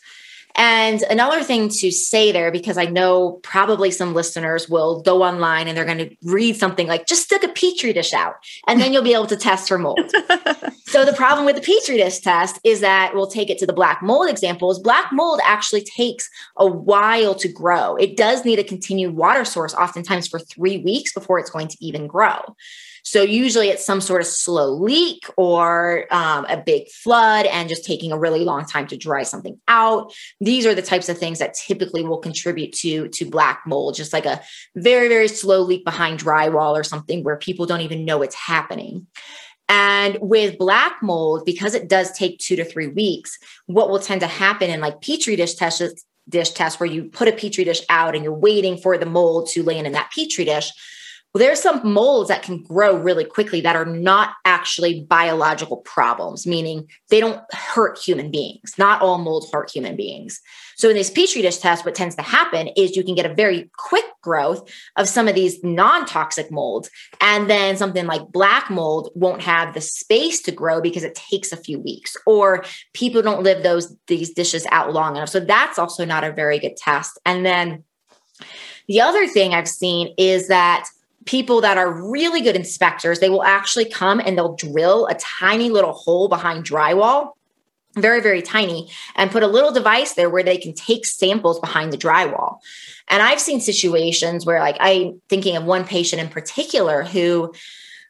And 0.55 1.01
another 1.03 1.43
thing 1.43 1.69
to 1.69 1.91
say 1.91 2.31
there, 2.31 2.51
because 2.51 2.77
I 2.77 2.85
know 2.85 3.39
probably 3.43 3.89
some 3.89 4.13
listeners 4.13 4.67
will 4.67 5.01
go 5.01 5.23
online 5.23 5.67
and 5.67 5.77
they're 5.77 5.85
going 5.85 6.09
to 6.09 6.15
read 6.23 6.57
something 6.57 6.87
like, 6.87 7.07
just 7.07 7.23
stick 7.23 7.43
a 7.43 7.47
petri 7.47 7.93
dish 7.93 8.13
out 8.13 8.35
and 8.67 8.81
then 8.81 8.91
you'll 8.91 9.03
be 9.03 9.13
able 9.13 9.27
to 9.27 9.37
test 9.37 9.67
for 9.67 9.77
mold. 9.77 10.11
so 10.85 11.05
the 11.05 11.13
problem 11.15 11.45
with 11.45 11.55
the 11.55 11.61
petri 11.61 11.97
dish 11.97 12.19
test 12.19 12.59
is 12.63 12.81
that 12.81 13.13
we'll 13.15 13.27
take 13.27 13.49
it 13.49 13.59
to 13.59 13.65
the 13.65 13.73
black 13.73 14.01
mold 14.01 14.29
examples. 14.29 14.79
Black 14.79 15.11
mold 15.13 15.39
actually 15.45 15.83
takes 15.83 16.29
a 16.57 16.67
while 16.67 17.33
to 17.35 17.47
grow. 17.47 17.95
It 17.95 18.17
does 18.17 18.43
need 18.43 18.59
a 18.59 18.63
continued 18.63 19.15
water 19.15 19.45
source, 19.45 19.73
oftentimes 19.73 20.27
for 20.27 20.39
three 20.39 20.77
weeks 20.79 21.13
before 21.13 21.39
it's 21.39 21.49
going 21.49 21.69
to 21.69 21.77
even 21.79 22.07
grow. 22.07 22.55
So 23.03 23.21
usually 23.21 23.69
it's 23.69 23.85
some 23.85 24.01
sort 24.01 24.21
of 24.21 24.27
slow 24.27 24.71
leak 24.71 25.25
or 25.37 26.05
um, 26.11 26.45
a 26.45 26.57
big 26.57 26.89
flood 26.89 27.45
and 27.45 27.69
just 27.69 27.85
taking 27.85 28.11
a 28.11 28.19
really 28.19 28.43
long 28.43 28.65
time 28.65 28.87
to 28.87 28.97
dry 28.97 29.23
something 29.23 29.59
out. 29.67 30.13
These 30.39 30.65
are 30.65 30.75
the 30.75 30.81
types 30.81 31.09
of 31.09 31.17
things 31.17 31.39
that 31.39 31.53
typically 31.53 32.03
will 32.03 32.19
contribute 32.19 32.73
to 32.73 33.07
to 33.09 33.25
black 33.25 33.63
mold, 33.65 33.95
just 33.95 34.13
like 34.13 34.25
a 34.25 34.41
very 34.75 35.07
very 35.07 35.27
slow 35.27 35.61
leak 35.61 35.83
behind 35.85 36.19
drywall 36.19 36.73
or 36.73 36.83
something 36.83 37.23
where 37.23 37.37
people 37.37 37.65
don't 37.65 37.81
even 37.81 38.05
know 38.05 38.21
it's 38.21 38.35
happening. 38.35 39.07
And 39.69 40.17
with 40.19 40.57
black 40.57 41.01
mold, 41.01 41.45
because 41.45 41.75
it 41.75 41.87
does 41.87 42.11
take 42.11 42.39
two 42.39 42.57
to 42.57 42.65
three 42.65 42.87
weeks, 42.87 43.37
what 43.67 43.89
will 43.89 43.99
tend 43.99 44.19
to 44.19 44.27
happen 44.27 44.69
in 44.69 44.81
like 44.81 45.01
petri 45.01 45.37
dish 45.37 45.53
tests 45.55 46.05
dish 46.29 46.51
tests 46.51 46.79
where 46.79 46.89
you 46.89 47.05
put 47.05 47.27
a 47.27 47.31
petri 47.31 47.63
dish 47.63 47.81
out 47.89 48.15
and 48.15 48.23
you're 48.23 48.33
waiting 48.33 48.77
for 48.77 48.97
the 48.97 49.05
mold 49.05 49.49
to 49.49 49.63
land 49.63 49.87
in 49.87 49.93
that 49.93 50.11
petri 50.15 50.45
dish 50.45 50.71
well, 51.33 51.39
there's 51.39 51.61
some 51.61 51.81
molds 51.93 52.27
that 52.27 52.43
can 52.43 52.61
grow 52.61 52.97
really 52.97 53.23
quickly 53.23 53.61
that 53.61 53.75
are 53.77 53.85
not 53.85 54.31
actually 54.43 55.01
biological 55.01 55.77
problems, 55.77 56.45
meaning 56.45 56.89
they 57.09 57.21
don't 57.21 57.41
hurt 57.53 57.97
human 57.97 58.29
beings. 58.29 58.73
Not 58.77 59.01
all 59.01 59.17
molds 59.17 59.49
hurt 59.49 59.71
human 59.71 59.95
beings. 59.95 60.41
So 60.75 60.89
in 60.89 60.95
this 60.95 61.09
petri 61.09 61.41
dish 61.41 61.57
test, 61.57 61.85
what 61.85 61.95
tends 61.95 62.15
to 62.15 62.21
happen 62.21 62.67
is 62.75 62.97
you 62.97 63.03
can 63.03 63.15
get 63.15 63.25
a 63.25 63.33
very 63.33 63.69
quick 63.77 64.03
growth 64.21 64.69
of 64.97 65.07
some 65.07 65.29
of 65.29 65.35
these 65.35 65.63
non-toxic 65.63 66.51
molds, 66.51 66.89
and 67.21 67.49
then 67.49 67.77
something 67.77 68.07
like 68.07 68.31
black 68.33 68.69
mold 68.69 69.09
won't 69.15 69.41
have 69.41 69.73
the 69.73 69.81
space 69.81 70.41
to 70.41 70.51
grow 70.51 70.81
because 70.81 71.03
it 71.03 71.15
takes 71.15 71.53
a 71.53 71.57
few 71.57 71.79
weeks, 71.79 72.17
or 72.25 72.65
people 72.93 73.21
don't 73.21 73.43
live 73.43 73.63
those 73.63 73.95
these 74.07 74.33
dishes 74.33 74.67
out 74.69 74.91
long 74.91 75.15
enough. 75.15 75.29
So 75.29 75.39
that's 75.39 75.79
also 75.79 76.03
not 76.03 76.25
a 76.25 76.33
very 76.33 76.59
good 76.59 76.75
test. 76.75 77.19
And 77.25 77.45
then 77.45 77.85
the 78.87 78.99
other 78.99 79.27
thing 79.27 79.53
I've 79.53 79.69
seen 79.69 80.13
is 80.17 80.49
that 80.49 80.85
people 81.25 81.61
that 81.61 81.77
are 81.77 81.91
really 82.09 82.41
good 82.41 82.55
inspectors, 82.55 83.19
they 83.19 83.29
will 83.29 83.43
actually 83.43 83.85
come 83.85 84.19
and 84.19 84.37
they'll 84.37 84.55
drill 84.55 85.07
a 85.07 85.15
tiny 85.15 85.69
little 85.69 85.93
hole 85.93 86.27
behind 86.27 86.65
drywall, 86.65 87.33
very, 87.95 88.21
very 88.21 88.41
tiny, 88.41 88.89
and 89.15 89.31
put 89.31 89.43
a 89.43 89.47
little 89.47 89.71
device 89.71 90.13
there 90.13 90.29
where 90.29 90.43
they 90.43 90.57
can 90.57 90.73
take 90.73 91.05
samples 91.05 91.59
behind 91.59 91.91
the 91.91 91.97
drywall. 91.97 92.57
And 93.07 93.21
I've 93.21 93.39
seen 93.39 93.59
situations 93.59 94.45
where, 94.45 94.59
like, 94.59 94.77
I'm 94.79 95.21
thinking 95.29 95.57
of 95.57 95.65
one 95.65 95.85
patient 95.85 96.21
in 96.21 96.29
particular 96.29 97.03
who 97.03 97.53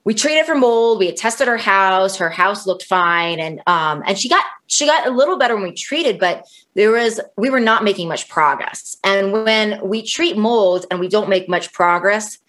we 0.04 0.14
treated 0.14 0.46
for 0.46 0.56
mold. 0.56 1.00
We 1.00 1.08
had 1.08 1.18
tested 1.18 1.48
her 1.48 1.58
house. 1.58 2.18
Her 2.18 2.30
house 2.30 2.66
looked 2.66 2.84
fine, 2.84 3.40
and 3.40 3.62
um, 3.68 4.04
and 4.06 4.18
she 4.18 4.30
got 4.30 4.44
she 4.68 4.86
got 4.86 5.08
a 5.08 5.12
little 5.12 5.38
better 5.38 5.56
when 5.56 5.64
we 5.64 5.74
treated, 5.74 6.20
but 6.20 6.48
there 6.76 6.92
was 6.92 7.20
we 7.38 7.50
were 7.50 7.60
not 7.60 7.84
making 7.84 8.08
much 8.08 8.28
progress. 8.30 8.98
And 9.04 9.32
when 9.32 9.80
we 9.88 10.02
treat 10.04 10.38
mold 10.38 10.86
and 10.90 11.00
we 11.00 11.08
don't 11.08 11.30
make 11.30 11.48
much 11.48 11.72
progress, 11.74 12.40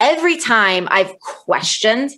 every 0.00 0.36
time 0.36 0.88
I've 0.90 1.18
questioned 1.20 2.10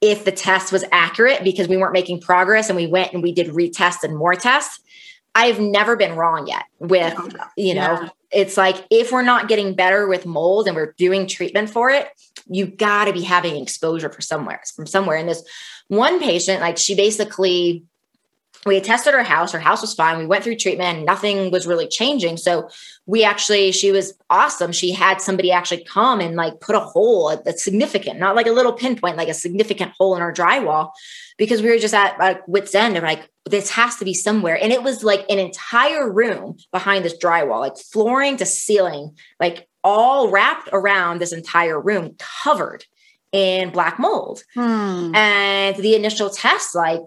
if 0.00 0.24
the 0.24 0.32
test 0.32 0.72
was 0.72 0.84
accurate 0.90 1.44
because 1.44 1.68
we 1.68 1.76
weren't 1.76 1.92
making 1.92 2.20
progress 2.20 2.68
and 2.68 2.76
we 2.76 2.86
went 2.86 3.12
and 3.12 3.22
we 3.22 3.32
did 3.32 3.48
retests 3.48 4.02
and 4.02 4.16
more 4.16 4.34
tests, 4.34 4.80
I've 5.34 5.60
never 5.60 5.96
been 5.96 6.16
wrong 6.16 6.46
yet 6.46 6.64
with, 6.78 7.16
you 7.56 7.74
know, 7.74 8.00
yeah. 8.02 8.08
it's 8.30 8.56
like 8.56 8.84
if 8.90 9.12
we're 9.12 9.22
not 9.22 9.48
getting 9.48 9.74
better 9.74 10.06
with 10.06 10.26
mold 10.26 10.66
and 10.66 10.76
we're 10.76 10.92
doing 10.98 11.26
treatment 11.26 11.70
for 11.70 11.88
it, 11.88 12.08
you 12.46 12.66
got 12.66 13.06
to 13.06 13.12
be 13.12 13.22
having 13.22 13.56
exposure 13.62 14.10
for 14.10 14.20
somewhere 14.20 14.60
from 14.74 14.86
somewhere. 14.86 15.16
And 15.16 15.28
this 15.28 15.42
one 15.88 16.20
patient, 16.20 16.60
like 16.60 16.76
she 16.76 16.94
basically 16.94 17.84
we 18.64 18.76
had 18.76 18.84
tested 18.84 19.14
her 19.14 19.22
house. 19.22 19.52
Her 19.52 19.58
house 19.58 19.80
was 19.80 19.94
fine. 19.94 20.18
We 20.18 20.26
went 20.26 20.44
through 20.44 20.56
treatment 20.56 20.98
and 20.98 21.06
nothing 21.06 21.50
was 21.50 21.66
really 21.66 21.88
changing. 21.88 22.36
So 22.36 22.68
we 23.06 23.24
actually, 23.24 23.72
she 23.72 23.90
was 23.90 24.14
awesome. 24.30 24.70
She 24.72 24.92
had 24.92 25.20
somebody 25.20 25.50
actually 25.50 25.84
come 25.84 26.20
and 26.20 26.36
like 26.36 26.60
put 26.60 26.76
a 26.76 26.80
hole 26.80 27.36
that's 27.44 27.64
significant, 27.64 28.20
not 28.20 28.36
like 28.36 28.46
a 28.46 28.52
little 28.52 28.72
pinpoint, 28.72 29.16
like 29.16 29.28
a 29.28 29.34
significant 29.34 29.92
hole 29.98 30.14
in 30.14 30.22
her 30.22 30.32
drywall 30.32 30.90
because 31.38 31.60
we 31.60 31.70
were 31.70 31.78
just 31.78 31.94
at 31.94 32.18
like 32.18 32.46
wit's 32.46 32.74
end 32.74 32.96
of 32.96 33.02
like, 33.02 33.28
this 33.46 33.70
has 33.70 33.96
to 33.96 34.04
be 34.04 34.14
somewhere. 34.14 34.56
And 34.62 34.72
it 34.72 34.84
was 34.84 35.02
like 35.02 35.26
an 35.28 35.40
entire 35.40 36.10
room 36.10 36.56
behind 36.70 37.04
this 37.04 37.18
drywall, 37.18 37.60
like 37.60 37.76
flooring 37.76 38.36
to 38.36 38.46
ceiling, 38.46 39.16
like 39.40 39.66
all 39.82 40.30
wrapped 40.30 40.68
around 40.72 41.20
this 41.20 41.32
entire 41.32 41.80
room 41.80 42.14
covered 42.18 42.84
in 43.32 43.70
black 43.70 43.98
mold. 43.98 44.44
Hmm. 44.54 45.12
And 45.16 45.76
the 45.76 45.96
initial 45.96 46.30
test, 46.30 46.76
like 46.76 47.00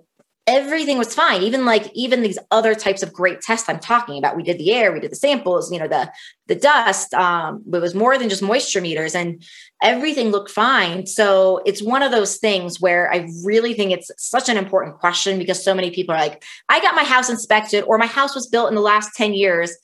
everything 0.48 1.00
was 1.00 1.16
fine 1.16 1.42
even 1.42 1.66
like 1.66 1.90
even 1.96 2.22
these 2.22 2.38
other 2.52 2.76
types 2.76 3.02
of 3.02 3.12
great 3.12 3.42
tests 3.42 3.68
i'm 3.68 3.80
talking 3.80 4.18
about 4.18 4.36
we 4.36 4.44
did 4.44 4.60
the 4.60 4.72
air 4.72 4.92
we 4.92 5.00
did 5.00 5.12
the 5.12 5.16
samples 5.16 5.72
you 5.72 5.80
know 5.80 5.88
the 5.88 6.12
the 6.46 6.54
dust 6.54 7.16
um 7.16 7.64
it 7.74 7.82
was 7.82 7.96
more 7.96 8.16
than 8.18 8.30
just 8.30 8.44
moisture 8.44 8.80
meters 8.80 9.16
and 9.16 9.44
everything 9.82 10.30
looked 10.30 10.52
fine 10.52 11.08
so 11.08 11.62
it's 11.66 11.82
one 11.82 12.04
of 12.04 12.12
those 12.12 12.38
things 12.38 12.80
where 12.80 13.12
i 13.12 13.28
really 13.44 13.74
think 13.74 13.92
it's 13.92 14.12
such 14.18 14.48
an 14.48 14.56
important 14.56 14.96
question 15.00 15.40
because 15.40 15.64
so 15.64 15.74
many 15.74 15.90
people 15.90 16.14
are 16.14 16.20
like 16.20 16.44
i 16.70 16.80
got 16.80 16.94
my 16.94 17.04
house 17.04 17.28
inspected 17.28 17.84
or 17.86 17.98
my 17.98 18.06
house 18.06 18.36
was 18.36 18.46
built 18.46 18.70
in 18.70 18.76
the 18.76 18.82
last 18.82 19.16
10 19.16 19.34
years 19.34 19.76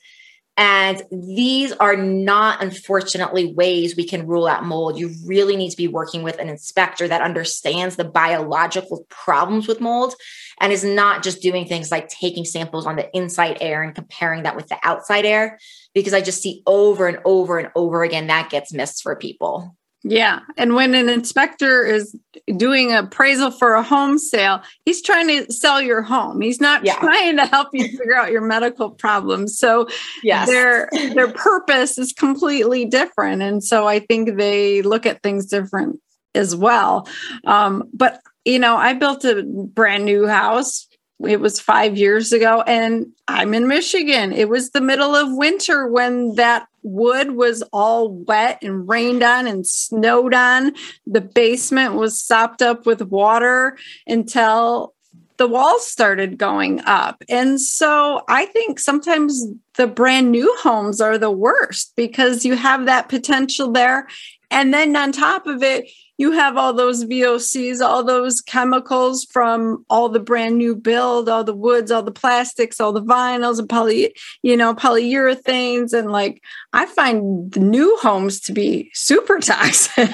and 0.58 1.02
these 1.10 1.72
are 1.72 1.96
not, 1.96 2.62
unfortunately, 2.62 3.54
ways 3.54 3.96
we 3.96 4.06
can 4.06 4.26
rule 4.26 4.46
out 4.46 4.64
mold. 4.64 4.98
You 4.98 5.10
really 5.24 5.56
need 5.56 5.70
to 5.70 5.76
be 5.76 5.88
working 5.88 6.22
with 6.22 6.38
an 6.38 6.50
inspector 6.50 7.08
that 7.08 7.22
understands 7.22 7.96
the 7.96 8.04
biological 8.04 9.06
problems 9.08 9.66
with 9.66 9.80
mold 9.80 10.14
and 10.62 10.72
is 10.72 10.84
not 10.84 11.24
just 11.24 11.42
doing 11.42 11.66
things 11.66 11.90
like 11.90 12.08
taking 12.08 12.44
samples 12.44 12.86
on 12.86 12.94
the 12.96 13.14
inside 13.14 13.58
air 13.60 13.82
and 13.82 13.94
comparing 13.94 14.44
that 14.44 14.56
with 14.56 14.68
the 14.68 14.78
outside 14.84 15.26
air. 15.26 15.58
Because 15.92 16.14
I 16.14 16.22
just 16.22 16.40
see 16.40 16.62
over 16.66 17.08
and 17.08 17.18
over 17.24 17.58
and 17.58 17.68
over 17.74 18.04
again 18.04 18.28
that 18.28 18.48
gets 18.48 18.72
missed 18.72 19.02
for 19.02 19.16
people. 19.16 19.76
Yeah. 20.04 20.40
And 20.56 20.74
when 20.74 20.94
an 20.94 21.08
inspector 21.08 21.84
is 21.84 22.16
doing 22.56 22.92
appraisal 22.92 23.50
for 23.50 23.74
a 23.74 23.82
home 23.82 24.18
sale, 24.18 24.62
he's 24.84 25.02
trying 25.02 25.28
to 25.28 25.52
sell 25.52 25.80
your 25.80 26.02
home. 26.02 26.40
He's 26.40 26.60
not 26.60 26.84
yeah. 26.84 26.94
trying 26.96 27.36
to 27.36 27.46
help 27.46 27.68
you 27.72 27.86
figure 27.86 28.16
out 28.16 28.32
your 28.32 28.40
medical 28.40 28.90
problems. 28.90 29.58
So 29.58 29.88
yes. 30.22 30.48
their 30.48 30.88
their 30.92 31.30
purpose 31.32 31.98
is 31.98 32.12
completely 32.12 32.84
different. 32.84 33.42
And 33.42 33.62
so 33.62 33.86
I 33.86 34.00
think 34.00 34.36
they 34.38 34.82
look 34.82 35.06
at 35.06 35.22
things 35.22 35.46
different 35.46 36.00
as 36.34 36.56
well. 36.56 37.06
Um, 37.44 37.84
but 37.92 38.20
you 38.44 38.58
know, 38.58 38.76
I 38.76 38.94
built 38.94 39.24
a 39.24 39.42
brand 39.42 40.04
new 40.04 40.26
house 40.26 40.88
it 41.28 41.40
was 41.40 41.60
five 41.60 41.96
years 41.96 42.32
ago 42.32 42.62
and 42.62 43.06
i'm 43.28 43.54
in 43.54 43.68
michigan 43.68 44.32
it 44.32 44.48
was 44.48 44.70
the 44.70 44.80
middle 44.80 45.14
of 45.14 45.28
winter 45.30 45.86
when 45.86 46.34
that 46.34 46.66
wood 46.82 47.32
was 47.32 47.62
all 47.72 48.10
wet 48.10 48.58
and 48.62 48.88
rained 48.88 49.22
on 49.22 49.46
and 49.46 49.66
snowed 49.66 50.34
on 50.34 50.72
the 51.06 51.20
basement 51.20 51.94
was 51.94 52.20
sopped 52.20 52.60
up 52.60 52.86
with 52.86 53.02
water 53.02 53.76
until 54.06 54.94
the 55.38 55.48
walls 55.48 55.84
started 55.86 56.38
going 56.38 56.80
up. 56.84 57.24
And 57.28 57.60
so 57.60 58.22
I 58.28 58.46
think 58.46 58.78
sometimes 58.78 59.44
the 59.74 59.88
brand 59.88 60.30
new 60.30 60.54
homes 60.60 61.00
are 61.00 61.18
the 61.18 61.32
worst 61.32 61.94
because 61.96 62.44
you 62.44 62.54
have 62.54 62.86
that 62.86 63.08
potential 63.08 63.72
there. 63.72 64.06
And 64.52 64.72
then 64.72 64.94
on 64.94 65.10
top 65.10 65.46
of 65.46 65.62
it, 65.62 65.90
you 66.18 66.32
have 66.32 66.56
all 66.56 66.72
those 66.72 67.04
VOCs, 67.04 67.80
all 67.80 68.04
those 68.04 68.40
chemicals 68.40 69.24
from 69.24 69.84
all 69.88 70.08
the 70.08 70.20
brand 70.20 70.58
new 70.58 70.76
build, 70.76 71.28
all 71.28 71.44
the 71.44 71.54
woods, 71.54 71.90
all 71.90 72.02
the 72.02 72.12
plastics, 72.12 72.80
all 72.80 72.92
the 72.92 73.02
vinyls 73.02 73.58
and 73.58 73.68
poly, 73.68 74.14
you 74.42 74.56
know, 74.56 74.74
polyurethanes. 74.74 75.92
And 75.92 76.12
like, 76.12 76.42
I 76.72 76.86
find 76.86 77.50
the 77.52 77.60
new 77.60 77.96
homes 77.98 78.40
to 78.42 78.52
be 78.52 78.90
super 78.94 79.38
toxic. 79.40 80.10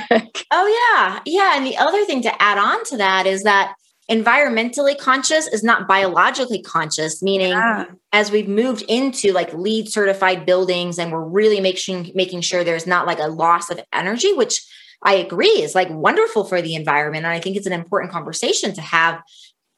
Oh, 0.50 0.92
yeah. 0.94 1.20
Yeah. 1.26 1.56
And 1.56 1.66
the 1.66 1.76
other 1.76 2.04
thing 2.04 2.22
to 2.22 2.42
add 2.42 2.58
on 2.58 2.84
to 2.84 2.96
that 2.98 3.26
is 3.26 3.42
that 3.42 3.74
environmentally 4.10 4.96
conscious 4.96 5.46
is 5.48 5.62
not 5.62 5.86
biologically 5.86 6.62
conscious 6.62 7.22
meaning 7.22 7.50
yeah. 7.50 7.84
as 8.10 8.30
we've 8.30 8.48
moved 8.48 8.82
into 8.88 9.32
like 9.32 9.52
LEED 9.52 9.86
certified 9.86 10.46
buildings 10.46 10.98
and 10.98 11.12
we're 11.12 11.22
really 11.22 11.60
making 11.60 12.10
making 12.14 12.40
sure 12.40 12.64
there's 12.64 12.86
not 12.86 13.06
like 13.06 13.18
a 13.18 13.28
loss 13.28 13.68
of 13.68 13.78
energy 13.92 14.32
which 14.32 14.66
I 15.02 15.14
agree 15.14 15.46
is 15.46 15.74
like 15.74 15.88
wonderful 15.90 16.44
for 16.44 16.60
the 16.60 16.74
environment. 16.74 17.24
And 17.24 17.32
I 17.32 17.40
think 17.40 17.56
it's 17.56 17.66
an 17.66 17.72
important 17.72 18.12
conversation 18.12 18.74
to 18.74 18.80
have. 18.80 19.22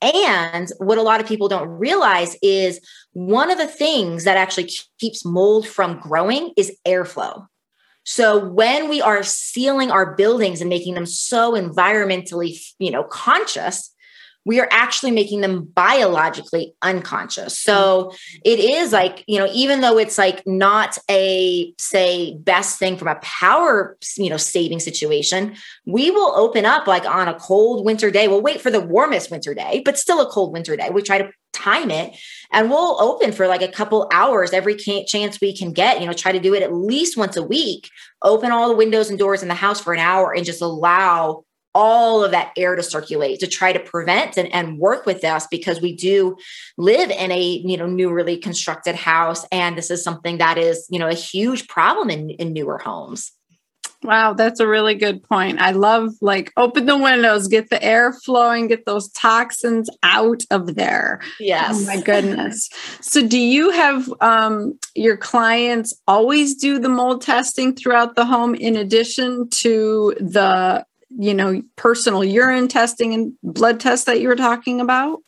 And 0.02 0.68
what 0.78 0.98
a 0.98 1.02
lot 1.02 1.20
of 1.20 1.26
people 1.26 1.48
don't 1.48 1.68
realize 1.68 2.36
is 2.42 2.80
one 3.12 3.50
of 3.50 3.58
the 3.58 3.66
things 3.66 4.24
that 4.24 4.38
actually 4.38 4.70
keeps 4.98 5.24
mold 5.24 5.68
from 5.68 6.00
growing 6.00 6.52
is 6.56 6.74
airflow. 6.86 7.46
So 8.04 8.42
when 8.42 8.88
we 8.88 9.02
are 9.02 9.22
sealing 9.22 9.90
our 9.90 10.16
buildings 10.16 10.60
and 10.60 10.70
making 10.70 10.94
them 10.94 11.04
so 11.04 11.52
environmentally, 11.52 12.58
you 12.78 12.90
know, 12.90 13.04
conscious, 13.04 13.94
we 14.44 14.58
are 14.58 14.68
actually 14.70 15.10
making 15.10 15.42
them 15.42 15.64
biologically 15.64 16.74
unconscious. 16.82 17.58
So 17.58 18.12
it 18.44 18.58
is 18.58 18.92
like, 18.92 19.22
you 19.26 19.38
know, 19.38 19.48
even 19.52 19.80
though 19.80 19.98
it's 19.98 20.16
like 20.16 20.46
not 20.46 20.96
a 21.10 21.74
say 21.78 22.36
best 22.38 22.78
thing 22.78 22.96
from 22.96 23.08
a 23.08 23.16
power, 23.16 23.98
you 24.16 24.30
know, 24.30 24.38
saving 24.38 24.80
situation, 24.80 25.56
we 25.86 26.10
will 26.10 26.34
open 26.36 26.64
up 26.64 26.86
like 26.86 27.04
on 27.04 27.28
a 27.28 27.38
cold 27.38 27.84
winter 27.84 28.10
day. 28.10 28.28
We'll 28.28 28.42
wait 28.42 28.60
for 28.60 28.70
the 28.70 28.80
warmest 28.80 29.30
winter 29.30 29.54
day, 29.54 29.82
but 29.84 29.98
still 29.98 30.20
a 30.20 30.30
cold 30.30 30.52
winter 30.52 30.74
day. 30.74 30.88
We 30.90 31.02
try 31.02 31.18
to 31.18 31.30
time 31.52 31.90
it 31.90 32.16
and 32.52 32.70
we'll 32.70 33.00
open 33.00 33.32
for 33.32 33.46
like 33.46 33.60
a 33.60 33.68
couple 33.68 34.08
hours 34.12 34.52
every 34.52 34.76
chance 34.76 35.40
we 35.40 35.54
can 35.54 35.72
get, 35.72 36.00
you 36.00 36.06
know, 36.06 36.12
try 36.12 36.32
to 36.32 36.40
do 36.40 36.54
it 36.54 36.62
at 36.62 36.72
least 36.72 37.16
once 37.16 37.36
a 37.36 37.42
week, 37.42 37.90
open 38.22 38.50
all 38.52 38.68
the 38.68 38.76
windows 38.76 39.10
and 39.10 39.18
doors 39.18 39.42
in 39.42 39.48
the 39.48 39.54
house 39.54 39.80
for 39.80 39.92
an 39.92 39.98
hour 39.98 40.32
and 40.32 40.46
just 40.46 40.62
allow 40.62 41.44
all 41.74 42.24
of 42.24 42.32
that 42.32 42.52
air 42.56 42.74
to 42.74 42.82
circulate 42.82 43.40
to 43.40 43.46
try 43.46 43.72
to 43.72 43.80
prevent 43.80 44.36
and, 44.36 44.52
and 44.52 44.78
work 44.78 45.06
with 45.06 45.24
us 45.24 45.46
because 45.48 45.80
we 45.80 45.94
do 45.94 46.36
live 46.76 47.10
in 47.10 47.30
a 47.30 47.42
you 47.64 47.76
know 47.76 47.86
newly 47.86 48.36
constructed 48.36 48.94
house 48.94 49.46
and 49.52 49.76
this 49.78 49.90
is 49.90 50.02
something 50.02 50.38
that 50.38 50.58
is 50.58 50.86
you 50.90 50.98
know 50.98 51.08
a 51.08 51.14
huge 51.14 51.68
problem 51.68 52.10
in, 52.10 52.30
in 52.30 52.52
newer 52.52 52.78
homes 52.78 53.32
Wow, 54.02 54.32
that's 54.32 54.60
a 54.60 54.66
really 54.66 54.94
good 54.94 55.22
point. 55.22 55.60
I 55.60 55.72
love 55.72 56.14
like 56.22 56.52
open 56.56 56.86
the 56.86 56.96
windows, 56.96 57.48
get 57.48 57.68
the 57.68 57.82
air 57.82 58.14
flowing, 58.14 58.68
get 58.68 58.86
those 58.86 59.10
toxins 59.10 59.90
out 60.02 60.42
of 60.50 60.74
there. 60.74 61.20
Yes. 61.38 61.82
Oh 61.82 61.86
my 61.86 62.00
goodness. 62.00 62.70
so 63.02 63.26
do 63.26 63.38
you 63.38 63.70
have 63.70 64.10
um, 64.22 64.78
your 64.94 65.18
clients 65.18 65.92
always 66.08 66.54
do 66.54 66.78
the 66.78 66.88
mold 66.88 67.20
testing 67.20 67.74
throughout 67.74 68.14
the 68.14 68.24
home 68.24 68.54
in 68.54 68.74
addition 68.74 69.50
to 69.50 70.14
the 70.18 70.86
you 71.18 71.34
know, 71.34 71.62
personal 71.76 72.24
urine 72.24 72.68
testing 72.68 73.14
and 73.14 73.32
blood 73.42 73.80
tests 73.80 74.06
that 74.06 74.20
you 74.20 74.28
were 74.28 74.36
talking 74.36 74.80
about? 74.80 75.20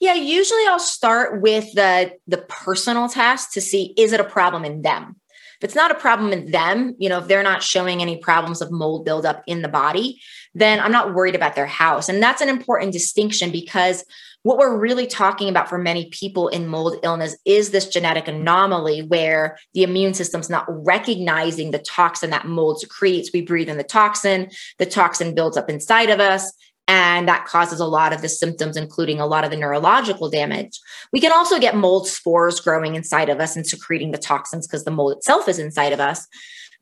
Yeah, 0.00 0.14
usually 0.14 0.66
I'll 0.68 0.78
start 0.78 1.40
with 1.40 1.72
the 1.74 2.12
the 2.26 2.38
personal 2.38 3.08
test 3.08 3.52
to 3.54 3.60
see 3.60 3.94
is 3.96 4.12
it 4.12 4.20
a 4.20 4.24
problem 4.24 4.64
in 4.64 4.82
them. 4.82 5.16
If 5.60 5.64
it's 5.64 5.74
not 5.74 5.90
a 5.90 5.96
problem 5.96 6.32
in 6.32 6.50
them, 6.50 6.94
you 6.98 7.08
know, 7.08 7.18
if 7.18 7.28
they're 7.28 7.42
not 7.42 7.62
showing 7.62 8.02
any 8.02 8.18
problems 8.18 8.60
of 8.60 8.70
mold 8.70 9.04
buildup 9.04 9.42
in 9.46 9.62
the 9.62 9.68
body, 9.68 10.20
then 10.54 10.80
I'm 10.80 10.92
not 10.92 11.14
worried 11.14 11.34
about 11.34 11.54
their 11.54 11.66
house. 11.66 12.08
And 12.08 12.22
that's 12.22 12.40
an 12.40 12.48
important 12.48 12.92
distinction 12.92 13.50
because 13.50 14.04
what 14.44 14.58
we're 14.58 14.76
really 14.76 15.06
talking 15.06 15.48
about 15.48 15.70
for 15.70 15.78
many 15.78 16.10
people 16.10 16.48
in 16.48 16.66
mold 16.66 16.96
illness 17.02 17.34
is 17.46 17.70
this 17.70 17.88
genetic 17.88 18.28
anomaly 18.28 19.00
where 19.02 19.56
the 19.72 19.82
immune 19.82 20.12
system's 20.12 20.50
not 20.50 20.66
recognizing 20.68 21.70
the 21.70 21.78
toxin 21.78 22.28
that 22.30 22.46
mold 22.46 22.78
secretes. 22.78 23.30
We 23.32 23.40
breathe 23.40 23.70
in 23.70 23.78
the 23.78 23.84
toxin, 23.84 24.50
the 24.78 24.84
toxin 24.84 25.34
builds 25.34 25.56
up 25.56 25.70
inside 25.70 26.10
of 26.10 26.20
us. 26.20 26.52
And 26.86 27.26
that 27.28 27.46
causes 27.46 27.80
a 27.80 27.86
lot 27.86 28.12
of 28.12 28.20
the 28.20 28.28
symptoms, 28.28 28.76
including 28.76 29.18
a 29.18 29.26
lot 29.26 29.44
of 29.44 29.50
the 29.50 29.56
neurological 29.56 30.28
damage. 30.28 30.78
We 31.12 31.20
can 31.20 31.32
also 31.32 31.58
get 31.58 31.76
mold 31.76 32.06
spores 32.06 32.60
growing 32.60 32.94
inside 32.94 33.30
of 33.30 33.40
us 33.40 33.56
and 33.56 33.66
secreting 33.66 34.10
the 34.10 34.18
toxins 34.18 34.66
because 34.66 34.84
the 34.84 34.90
mold 34.90 35.12
itself 35.12 35.48
is 35.48 35.58
inside 35.58 35.92
of 35.92 36.00
us. 36.00 36.26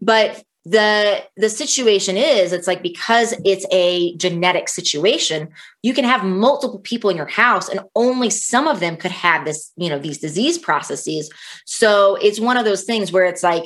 But 0.01 0.43
the 0.65 1.23
the 1.37 1.51
situation 1.51 2.17
is 2.17 2.53
it's 2.53 2.69
like 2.69 2.83
because 2.83 3.35
it's 3.45 3.67
a 3.73 4.15
genetic 4.17 4.69
situation 4.69 5.49
you 5.83 5.93
can 5.93 6.05
have 6.05 6.25
multiple 6.25 6.79
people 6.79 7.11
in 7.11 7.17
your 7.17 7.27
house 7.27 7.69
and 7.69 7.81
only 7.97 8.31
some 8.31 8.69
of 8.69 8.79
them 8.79 8.97
could 8.97 9.11
have 9.11 9.45
this 9.45 9.73
you 9.77 9.89
know 9.89 9.99
these 9.99 10.19
disease 10.19 10.59
processes 10.59 11.29
so 11.67 12.15
it's 12.23 12.39
one 12.39 12.57
of 12.57 12.65
those 12.65 12.85
things 12.85 13.11
where 13.11 13.25
it's 13.25 13.43
like 13.43 13.65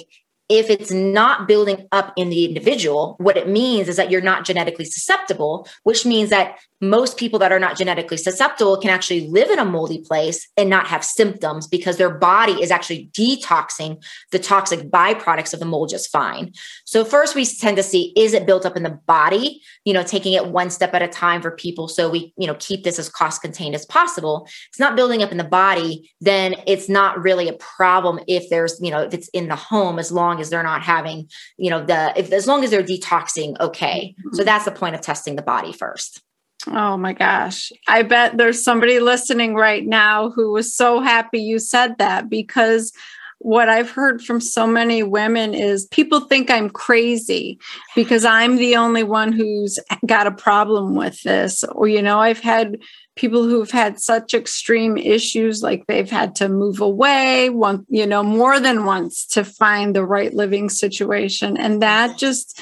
if 0.49 0.70
it's 0.70 0.90
not 0.90 1.49
building 1.49 1.86
up 1.92 2.12
in 2.16 2.28
the 2.28 2.44
individual, 2.44 3.16
what 3.18 3.36
it 3.36 3.49
means 3.49 3.88
is 3.88 3.97
that 3.97 4.11
you're 4.11 4.20
not 4.20 4.44
genetically 4.44 4.84
susceptible, 4.84 5.68
which 5.82 6.07
means 6.07 6.30
that 6.30 6.59
most 6.80 7.16
people 7.16 7.38
that 7.38 7.53
are 7.53 7.59
not 7.59 7.76
genetically 7.76 8.18
susceptible 8.18 8.78
can 8.78 8.90
actually 8.90 9.28
live 9.28 9.51
in 9.51 9.59
a 9.59 9.64
moldy 9.64 10.03
place 10.03 10.47
and 10.57 10.68
not 10.68 10.86
have 10.86 11.03
symptoms 11.03 11.66
because 11.66 11.97
their 11.97 12.11
body 12.11 12.53
is 12.62 12.70
actually 12.70 13.09
detoxing 13.12 14.03
the 14.30 14.38
toxic 14.38 14.90
byproducts 14.90 15.55
of 15.55 15.61
the 15.61 15.64
mold 15.64 15.88
just 15.88 16.11
fine. 16.11 16.53
So, 16.84 17.05
first, 17.05 17.34
we 17.34 17.47
tend 17.47 17.76
to 17.78 17.82
see 17.82 18.12
is 18.16 18.34
it 18.34 18.47
built 18.47 18.66
up 18.66 18.76
in 18.76 18.82
the 18.82 18.99
body, 19.07 19.62
you 19.84 19.94
know, 19.94 20.03
taking 20.03 20.34
it 20.34 20.49
one 20.49 20.68
step 20.68 20.92
at 20.92 21.03
a 21.03 21.09
time 21.09 21.40
for 21.40 21.51
people. 21.51 21.88
So, 21.88 22.11
we, 22.11 22.34
you 22.36 22.47
know, 22.47 22.57
keep 22.59 22.84
this 22.84 22.99
as 22.99 23.09
cost 23.09 23.40
contained 23.40 23.74
as 23.74 23.86
possible. 23.86 24.47
It's 24.68 24.80
not 24.80 24.97
building 24.97 25.22
up 25.22 25.32
in 25.32 25.38
the 25.38 25.44
body, 25.44 26.11
then 26.20 26.57
it's 26.66 26.88
not 26.88 27.22
really 27.22 27.49
a 27.49 27.55
problem 27.55 28.20
if 28.28 28.51
there's, 28.51 28.78
you 28.82 28.90
know, 28.90 29.01
if 29.01 29.14
it's 29.14 29.28
in 29.28 29.49
the 29.49 29.57
home 29.57 29.99
as 29.99 30.12
long 30.12 30.36
as 30.41 30.51
they're 30.51 30.62
not 30.62 30.82
having, 30.82 31.28
you 31.57 31.70
know, 31.70 31.84
the, 31.84 32.12
if 32.16 32.32
as 32.32 32.47
long 32.47 32.64
as 32.64 32.70
they're 32.70 32.82
detoxing, 32.82 33.59
okay. 33.61 34.14
So, 34.32 34.39
mm-hmm. 34.39 34.45
that's 34.45 34.64
the 34.64 34.70
point 34.70 34.95
of 34.95 35.01
testing 35.01 35.37
the 35.37 35.43
body 35.43 35.72
first. 35.72 36.22
Oh 36.68 36.97
my 36.97 37.12
gosh. 37.12 37.70
I 37.87 38.03
bet 38.03 38.37
there's 38.37 38.62
somebody 38.62 38.99
listening 38.99 39.55
right 39.55 39.87
now 39.87 40.30
who 40.30 40.53
was 40.53 40.74
so 40.74 41.01
happy 41.01 41.41
you 41.41 41.59
said 41.59 41.99
that 41.99 42.28
because 42.28 42.93
what 43.39 43.68
I've 43.68 43.91
heard 43.91 44.22
from 44.22 44.41
so 44.41 44.66
many 44.66 45.03
women 45.03 45.55
is 45.55 45.87
people 45.87 46.20
think 46.20 46.51
I'm 46.51 46.70
crazy 46.70 47.59
because 47.95 48.24
I'm 48.24 48.57
the 48.57 48.76
only 48.76 49.03
one 49.03 49.30
who's 49.32 49.78
got 50.07 50.26
a 50.26 50.32
problem 50.32 50.95
with 50.95 51.22
this. 51.22 51.62
Or, 51.64 51.87
you 51.87 52.03
know, 52.03 52.18
I've 52.18 52.41
had 52.41 52.78
people 53.17 53.45
who've 53.45 53.71
had 53.71 53.99
such 53.99 54.35
extreme 54.35 54.97
issues, 54.97 55.62
like 55.62 55.87
they've 55.87 56.11
had 56.11 56.35
to 56.37 56.49
move 56.49 56.81
away 56.81 57.49
one, 57.49 57.85
you 57.89 58.07
know, 58.07 58.23
more 58.23 58.61
than 58.61 58.85
once 58.85 59.27
to 59.27 59.43
find 59.43 59.97
the 59.97 60.05
right 60.05 60.35
living 60.35 60.69
situation. 60.69 61.57
And 61.57 61.83
that 61.83 62.19
just, 62.19 62.61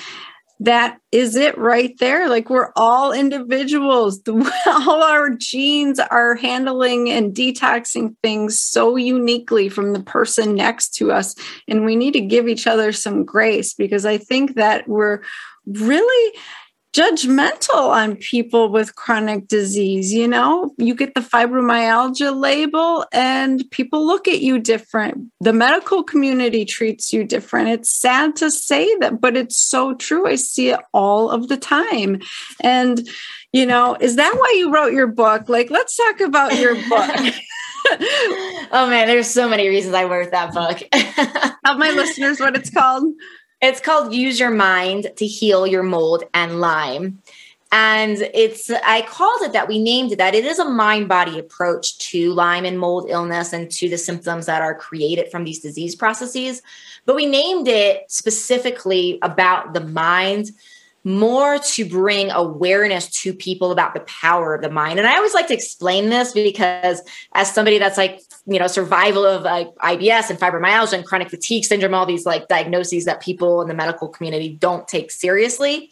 that 0.61 0.99
is 1.11 1.35
it 1.35 1.59
right 1.59 1.93
there. 1.99 2.29
Like 2.29 2.49
we're 2.49 2.71
all 2.77 3.13
individuals. 3.13 4.21
all 4.67 5.03
our 5.03 5.31
genes 5.31 5.99
are 5.99 6.37
handling 6.37 7.11
and 7.11 7.35
detoxing 7.35 8.15
things 8.23 8.61
so 8.61 8.95
uniquely 8.95 9.69
from 9.69 9.93
the 9.93 10.03
person 10.03 10.55
next 10.55 10.95
to 10.95 11.11
us. 11.11 11.35
And 11.67 11.85
we 11.85 11.97
need 11.97 12.13
to 12.13 12.21
give 12.21 12.47
each 12.47 12.69
other 12.69 12.93
some 12.93 13.25
grace 13.25 13.75
because 13.75 14.07
I 14.07 14.19
think 14.19 14.55
that 14.55 14.89
we're 14.89 15.21
really 15.67 16.39
judgmental 16.95 17.89
on 17.89 18.17
people 18.17 18.71
with 18.71 18.95
chronic 18.95 19.49
disease. 19.49 20.13
You 20.13 20.29
know, 20.29 20.73
you 20.79 20.95
get 20.95 21.15
the 21.15 21.21
fibromyalgia 21.21 22.35
label 22.35 23.05
and 23.13 23.69
people 23.71 24.07
look 24.07 24.29
at 24.29 24.41
you 24.41 24.61
different. 24.61 25.31
The 25.41 25.53
medical 25.53 26.05
community 26.05 26.65
treats 26.65 27.13
you 27.13 27.25
different. 27.25 27.69
It's 27.69 27.91
sad 27.91 28.37
to 28.37 28.51
say 28.51 28.95
that, 28.99 29.21
but 29.21 29.37
it's 29.37 29.59
so 29.59 29.95
true. 29.95 30.29
I 30.29 30.37
see 30.37 30.71
it 30.71 30.81
all 30.93 31.31
of 31.31 31.49
the 31.49 31.57
time. 31.57 32.21
And, 32.61 33.07
you 33.53 33.67
know, 33.67 33.97
is 34.01 34.17
that 34.17 34.35
why 34.37 34.55
you 34.57 34.73
wrote 34.73 34.93
your 34.93 35.09
book? 35.09 35.49
Like, 35.49 35.71
let's 35.71 35.97
talk 35.97 36.21
about 36.21 36.57
your 36.59 36.77
book. 36.89 37.35
oh 37.91 38.87
man, 38.89 39.07
there's 39.07 39.29
so 39.29 39.47
many 39.47 39.69
reasons 39.69 39.95
I 39.95 40.05
wrote 40.05 40.31
that 40.31 40.55
book. 40.55 40.79
Tell 40.91 41.77
my 41.77 41.91
listeners 41.91 42.41
what 42.41 42.57
it's 42.57 42.71
called. 42.71 43.13
It's 43.67 43.81
called 43.81 44.13
Use 44.13 44.39
Your 44.39 44.51
Mind 44.51 45.11
to 45.17 45.27
Heal 45.27 45.67
Your 45.67 45.83
Mold 45.83 46.25
and 46.35 46.61
Lyme. 46.61 47.23
And 47.73 48.19
it's, 48.35 48.69
I 48.69 49.01
called 49.01 49.41
it 49.41 49.55
that, 49.55 49.69
we 49.69 49.79
named 49.79 50.13
it 50.13 50.19
that. 50.19 50.35
It 50.35 50.45
is 50.45 50.59
a 50.59 50.67
mind 50.67 51.09
body 51.09 51.39
approach 51.39 51.97
to 52.11 52.35
Lyme 52.35 52.67
and 52.67 52.79
mold 52.79 53.07
illness 53.09 53.55
and 53.55 53.71
to 53.71 53.89
the 53.89 53.97
symptoms 53.97 54.45
that 54.45 54.61
are 54.61 54.75
created 54.75 55.31
from 55.31 55.45
these 55.45 55.61
disease 55.61 55.97
processes. 55.97 56.61
But 57.07 57.17
we 57.17 57.25
named 57.25 57.67
it 57.67 58.03
specifically 58.13 59.19
about 59.23 59.73
the 59.73 59.81
mind 59.81 60.51
more 61.05 61.59
to 61.59 61.85
bring 61.85 62.31
awareness 62.31 63.09
to 63.11 63.35
people 63.35 63.71
about 63.71 63.93
the 63.93 64.01
power 64.01 64.55
of 64.55 64.63
the 64.63 64.71
mind. 64.71 64.99
And 64.99 65.07
I 65.07 65.17
always 65.17 65.35
like 65.35 65.47
to 65.49 65.55
explain 65.55 66.09
this 66.09 66.33
because 66.33 67.03
as 67.35 67.53
somebody 67.53 67.79
that's 67.79 67.99
like, 67.99 68.23
you 68.47 68.59
know, 68.59 68.67
survival 68.67 69.25
of 69.25 69.43
like 69.43 69.75
IBS 69.77 70.31
and 70.31 70.39
fibromyalgia 70.39 70.95
and 70.95 71.05
chronic 71.05 71.29
fatigue 71.29 71.65
syndrome, 71.65 71.95
all 71.95 72.07
these 72.07 72.25
like 72.25 72.49
diagnoses 72.49 73.05
that 73.05 73.21
people 73.21 73.61
in 73.61 73.69
the 73.69 73.75
medical 73.75 74.09
community 74.09 74.49
don't 74.49 74.89
take 74.89 75.11
seriously. 75.11 75.91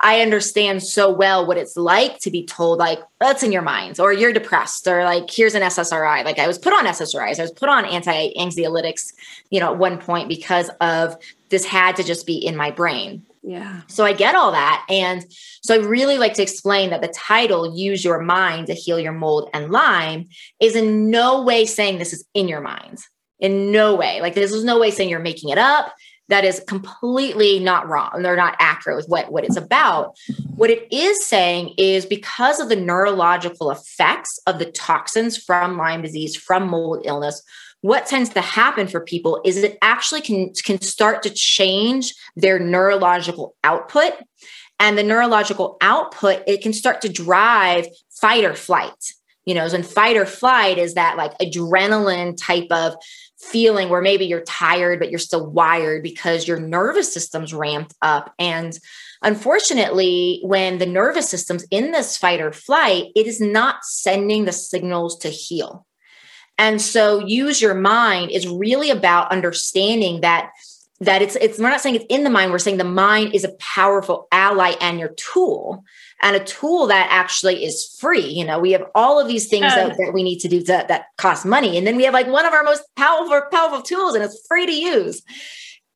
I 0.00 0.20
understand 0.20 0.82
so 0.82 1.10
well 1.10 1.46
what 1.46 1.56
it's 1.56 1.76
like 1.76 2.18
to 2.20 2.30
be 2.30 2.44
told, 2.44 2.78
like, 2.78 3.00
that's 3.18 3.42
in 3.42 3.50
your 3.50 3.62
mind, 3.62 3.98
or 3.98 4.12
you're 4.12 4.32
depressed, 4.32 4.86
or 4.86 5.04
like, 5.04 5.30
here's 5.30 5.54
an 5.54 5.62
SSRI. 5.62 6.22
Like, 6.22 6.38
I 6.38 6.46
was 6.46 6.58
put 6.58 6.74
on 6.74 6.84
SSRIs, 6.84 7.38
I 7.38 7.42
was 7.42 7.52
put 7.52 7.70
on 7.70 7.86
anti 7.86 8.34
anxiolytics, 8.34 9.14
you 9.50 9.58
know, 9.58 9.72
at 9.72 9.78
one 9.78 9.98
point 9.98 10.28
because 10.28 10.70
of 10.82 11.16
this 11.48 11.64
had 11.64 11.96
to 11.96 12.02
just 12.02 12.26
be 12.26 12.36
in 12.36 12.56
my 12.56 12.70
brain. 12.70 13.24
Yeah. 13.46 13.82
So 13.86 14.04
I 14.04 14.12
get 14.12 14.34
all 14.34 14.50
that. 14.50 14.84
And 14.90 15.24
so 15.62 15.76
I 15.76 15.78
really 15.78 16.18
like 16.18 16.34
to 16.34 16.42
explain 16.42 16.90
that 16.90 17.00
the 17.00 17.14
title, 17.16 17.78
Use 17.78 18.04
Your 18.04 18.20
Mind 18.20 18.66
to 18.66 18.74
Heal 18.74 18.98
Your 18.98 19.12
Mold 19.12 19.48
and 19.54 19.70
Lyme, 19.70 20.26
is 20.60 20.74
in 20.74 21.10
no 21.10 21.42
way 21.42 21.64
saying 21.64 21.98
this 21.98 22.12
is 22.12 22.26
in 22.34 22.48
your 22.48 22.60
mind. 22.60 22.98
In 23.38 23.70
no 23.70 23.94
way. 23.94 24.20
Like, 24.20 24.34
this 24.34 24.50
is 24.50 24.64
no 24.64 24.80
way 24.80 24.90
saying 24.90 25.10
you're 25.10 25.20
making 25.20 25.50
it 25.50 25.58
up 25.58 25.94
that 26.28 26.44
is 26.44 26.60
completely 26.66 27.60
not 27.60 27.86
wrong. 27.86 28.22
They're 28.22 28.34
not 28.34 28.56
accurate 28.58 28.96
with 28.96 29.06
what, 29.06 29.30
what 29.30 29.44
it's 29.44 29.56
about. 29.56 30.16
What 30.56 30.70
it 30.70 30.92
is 30.92 31.24
saying 31.24 31.74
is 31.78 32.04
because 32.04 32.58
of 32.58 32.68
the 32.68 32.74
neurological 32.74 33.70
effects 33.70 34.40
of 34.48 34.58
the 34.58 34.70
toxins 34.72 35.36
from 35.36 35.76
Lyme 35.76 36.02
disease, 36.02 36.34
from 36.34 36.68
mold 36.68 37.02
illness, 37.04 37.42
what 37.80 38.06
tends 38.06 38.30
to 38.30 38.40
happen 38.40 38.88
for 38.88 39.00
people 39.00 39.40
is 39.44 39.56
it 39.56 39.78
actually 39.82 40.20
can, 40.20 40.52
can 40.64 40.80
start 40.80 41.22
to 41.22 41.30
change 41.30 42.14
their 42.34 42.58
neurological 42.58 43.54
output. 43.62 44.12
And 44.78 44.98
the 44.98 45.02
neurological 45.02 45.76
output, 45.80 46.42
it 46.46 46.62
can 46.62 46.72
start 46.72 47.00
to 47.02 47.08
drive 47.08 47.86
fight 48.20 48.44
or 48.44 48.54
flight. 48.54 49.12
You 49.44 49.54
know, 49.54 49.64
and 49.64 49.86
fight 49.86 50.16
or 50.16 50.26
flight 50.26 50.76
is 50.76 50.94
that 50.94 51.16
like 51.16 51.38
adrenaline 51.38 52.36
type 52.36 52.66
of 52.72 52.96
feeling 53.38 53.88
where 53.88 54.02
maybe 54.02 54.26
you're 54.26 54.42
tired, 54.42 54.98
but 54.98 55.10
you're 55.10 55.20
still 55.20 55.48
wired 55.48 56.02
because 56.02 56.48
your 56.48 56.58
nervous 56.58 57.14
system's 57.14 57.54
ramped 57.54 57.94
up. 58.02 58.34
And 58.40 58.76
unfortunately, 59.22 60.40
when 60.42 60.78
the 60.78 60.86
nervous 60.86 61.28
system's 61.28 61.64
in 61.70 61.92
this 61.92 62.16
fight 62.16 62.40
or 62.40 62.52
flight, 62.52 63.12
it 63.14 63.28
is 63.28 63.40
not 63.40 63.84
sending 63.84 64.46
the 64.46 64.52
signals 64.52 65.16
to 65.18 65.28
heal. 65.28 65.86
And 66.58 66.80
so 66.80 67.18
use 67.18 67.60
your 67.60 67.74
mind 67.74 68.30
is 68.30 68.48
really 68.48 68.90
about 68.90 69.30
understanding 69.30 70.20
that 70.22 70.50
that 71.00 71.20
it's 71.20 71.36
it's 71.36 71.58
we're 71.58 71.68
not 71.68 71.82
saying 71.82 71.96
it's 71.96 72.06
in 72.08 72.24
the 72.24 72.30
mind 72.30 72.50
we're 72.50 72.58
saying 72.58 72.78
the 72.78 72.84
mind 72.84 73.34
is 73.34 73.44
a 73.44 73.52
powerful 73.58 74.26
ally 74.32 74.74
and 74.80 74.98
your 74.98 75.10
tool. 75.10 75.84
And 76.22 76.34
a 76.34 76.42
tool 76.42 76.86
that 76.86 77.08
actually 77.10 77.62
is 77.62 77.94
free 78.00 78.26
you 78.26 78.44
know 78.44 78.58
we 78.58 78.72
have 78.72 78.84
all 78.94 79.20
of 79.20 79.28
these 79.28 79.48
things 79.48 79.66
that, 79.66 79.96
that, 79.98 80.14
we 80.14 80.22
need 80.22 80.38
to 80.38 80.48
do 80.48 80.62
that, 80.64 80.88
that 80.88 81.06
cost 81.18 81.44
money. 81.44 81.76
And 81.76 81.86
then 81.86 81.96
we 81.96 82.04
have 82.04 82.14
like 82.14 82.26
one 82.26 82.46
of 82.46 82.54
our 82.54 82.62
most 82.62 82.82
powerful 82.96 83.42
powerful 83.50 83.82
tools 83.82 84.14
and 84.14 84.24
it's 84.24 84.46
free 84.46 84.64
to 84.64 84.72
use. 84.72 85.22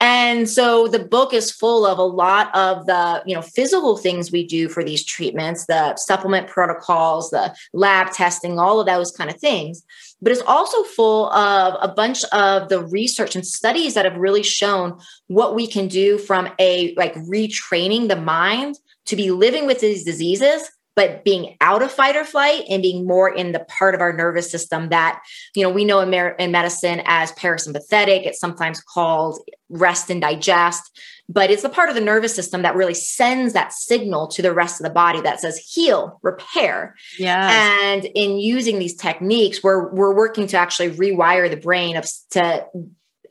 And 0.02 0.48
so 0.48 0.88
the 0.88 0.98
book 0.98 1.34
is 1.34 1.52
full 1.52 1.84
of 1.84 1.98
a 1.98 2.02
lot 2.02 2.54
of 2.54 2.86
the 2.86 3.22
you 3.26 3.34
know 3.34 3.42
physical 3.42 3.96
things 3.96 4.32
we 4.32 4.46
do 4.46 4.68
for 4.68 4.82
these 4.82 5.04
treatments 5.04 5.66
the 5.66 5.94
supplement 5.96 6.48
protocols 6.48 7.30
the 7.30 7.54
lab 7.72 8.12
testing 8.12 8.58
all 8.58 8.80
of 8.80 8.86
those 8.86 9.12
kind 9.12 9.30
of 9.30 9.38
things 9.38 9.82
but 10.22 10.32
it's 10.32 10.42
also 10.42 10.82
full 10.84 11.30
of 11.32 11.76
a 11.80 11.92
bunch 11.92 12.24
of 12.32 12.68
the 12.68 12.84
research 12.86 13.34
and 13.34 13.46
studies 13.46 13.94
that 13.94 14.04
have 14.04 14.16
really 14.16 14.42
shown 14.42 14.98
what 15.28 15.54
we 15.54 15.66
can 15.66 15.88
do 15.88 16.18
from 16.18 16.48
a 16.58 16.94
like 16.96 17.14
retraining 17.14 18.08
the 18.08 18.16
mind 18.16 18.76
to 19.06 19.16
be 19.16 19.30
living 19.30 19.66
with 19.66 19.80
these 19.80 20.04
diseases 20.04 20.70
but 20.96 21.24
being 21.24 21.56
out 21.60 21.82
of 21.82 21.90
fight 21.90 22.16
or 22.16 22.24
flight 22.24 22.64
and 22.68 22.82
being 22.82 23.06
more 23.06 23.32
in 23.32 23.52
the 23.52 23.60
part 23.60 23.94
of 23.94 24.00
our 24.00 24.12
nervous 24.12 24.50
system 24.50 24.88
that 24.90 25.22
you 25.54 25.62
know 25.62 25.70
we 25.70 25.84
know 25.84 26.00
in, 26.00 26.10
mer- 26.10 26.36
in 26.38 26.50
medicine 26.50 27.00
as 27.06 27.32
parasympathetic. 27.32 28.26
It's 28.26 28.40
sometimes 28.40 28.80
called 28.82 29.40
rest 29.68 30.10
and 30.10 30.20
digest 30.20 31.00
but 31.30 31.50
it's 31.50 31.62
the 31.62 31.68
part 31.68 31.88
of 31.88 31.94
the 31.94 32.00
nervous 32.00 32.34
system 32.34 32.62
that 32.62 32.74
really 32.74 32.94
sends 32.94 33.52
that 33.52 33.72
signal 33.72 34.26
to 34.28 34.42
the 34.42 34.52
rest 34.52 34.80
of 34.80 34.84
the 34.84 34.92
body 34.92 35.20
that 35.20 35.40
says 35.40 35.58
heal 35.58 36.18
repair. 36.22 36.96
Yeah 37.18 37.70
and 37.80 38.04
in 38.04 38.38
using 38.38 38.78
these 38.78 38.94
techniques 38.94 39.62
we're 39.62 39.92
we're 39.92 40.14
working 40.14 40.46
to 40.48 40.56
actually 40.56 40.90
rewire 40.90 41.50
the 41.50 41.56
brain 41.56 41.96
of 41.96 42.06
to 42.30 42.66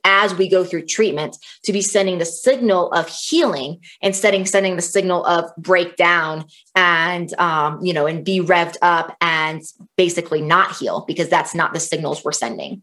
as 0.06 0.34
we 0.36 0.48
go 0.48 0.64
through 0.64 0.86
treatment 0.86 1.36
to 1.64 1.74
be 1.74 1.82
sending 1.82 2.20
the 2.20 2.26
signal 2.26 2.92
of 2.94 3.10
healing 3.10 3.80
instead 4.02 4.34
of 4.34 4.48
sending 4.48 4.76
the 4.78 4.82
signal 4.82 5.26
of 5.26 5.52
breakdown 5.58 6.46
and 6.76 7.34
um, 7.40 7.84
you 7.84 7.94
know 7.94 8.06
and 8.06 8.24
be 8.24 8.40
revved 8.40 8.78
up 8.82 9.16
and 9.22 9.62
basically 9.98 10.42
not 10.42 10.76
heal 10.76 11.04
because 11.08 11.30
that's 11.30 11.54
not 11.54 11.74
the 11.74 11.80
signals 11.80 12.24
we're 12.24 12.32
sending 12.32 12.82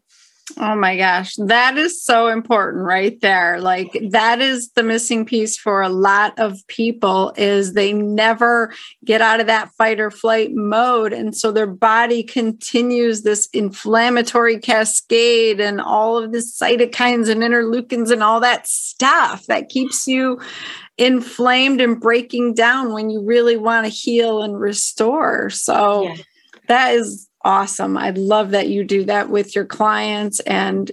Oh 0.59 0.77
my 0.77 0.97
gosh, 0.97 1.35
that 1.37 1.77
is 1.77 2.01
so 2.01 2.29
important 2.29 2.85
right 2.85 3.21
there. 3.21 3.61
Like 3.61 3.91
that 4.11 4.41
is 4.41 4.71
the 4.71 4.85
missing 4.85 5.27
piece 5.27 5.59
for 5.59 5.83
a 5.83 5.89
lot 5.89 6.39
of 6.39 6.65
people 6.69 7.33
is 7.37 7.73
they 7.73 7.93
never 7.93 8.73
get 9.05 9.21
out 9.21 9.41
of 9.41 9.49
that 9.49 9.73
fight 9.73 9.99
or 9.99 10.11
flight 10.11 10.53
mode 10.55 11.13
and 11.13 11.37
so 11.37 11.51
their 11.51 11.67
body 11.67 12.23
continues 12.23 13.23
this 13.23 13.47
inflammatory 13.53 14.59
cascade 14.59 15.61
and 15.61 15.81
all 15.81 16.17
of 16.17 16.31
the 16.31 16.39
cytokines 16.39 17.29
and 17.29 17.43
interleukins 17.43 18.13
and 18.13 18.23
all 18.23 18.39
that 18.39 18.69
stuff 18.69 19.45
that 19.47 19.69
keeps 19.69 20.07
you 20.07 20.41
inflamed 20.97 21.81
and 21.81 22.01
breaking 22.01 22.55
down 22.55 22.93
when 22.93 23.11
you 23.11 23.21
really 23.23 23.57
want 23.57 23.85
to 23.85 23.91
heal 23.91 24.43
and 24.43 24.59
restore. 24.59 25.51
So 25.51 26.05
yeah. 26.05 26.15
that 26.69 26.95
is 26.95 27.29
awesome. 27.47 27.97
I 27.97 28.11
love 28.11 28.51
that 28.51 28.69
you 28.69 28.83
do 28.83 29.05
that 29.05 29.31
with 29.31 29.55
your 29.55 29.65
clients 29.65 30.41
and 30.41 30.91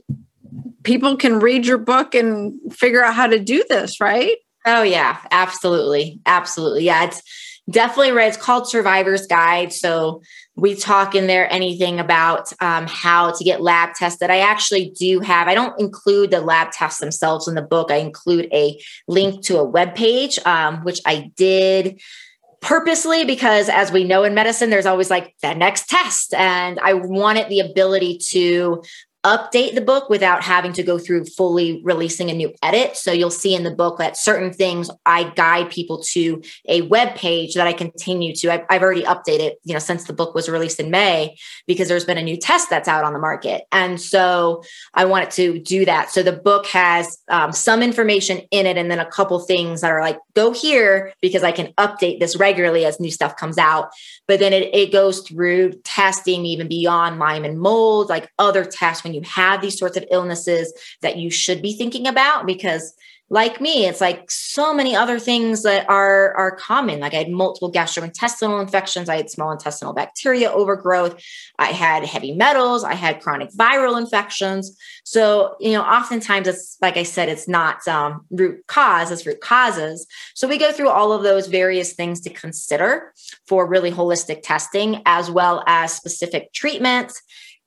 people 0.84 1.18
can 1.18 1.40
read 1.40 1.66
your 1.66 1.80
book 1.80 2.14
and 2.14 2.54
figure 2.72 3.04
out 3.04 3.16
how 3.16 3.26
to 3.26 3.40
do 3.40 3.66
this, 3.68 4.00
right? 4.00 4.38
Oh 4.66 4.84
yeah, 4.84 5.18
absolutely. 5.32 6.22
Absolutely. 6.28 6.84
Yeah, 6.84 7.06
it's 7.06 7.24
definitely 7.70 8.12
right. 8.12 8.28
It's 8.28 8.38
called 8.38 8.70
Survivor's 8.70 9.26
Guide. 9.26 9.74
So 9.74 10.22
we 10.56 10.76
talk 10.76 11.16
in 11.16 11.26
there 11.26 11.52
anything 11.52 12.00
about 12.00 12.54
um, 12.62 12.86
how 12.88 13.32
to 13.32 13.44
get 13.44 13.62
lab 13.62 13.96
tested. 13.96 14.30
I 14.30 14.40
actually 14.40 14.92
do 14.92 15.22
have, 15.22 15.48
I 15.48 15.56
don't 15.56 15.78
include 15.80 16.30
the 16.30 16.42
lab 16.42 16.72
tests 16.72 17.00
themselves 17.00 17.48
in 17.48 17.56
the 17.56 17.64
book. 17.64 17.90
I 17.90 17.96
include 17.96 18.48
a 18.54 18.80
link 19.08 19.44
to 19.46 19.58
a 19.58 19.64
web 19.64 19.96
page, 19.96 20.38
um, 20.46 20.84
which 20.84 21.02
I 21.06 21.32
did 21.36 22.00
purposely 22.64 23.26
because 23.26 23.70
as 23.70 23.92
we 23.92 24.04
know 24.04 24.24
in 24.24 24.34
medicine 24.34 24.70
there's 24.70 24.86
always 24.86 25.10
like 25.10 25.36
the 25.42 25.54
next 25.54 25.90
test. 25.90 26.34
And 26.34 26.80
i 26.80 26.94
wanted 26.94 27.50
the 27.50 27.60
ability 27.60 28.18
to 28.30 28.82
update 29.24 29.74
the 29.74 29.82
book 29.82 30.10
without 30.10 30.44
having 30.44 30.74
to 30.74 30.84
go 30.84 30.98
through 30.98 31.26
fully 31.26 31.82
releasing 31.84 32.30
a 32.30 32.34
new 32.34 32.54
edit. 32.62 32.98
So 32.98 33.12
you'll 33.12 33.32
see 33.32 33.56
in 33.56 33.64
the 33.64 33.72
book 33.72 33.98
that 33.98 34.18
certain 34.18 34.52
things 34.52 34.90
I 35.06 35.24
guide 35.36 35.70
people 35.70 36.04
to 36.12 36.42
a 36.68 36.82
web 36.82 37.16
page 37.16 37.54
that 37.54 37.66
I 37.66 37.74
continue 37.74 38.36
to. 38.36 38.52
I've, 38.52 38.66
I've, 38.70 38.84
already 38.84 39.04
updated, 39.04 39.54
you 39.64 39.74
know, 39.74 39.80
since 39.80 40.04
the 40.04 40.14
book 40.14 40.36
was 40.36 40.50
released 40.50 40.78
in 40.80 40.92
May 40.92 41.38
because 41.68 41.88
there's 41.88 42.04
been 42.04 42.18
a 42.18 42.22
new 42.24 42.36
test 42.36 42.70
that's 42.70 42.90
out 42.90 43.06
on 43.06 43.14
the 43.14 43.20
market, 43.20 43.64
and 43.72 44.00
so 44.00 44.62
I 44.94 45.06
wanted 45.06 45.32
to 45.32 45.58
do 45.60 45.86
that. 45.86 46.12
So 46.12 46.22
the 46.22 46.34
book 46.34 46.66
has 46.68 47.18
um, 47.30 47.54
some 47.54 47.82
information 47.82 48.42
in 48.52 48.66
it, 48.66 48.76
and 48.76 48.92
then 48.92 49.00
a 49.00 49.10
couple 49.10 49.40
things 49.40 49.80
that 49.82 49.92
are 49.92 50.02
like 50.02 50.20
go 50.36 50.52
here 50.52 51.14
because 51.22 51.44
I 51.44 51.54
can 51.54 51.68
update 51.78 52.20
this 52.20 52.36
regularly 52.36 52.84
as 52.84 53.00
new 53.00 53.12
stuff 53.12 53.38
comes 53.38 53.58
out. 53.58 53.92
But 54.28 54.40
then 54.40 54.52
it, 54.52 54.76
it 54.76 54.92
goes 54.92 55.22
through 55.22 55.74
testing 55.84 56.46
even 56.46 56.68
beyond 56.68 57.20
Lyme 57.20 57.46
and 57.46 57.60
mold, 57.60 58.10
like 58.10 58.30
other 58.38 58.66
tests 58.66 59.04
when 59.04 59.13
you 59.14 59.22
have 59.22 59.62
these 59.62 59.78
sorts 59.78 59.98
of 59.98 60.06
illnesses 60.12 60.74
that 61.02 61.18
you 61.18 61.30
should 61.30 61.62
be 61.62 61.74
thinking 61.74 62.08
about 62.08 62.46
because 62.46 62.94
like 63.34 63.60
me 63.60 63.88
it's 63.88 64.00
like 64.00 64.30
so 64.30 64.74
many 64.76 64.96
other 64.96 65.18
things 65.18 65.64
that 65.64 65.90
are 65.90 66.36
are 66.36 66.56
common. 66.56 67.00
Like 67.00 67.16
i 67.16 67.18
had 67.18 67.30
multiple 67.30 67.72
gastrointestinal 67.72 68.62
infections. 68.62 69.10
I 69.10 69.18
had 69.18 69.30
small 69.30 69.52
intestinal 69.52 69.94
bacteria 69.94 70.52
overgrowth. 70.52 71.20
I 71.58 71.68
had 71.68 72.06
heavy 72.06 72.34
metals. 72.34 72.84
I 72.84 72.94
had 72.94 73.22
chronic 73.22 73.50
viral 73.52 74.00
infections. 74.00 74.78
So 75.04 75.56
you 75.60 75.72
know 75.72 75.82
oftentimes 75.82 76.48
it's 76.48 76.78
like 76.82 76.96
i 76.96 77.04
said 77.04 77.28
it's 77.28 77.48
not 77.48 77.88
um, 77.88 78.26
root 78.30 78.66
cause 78.68 79.10
it's 79.10 79.26
root 79.26 79.42
causes. 79.42 80.06
So 80.36 80.48
we 80.48 80.60
go 80.60 80.72
through 80.72 80.90
all 80.90 81.12
of 81.12 81.24
those 81.24 81.48
various 81.48 81.94
things 81.94 82.22
to 82.22 82.30
consider 82.30 83.14
for 83.48 83.66
really 83.66 83.92
holistic 83.92 84.42
testing 84.44 85.02
as 85.08 85.32
well 85.32 85.64
as 85.66 85.92
specific 85.92 86.54
treatments 86.54 87.22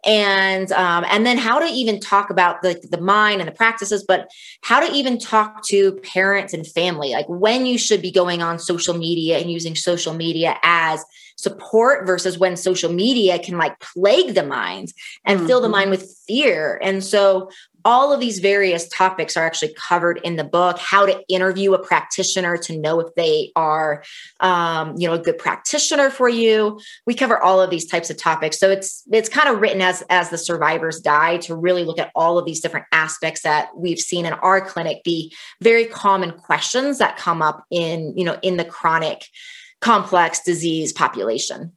and 0.06 0.70
um, 0.72 1.04
and 1.10 1.26
then 1.26 1.36
how 1.36 1.58
to 1.58 1.66
even 1.66 1.98
talk 2.00 2.30
about 2.30 2.62
the, 2.62 2.80
the 2.90 3.00
mind 3.00 3.40
and 3.40 3.48
the 3.48 3.54
practices 3.54 4.04
but 4.06 4.30
how 4.62 4.80
to 4.80 4.90
even 4.92 5.18
talk 5.18 5.64
to 5.64 5.92
parents 6.02 6.54
and 6.54 6.66
family 6.66 7.10
like 7.10 7.28
when 7.28 7.66
you 7.66 7.76
should 7.76 8.00
be 8.00 8.10
going 8.10 8.42
on 8.42 8.58
social 8.58 8.96
media 8.96 9.38
and 9.38 9.50
using 9.50 9.74
social 9.74 10.14
media 10.14 10.56
as 10.62 11.04
support 11.36 12.06
versus 12.06 12.38
when 12.38 12.56
social 12.56 12.90
media 12.90 13.38
can 13.38 13.58
like 13.58 13.78
plague 13.80 14.34
the 14.34 14.42
mind 14.42 14.92
and 15.24 15.38
mm-hmm. 15.38 15.46
fill 15.48 15.60
the 15.60 15.68
mind 15.68 15.90
with 15.90 16.16
fear 16.26 16.80
and 16.82 17.04
so 17.04 17.50
all 17.86 18.12
of 18.12 18.18
these 18.18 18.40
various 18.40 18.88
topics 18.88 19.36
are 19.36 19.46
actually 19.46 19.72
covered 19.74 20.18
in 20.24 20.34
the 20.34 20.42
book 20.42 20.76
how 20.76 21.06
to 21.06 21.22
interview 21.28 21.72
a 21.72 21.78
practitioner 21.78 22.56
to 22.56 22.76
know 22.76 22.98
if 22.98 23.14
they 23.14 23.52
are 23.54 24.02
um, 24.40 24.94
you 24.98 25.06
know 25.06 25.14
a 25.14 25.18
good 25.20 25.38
practitioner 25.38 26.10
for 26.10 26.28
you 26.28 26.80
we 27.06 27.14
cover 27.14 27.40
all 27.40 27.60
of 27.60 27.70
these 27.70 27.86
types 27.86 28.10
of 28.10 28.16
topics 28.16 28.58
so 28.58 28.68
it's 28.68 29.04
it's 29.12 29.28
kind 29.28 29.48
of 29.48 29.60
written 29.60 29.80
as 29.80 30.02
as 30.10 30.30
the 30.30 30.36
survivor's 30.36 31.00
guide 31.00 31.40
to 31.40 31.54
really 31.54 31.84
look 31.84 32.00
at 32.00 32.10
all 32.16 32.38
of 32.38 32.44
these 32.44 32.60
different 32.60 32.86
aspects 32.90 33.42
that 33.42 33.68
we've 33.76 34.00
seen 34.00 34.26
in 34.26 34.32
our 34.32 34.60
clinic 34.60 35.04
be 35.04 35.32
very 35.62 35.84
common 35.86 36.32
questions 36.32 36.98
that 36.98 37.16
come 37.16 37.40
up 37.40 37.64
in 37.70 38.12
you 38.18 38.24
know 38.24 38.36
in 38.42 38.56
the 38.56 38.64
chronic 38.64 39.26
complex 39.80 40.42
disease 40.42 40.92
population 40.92 41.72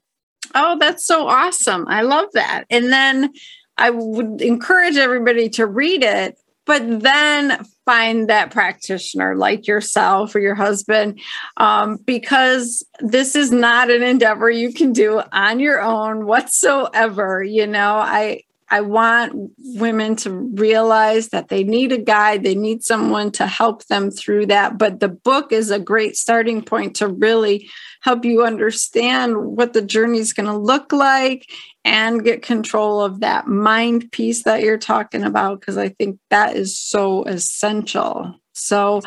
Oh, 0.55 0.78
that's 0.80 1.05
so 1.05 1.28
awesome. 1.28 1.86
I 1.88 2.01
love 2.01 2.30
that. 2.34 2.66
And 2.70 2.91
then 2.91 3.32
I 3.80 3.89
would 3.89 4.41
encourage 4.41 4.97
everybody 4.97 5.49
to 5.51 5.65
read 5.65 6.03
it, 6.03 6.38
but 6.65 7.01
then 7.01 7.63
find 7.86 8.30
that 8.30 8.51
practitioner 8.51 9.36
like 9.36 9.65
yourself 9.65 10.36
or 10.36 10.39
your 10.39 10.53
husband, 10.53 11.19
um, 11.57 11.95
because 12.05 12.86
this 12.99 13.36
is 13.36 13.51
not 13.51 13.89
an 13.89 14.03
endeavor 14.03 14.51
you 14.51 14.71
can 14.71 14.93
do 14.93 15.21
on 15.32 15.59
your 15.59 15.82
own 15.82 16.25
whatsoever. 16.27 17.41
You 17.41 17.65
know, 17.65 17.95
I 17.95 18.43
I 18.71 18.82
want 18.82 19.51
women 19.57 20.15
to 20.17 20.32
realize 20.32 21.30
that 21.30 21.47
they 21.47 21.63
need 21.63 21.91
a 21.91 21.97
guide, 21.97 22.43
they 22.43 22.55
need 22.55 22.84
someone 22.84 23.32
to 23.32 23.47
help 23.47 23.86
them 23.86 24.11
through 24.11 24.47
that. 24.47 24.77
But 24.77 24.99
the 24.99 25.07
book 25.07 25.51
is 25.51 25.71
a 25.71 25.80
great 25.80 26.15
starting 26.15 26.61
point 26.61 26.97
to 26.97 27.07
really 27.07 27.67
help 28.01 28.25
you 28.25 28.43
understand 28.43 29.38
what 29.38 29.73
the 29.73 29.82
journey 29.82 30.19
is 30.19 30.34
going 30.34 30.45
to 30.45 30.57
look 30.57 30.93
like 30.93 31.49
and 31.89 32.23
get 32.23 32.43
control 32.43 33.01
of 33.01 33.19
that 33.21 33.47
mind 33.47 34.11
piece 34.11 34.43
that 34.43 34.61
you're 34.61 34.77
talking 34.77 35.23
about, 35.23 35.59
because 35.59 35.75
I 35.75 35.89
think 35.89 36.19
that 36.29 36.55
is 36.55 36.79
so 36.79 37.23
essential. 37.23 38.35
So, 38.53 39.01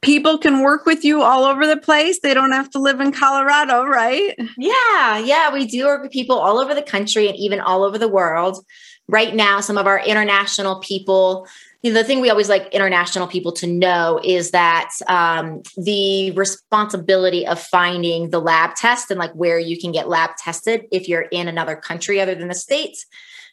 people 0.00 0.36
can 0.36 0.62
work 0.62 0.84
with 0.84 1.04
you 1.04 1.22
all 1.22 1.44
over 1.44 1.64
the 1.64 1.76
place. 1.76 2.18
They 2.20 2.34
don't 2.34 2.50
have 2.50 2.68
to 2.70 2.80
live 2.80 3.00
in 3.00 3.12
Colorado, 3.12 3.84
right? 3.84 4.36
Yeah, 4.58 5.18
yeah, 5.18 5.52
we 5.52 5.64
do 5.64 5.86
work 5.86 6.02
with 6.02 6.10
people 6.10 6.36
all 6.36 6.58
over 6.58 6.74
the 6.74 6.82
country 6.82 7.28
and 7.28 7.36
even 7.36 7.60
all 7.60 7.84
over 7.84 7.98
the 7.98 8.08
world. 8.08 8.58
Right 9.08 9.34
now, 9.34 9.60
some 9.60 9.78
of 9.78 9.86
our 9.86 10.00
international 10.04 10.80
people, 10.80 11.46
you 11.82 11.92
know, 11.92 12.00
the 12.00 12.04
thing 12.04 12.20
we 12.20 12.30
always 12.30 12.48
like 12.48 12.72
international 12.72 13.26
people 13.26 13.50
to 13.52 13.66
know 13.66 14.20
is 14.22 14.52
that 14.52 14.90
um, 15.08 15.62
the 15.76 16.30
responsibility 16.32 17.44
of 17.46 17.60
finding 17.60 18.30
the 18.30 18.38
lab 18.38 18.76
test 18.76 19.10
and 19.10 19.18
like 19.18 19.32
where 19.32 19.58
you 19.58 19.78
can 19.78 19.90
get 19.90 20.08
lab 20.08 20.36
tested 20.36 20.86
if 20.92 21.08
you're 21.08 21.22
in 21.22 21.48
another 21.48 21.74
country 21.74 22.20
other 22.20 22.36
than 22.36 22.48
the 22.48 22.54
States 22.54 23.04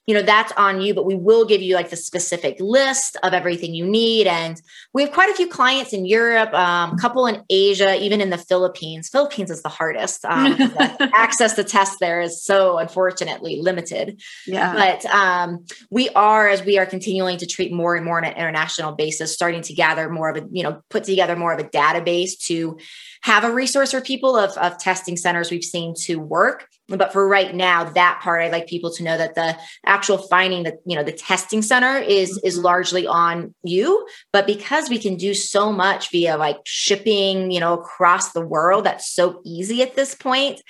you 0.09 0.15
know 0.15 0.23
that's 0.23 0.51
on 0.53 0.81
you 0.81 0.95
but 0.95 1.05
we 1.05 1.13
will 1.13 1.45
give 1.45 1.61
you 1.61 1.75
like 1.75 1.91
the 1.91 1.95
specific 1.95 2.57
list 2.59 3.15
of 3.21 3.31
everything 3.31 3.75
you 3.75 3.85
need. 3.85 4.25
And 4.25 4.59
we 4.91 5.03
have 5.03 5.11
quite 5.11 5.29
a 5.29 5.35
few 5.35 5.47
clients 5.47 5.93
in 5.93 6.03
europe 6.03 6.51
um, 6.51 6.93
a 6.93 6.97
couple 6.97 7.27
in 7.27 7.43
asia 7.51 7.95
even 8.03 8.19
in 8.19 8.31
the 8.31 8.37
philippines. 8.39 9.07
Philippines 9.07 9.51
is 9.51 9.61
the 9.61 9.69
hardest 9.69 10.25
um, 10.25 10.57
access 11.13 11.53
to 11.53 11.63
tests 11.63 11.97
there 11.99 12.21
is 12.21 12.43
so 12.43 12.79
unfortunately 12.79 13.59
limited. 13.61 14.19
Yeah. 14.47 14.73
But 14.73 15.05
um, 15.05 15.65
we 15.91 16.09
are 16.09 16.47
as 16.47 16.65
we 16.65 16.79
are 16.79 16.87
continuing 16.87 17.37
to 17.37 17.45
treat 17.45 17.71
more 17.71 17.95
and 17.95 18.03
more 18.03 18.17
on 18.17 18.25
an 18.25 18.33
international 18.33 18.93
basis 18.93 19.31
starting 19.31 19.61
to 19.61 19.73
gather 19.73 20.09
more 20.09 20.29
of 20.31 20.37
a 20.37 20.47
you 20.51 20.63
know 20.63 20.81
put 20.89 21.03
together 21.03 21.35
more 21.35 21.53
of 21.53 21.59
a 21.59 21.69
database 21.69 22.31
to 22.47 22.79
have 23.21 23.43
a 23.43 23.51
resource 23.51 23.91
for 23.91 24.01
people 24.01 24.37
of, 24.37 24.57
of 24.57 24.77
testing 24.77 25.17
centers 25.17 25.51
we've 25.51 25.63
seen 25.63 25.93
to 26.01 26.15
work. 26.17 26.67
But 26.87 27.13
for 27.13 27.27
right 27.27 27.53
now 27.53 27.83
that 27.83 28.19
part 28.23 28.41
i'd 28.41 28.51
like 28.51 28.65
people 28.65 28.91
to 28.93 29.03
know 29.03 29.15
that 29.15 29.35
the 29.35 29.55
actual 29.85 30.17
finding 30.17 30.63
that 30.63 30.77
you 30.85 30.95
know 30.95 31.03
the 31.03 31.11
testing 31.11 31.61
center 31.61 31.97
is 31.97 32.39
is 32.43 32.55
mm-hmm. 32.55 32.65
largely 32.65 33.05
on 33.05 33.53
you. 33.63 34.07
But 34.33 34.47
because 34.47 34.89
we 34.89 34.97
can 34.97 35.15
do 35.15 35.33
so 35.33 35.71
much 35.71 36.11
via 36.11 36.37
like 36.37 36.57
shipping 36.65 37.51
you 37.51 37.59
know 37.59 37.73
across 37.73 38.31
the 38.31 38.45
world 38.45 38.85
that's 38.85 39.11
so 39.11 39.41
easy 39.45 39.81
at 39.81 39.95
this 39.95 40.15
point 40.15 40.61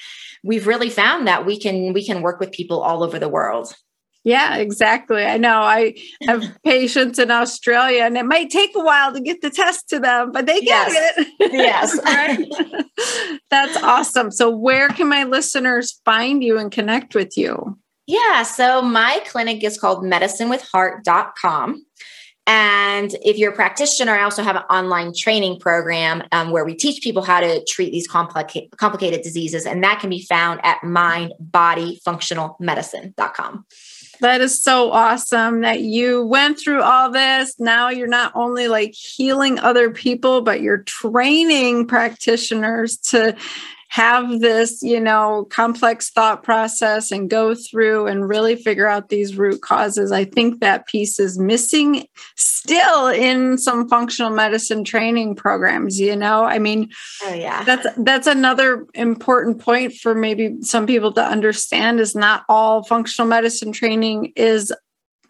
we've 0.44 0.68
really 0.68 0.90
found 0.90 1.28
that 1.28 1.46
we 1.46 1.60
can 1.60 1.94
we 1.94 2.06
can 2.06 2.22
work 2.22 2.40
with 2.40 2.52
people 2.52 2.82
all 2.82 3.04
over 3.04 3.20
the 3.20 3.30
world 3.30 3.74
yeah, 4.24 4.58
exactly. 4.58 5.24
I 5.24 5.38
know. 5.38 5.62
I 5.62 5.96
have 6.28 6.44
patients 6.66 7.20
in 7.20 7.32
Australia, 7.32 8.04
and 8.04 8.18
it 8.18 8.26
might 8.26 8.50
take 8.50 8.72
a 8.76 8.84
while 8.84 9.14
to 9.14 9.22
get 9.22 9.42
the 9.42 9.50
test 9.50 9.88
to 9.90 10.00
them, 10.00 10.32
but 10.32 10.46
they 10.46 10.60
get 10.62 10.92
yes. 10.92 11.26
it. 11.40 11.52
Yes. 11.54 13.40
That's 13.50 13.82
awesome. 13.82 14.32
So, 14.32 14.50
where 14.50 14.90
can 14.90 15.08
my 15.08 15.24
listeners 15.24 16.02
find 16.04 16.44
you 16.44 16.58
and 16.58 16.72
connect 16.72 17.16
with 17.16 17.38
you? 17.38 17.78
Yeah. 18.08 18.44
So, 18.44 18.82
my 18.82 19.22
clinic 19.28 19.64
is 19.64 19.80
called 19.80 20.04
medicinewithheart.com. 20.04 21.86
And 22.52 23.16
if 23.22 23.38
you're 23.38 23.52
a 23.52 23.56
practitioner, 23.56 24.14
I 24.14 24.24
also 24.24 24.42
have 24.42 24.56
an 24.56 24.64
online 24.72 25.14
training 25.16 25.60
program 25.60 26.24
um, 26.32 26.50
where 26.50 26.66
we 26.66 26.74
teach 26.74 27.04
people 27.04 27.22
how 27.22 27.40
to 27.40 27.64
treat 27.66 27.92
these 27.92 28.08
complica- 28.08 28.76
complicated 28.76 29.22
diseases. 29.22 29.68
And 29.68 29.84
that 29.84 30.00
can 30.00 30.10
be 30.10 30.26
found 30.26 30.60
at 30.64 30.80
mindbodyfunctionalmedicine.com. 30.82 33.66
That 34.22 34.42
is 34.42 34.62
so 34.62 34.92
awesome 34.92 35.62
that 35.62 35.82
you 35.82 36.26
went 36.26 36.60
through 36.60 36.82
all 36.82 37.10
this. 37.10 37.58
Now 37.58 37.90
you're 37.90 38.08
not 38.08 38.34
only 38.36 38.68
like 38.68 38.94
healing 38.94 39.60
other 39.60 39.92
people, 39.92 40.42
but 40.42 40.62
you're 40.62 40.84
training 40.84 41.88
practitioners 41.88 42.98
to 42.98 43.36
have 43.90 44.40
this, 44.40 44.84
you 44.84 45.00
know, 45.00 45.48
complex 45.50 46.12
thought 46.12 46.44
process 46.44 47.12
and 47.12 47.28
go 47.28 47.56
through 47.56 48.06
and 48.06 48.30
really 48.30 48.56
figure 48.56 48.88
out 48.88 49.10
these 49.10 49.36
root 49.36 49.62
causes. 49.62 50.12
I 50.12 50.26
think 50.26 50.60
that 50.60 50.86
piece 50.86 51.20
is 51.20 51.40
missing 51.40 52.08
still 52.36 53.08
in 53.08 53.58
some 53.58 53.90
functional 53.90 54.30
medicine 54.30 54.84
training 54.84 55.36
programs, 55.36 56.00
you 56.00 56.16
know. 56.16 56.44
I 56.44 56.60
mean, 56.60 56.92
oh 57.24 57.34
yeah. 57.34 57.64
That's 57.64 57.88
that's 57.98 58.28
another 58.28 58.86
important 58.94 59.60
point 59.60 59.94
for 59.94 60.14
maybe 60.14 60.62
some 60.62 60.86
people 60.86 61.12
to 61.14 61.24
understand 61.24 62.00
is 62.00 62.16
not 62.16 62.44
all 62.48 62.84
functional 62.84 63.28
medicine 63.28 63.72
training 63.72 64.34
is 64.36 64.72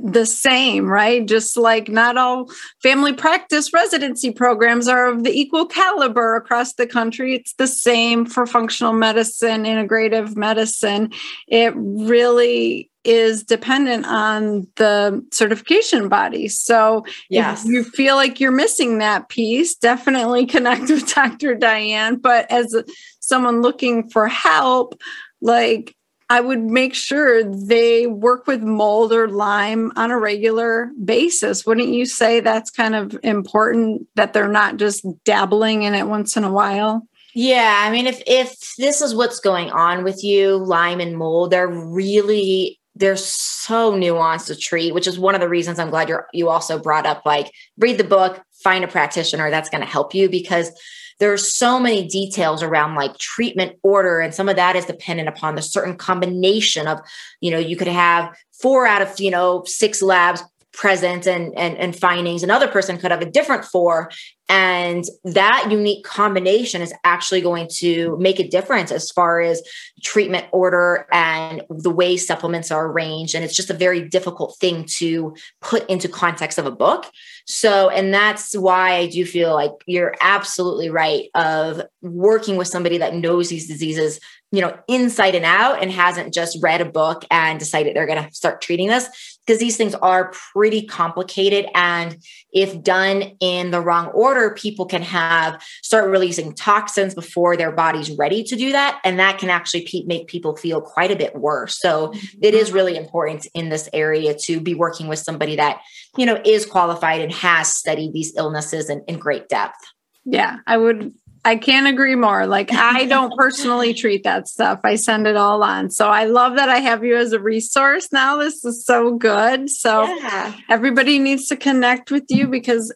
the 0.01 0.25
same, 0.25 0.85
right? 0.87 1.25
Just 1.25 1.57
like 1.57 1.89
not 1.89 2.17
all 2.17 2.49
family 2.81 3.13
practice 3.13 3.73
residency 3.73 4.31
programs 4.31 4.87
are 4.87 5.07
of 5.07 5.23
the 5.23 5.31
equal 5.31 5.65
caliber 5.65 6.35
across 6.35 6.73
the 6.73 6.87
country. 6.87 7.35
It's 7.35 7.53
the 7.53 7.67
same 7.67 8.25
for 8.25 8.45
functional 8.45 8.93
medicine, 8.93 9.63
integrative 9.63 10.35
medicine. 10.35 11.11
It 11.47 11.73
really 11.75 12.89
is 13.03 13.43
dependent 13.43 14.05
on 14.05 14.67
the 14.75 15.25
certification 15.31 16.09
body. 16.09 16.47
So 16.47 17.05
yes. 17.29 17.65
if 17.65 17.71
you 17.71 17.83
feel 17.83 18.15
like 18.15 18.39
you're 18.39 18.51
missing 18.51 18.97
that 18.99 19.29
piece, 19.29 19.75
definitely 19.75 20.45
connect 20.47 20.89
with 20.89 21.13
Dr. 21.13 21.55
Diane. 21.55 22.17
But 22.17 22.49
as 22.51 22.75
someone 23.19 23.61
looking 23.61 24.09
for 24.09 24.27
help, 24.27 24.99
like 25.41 25.95
I 26.31 26.41
would 26.41 26.61
make 26.61 26.93
sure 26.93 27.43
they 27.43 28.05
work 28.05 28.45
with 28.45 28.61
mold 28.61 29.11
or 29.11 29.27
Lyme 29.27 29.91
on 29.95 30.11
a 30.11 30.19
regular 30.19 30.91
basis. 31.03 31.65
Wouldn't 31.65 31.89
you 31.89 32.05
say 32.05 32.39
that's 32.39 32.69
kind 32.69 32.93
of 32.93 33.17
important 33.23 34.07
that 34.15 34.33
they're 34.33 34.47
not 34.47 34.77
just 34.77 35.05
dabbling 35.23 35.83
in 35.83 35.95
it 35.95 36.07
once 36.07 36.37
in 36.37 36.43
a 36.43 36.51
while? 36.51 37.07
Yeah, 37.33 37.81
I 37.83 37.91
mean, 37.91 38.05
if 38.05 38.21
if 38.27 38.55
this 38.77 39.01
is 39.01 39.15
what's 39.15 39.39
going 39.39 39.71
on 39.71 40.03
with 40.03 40.23
you, 40.23 40.57
Lyme 40.57 40.99
and 40.99 41.17
mold, 41.17 41.51
they're 41.51 41.67
really 41.67 42.79
they're 42.95 43.15
so 43.15 43.93
nuanced 43.93 44.47
to 44.47 44.55
treat, 44.55 44.93
which 44.93 45.07
is 45.07 45.17
one 45.17 45.35
of 45.35 45.41
the 45.41 45.49
reasons 45.49 45.79
I'm 45.79 45.89
glad 45.89 46.09
you're 46.09 46.27
you 46.33 46.49
also 46.49 46.77
brought 46.77 47.05
up 47.05 47.25
like 47.25 47.51
read 47.77 47.97
the 47.97 48.03
book, 48.03 48.41
find 48.63 48.83
a 48.83 48.87
practitioner 48.87 49.49
that's 49.49 49.69
going 49.69 49.81
to 49.81 49.87
help 49.87 50.13
you 50.13 50.29
because 50.29 50.71
there 51.19 51.31
are 51.33 51.37
so 51.37 51.79
many 51.79 52.07
details 52.07 52.63
around 52.63 52.95
like 52.95 53.17
treatment 53.17 53.77
order 53.83 54.19
and 54.19 54.33
some 54.33 54.49
of 54.49 54.55
that 54.55 54.75
is 54.75 54.85
dependent 54.85 55.29
upon 55.29 55.55
the 55.55 55.61
certain 55.61 55.95
combination 55.95 56.87
of 56.87 56.99
you 57.41 57.51
know 57.51 57.59
you 57.59 57.75
could 57.75 57.87
have 57.87 58.35
four 58.51 58.85
out 58.85 59.01
of 59.01 59.19
you 59.19 59.31
know 59.31 59.63
six 59.65 60.01
labs 60.01 60.43
present 60.79 61.27
and, 61.27 61.53
and 61.57 61.77
and 61.77 61.93
findings 61.93 62.41
another 62.41 62.69
person 62.69 62.97
could 62.97 63.11
have 63.11 63.21
a 63.21 63.29
different 63.29 63.65
four. 63.65 64.09
And 64.47 65.03
that 65.25 65.67
unique 65.69 66.05
combination 66.05 66.81
is 66.81 66.93
actually 67.03 67.41
going 67.41 67.67
to 67.75 68.17
make 68.17 68.39
a 68.39 68.47
difference 68.47 68.89
as 68.91 69.11
far 69.11 69.41
as 69.41 69.61
treatment 70.01 70.45
order 70.51 71.05
and 71.11 71.61
the 71.69 71.91
way 71.91 72.17
supplements 72.17 72.71
are 72.71 72.87
arranged. 72.87 73.35
And 73.35 73.43
it's 73.43 73.55
just 73.55 73.69
a 73.69 73.75
very 73.75 74.07
difficult 74.07 74.57
thing 74.57 74.85
to 74.97 75.35
put 75.61 75.87
into 75.87 76.07
context 76.07 76.57
of 76.57 76.65
a 76.65 76.71
book. 76.71 77.05
So 77.45 77.89
and 77.89 78.13
that's 78.13 78.55
why 78.55 78.93
i 78.93 79.07
do 79.07 79.25
feel 79.25 79.53
like 79.53 79.71
you're 79.87 80.15
absolutely 80.21 80.89
right 80.89 81.29
of 81.33 81.81
working 82.01 82.57
with 82.57 82.67
somebody 82.67 82.99
that 82.99 83.15
knows 83.15 83.49
these 83.49 83.67
diseases 83.67 84.19
you 84.51 84.61
know 84.61 84.77
inside 84.87 85.35
and 85.35 85.45
out 85.45 85.81
and 85.81 85.91
hasn't 85.91 86.33
just 86.33 86.57
read 86.61 86.81
a 86.81 86.85
book 86.85 87.25
and 87.29 87.59
decided 87.59 87.95
they're 87.95 88.07
going 88.07 88.23
to 88.23 88.33
start 88.33 88.61
treating 88.61 88.87
this 88.87 89.38
because 89.49 89.59
these 89.59 89.77
things 89.77 89.95
are 89.95 90.31
pretty 90.53 90.85
complicated. 90.85 91.65
And 91.73 92.23
if 92.53 92.83
done 92.83 93.35
in 93.39 93.71
the 93.71 93.81
wrong 93.81 94.09
order, 94.09 94.53
people 94.53 94.85
can 94.85 95.01
have 95.01 95.59
start 95.81 96.07
releasing 96.07 96.53
toxins 96.53 97.15
before 97.15 97.57
their 97.57 97.71
body's 97.71 98.11
ready 98.11 98.43
to 98.43 98.55
do 98.55 98.71
that. 98.73 99.01
And 99.03 99.17
that 99.17 99.39
can 99.39 99.49
actually 99.49 99.87
pe- 99.87 100.03
make 100.03 100.27
people 100.27 100.55
feel 100.55 100.81
quite 100.81 101.09
a 101.09 101.15
bit 101.15 101.35
worse. 101.35 101.79
So 101.79 102.09
mm-hmm. 102.09 102.37
it 102.43 102.53
is 102.53 102.71
really 102.71 102.95
important 102.95 103.47
in 103.55 103.69
this 103.69 103.89
area 103.91 104.35
to 104.43 104.61
be 104.61 104.75
working 104.75 105.07
with 105.07 105.17
somebody 105.17 105.55
that, 105.55 105.81
you 106.15 106.27
know, 106.27 106.39
is 106.45 106.67
qualified 106.67 107.21
and 107.21 107.33
has 107.33 107.73
studied 107.73 108.13
these 108.13 108.35
illnesses 108.37 108.87
in, 108.87 109.03
in 109.07 109.17
great 109.17 109.49
depth. 109.49 109.79
Yeah, 110.25 110.57
I 110.67 110.77
would 110.77 111.15
I 111.45 111.55
can't 111.55 111.87
agree 111.87 112.15
more. 112.15 112.45
Like 112.45 112.71
I 112.73 113.05
don't 113.05 113.35
personally 113.37 113.93
treat 113.95 114.23
that 114.23 114.47
stuff. 114.47 114.81
I 114.83 114.95
send 114.95 115.27
it 115.27 115.37
all 115.37 115.63
on. 115.63 115.89
So 115.89 116.09
I 116.09 116.25
love 116.25 116.55
that 116.55 116.69
I 116.69 116.77
have 116.79 117.03
you 117.03 117.15
as 117.15 117.31
a 117.33 117.39
resource 117.39 118.11
now. 118.11 118.37
This 118.37 118.63
is 118.65 118.85
so 118.85 119.15
good. 119.15 119.69
So 119.69 120.03
yeah. 120.03 120.53
everybody 120.69 121.19
needs 121.19 121.47
to 121.47 121.55
connect 121.55 122.11
with 122.11 122.25
you 122.29 122.47
because 122.47 122.93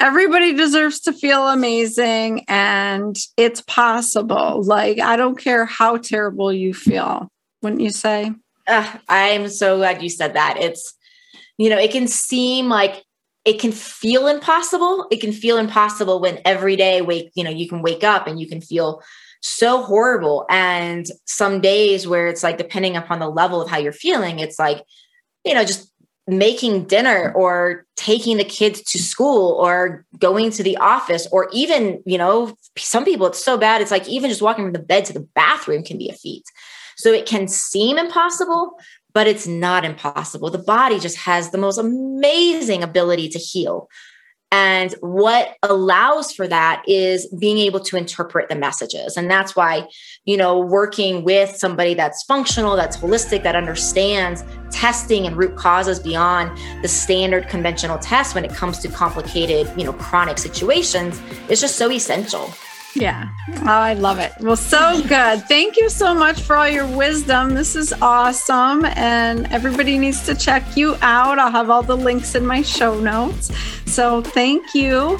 everybody 0.00 0.54
deserves 0.54 1.00
to 1.00 1.12
feel 1.12 1.48
amazing 1.48 2.44
and 2.48 3.16
it's 3.36 3.60
possible. 3.62 4.62
Like 4.62 4.98
I 5.00 5.16
don't 5.16 5.38
care 5.38 5.66
how 5.66 5.98
terrible 5.98 6.52
you 6.52 6.74
feel. 6.74 7.28
Wouldn't 7.62 7.82
you 7.82 7.90
say? 7.90 8.32
Uh, 8.66 8.96
I'm 9.08 9.48
so 9.48 9.76
glad 9.76 10.02
you 10.02 10.08
said 10.08 10.34
that. 10.34 10.56
It's 10.58 10.94
you 11.58 11.70
know, 11.70 11.78
it 11.78 11.92
can 11.92 12.08
seem 12.08 12.68
like 12.68 13.04
it 13.44 13.60
can 13.60 13.72
feel 13.72 14.26
impossible. 14.26 15.06
It 15.10 15.20
can 15.20 15.32
feel 15.32 15.58
impossible 15.58 16.20
when 16.20 16.40
every 16.44 16.76
day 16.76 17.02
wake, 17.02 17.30
you 17.34 17.44
know, 17.44 17.50
you 17.50 17.68
can 17.68 17.82
wake 17.82 18.02
up 18.02 18.26
and 18.26 18.40
you 18.40 18.48
can 18.48 18.60
feel 18.60 19.02
so 19.42 19.82
horrible. 19.82 20.46
And 20.48 21.06
some 21.26 21.60
days 21.60 22.06
where 22.06 22.28
it's 22.28 22.42
like, 22.42 22.56
depending 22.56 22.96
upon 22.96 23.18
the 23.18 23.28
level 23.28 23.60
of 23.60 23.68
how 23.68 23.78
you're 23.78 23.92
feeling, 23.92 24.38
it's 24.38 24.58
like, 24.58 24.82
you 25.44 25.52
know, 25.52 25.64
just 25.64 25.90
making 26.26 26.86
dinner 26.86 27.32
or 27.36 27.84
taking 27.96 28.38
the 28.38 28.44
kids 28.44 28.80
to 28.82 28.98
school 28.98 29.52
or 29.60 30.06
going 30.18 30.50
to 30.50 30.62
the 30.62 30.78
office 30.78 31.28
or 31.30 31.50
even, 31.52 32.02
you 32.06 32.16
know, 32.16 32.56
some 32.78 33.04
people 33.04 33.26
it's 33.26 33.44
so 33.44 33.58
bad. 33.58 33.82
It's 33.82 33.90
like 33.90 34.08
even 34.08 34.30
just 34.30 34.40
walking 34.40 34.64
from 34.64 34.72
the 34.72 34.78
bed 34.78 35.04
to 35.04 35.12
the 35.12 35.28
bathroom 35.34 35.84
can 35.84 35.98
be 35.98 36.08
a 36.08 36.14
feat. 36.14 36.44
So 36.96 37.12
it 37.12 37.26
can 37.26 37.48
seem 37.48 37.98
impossible, 37.98 38.78
but 39.14 39.26
it's 39.26 39.46
not 39.46 39.84
impossible. 39.84 40.50
The 40.50 40.58
body 40.58 40.98
just 40.98 41.16
has 41.18 41.50
the 41.50 41.58
most 41.58 41.78
amazing 41.78 42.82
ability 42.82 43.28
to 43.30 43.38
heal. 43.38 43.88
And 44.52 44.94
what 45.00 45.56
allows 45.64 46.32
for 46.32 46.46
that 46.46 46.84
is 46.86 47.26
being 47.40 47.58
able 47.58 47.80
to 47.80 47.96
interpret 47.96 48.48
the 48.48 48.54
messages. 48.54 49.16
And 49.16 49.28
that's 49.28 49.56
why, 49.56 49.88
you 50.26 50.36
know, 50.36 50.60
working 50.60 51.24
with 51.24 51.56
somebody 51.56 51.94
that's 51.94 52.22
functional, 52.22 52.76
that's 52.76 52.96
holistic, 52.96 53.42
that 53.42 53.56
understands 53.56 54.44
testing 54.70 55.26
and 55.26 55.36
root 55.36 55.56
causes 55.56 55.98
beyond 55.98 56.56
the 56.82 56.88
standard 56.88 57.48
conventional 57.48 57.98
test 57.98 58.36
when 58.36 58.44
it 58.44 58.52
comes 58.52 58.78
to 58.80 58.88
complicated, 58.88 59.68
you 59.76 59.84
know, 59.84 59.92
chronic 59.92 60.38
situations 60.38 61.20
is 61.48 61.60
just 61.60 61.74
so 61.74 61.90
essential. 61.90 62.52
Yeah. 62.94 63.28
Oh, 63.62 63.66
I 63.66 63.94
love 63.94 64.18
it. 64.18 64.32
Well, 64.40 64.56
so 64.56 65.02
good. 65.02 65.42
Thank 65.48 65.76
you 65.76 65.90
so 65.90 66.14
much 66.14 66.40
for 66.40 66.56
all 66.56 66.68
your 66.68 66.86
wisdom. 66.86 67.54
This 67.54 67.74
is 67.74 67.92
awesome. 68.00 68.84
And 68.84 69.46
everybody 69.52 69.98
needs 69.98 70.24
to 70.26 70.34
check 70.34 70.76
you 70.76 70.96
out. 71.02 71.38
I'll 71.38 71.50
have 71.50 71.70
all 71.70 71.82
the 71.82 71.96
links 71.96 72.34
in 72.34 72.46
my 72.46 72.62
show 72.62 72.98
notes. 73.00 73.50
So 73.86 74.22
thank 74.22 74.74
you. 74.74 75.18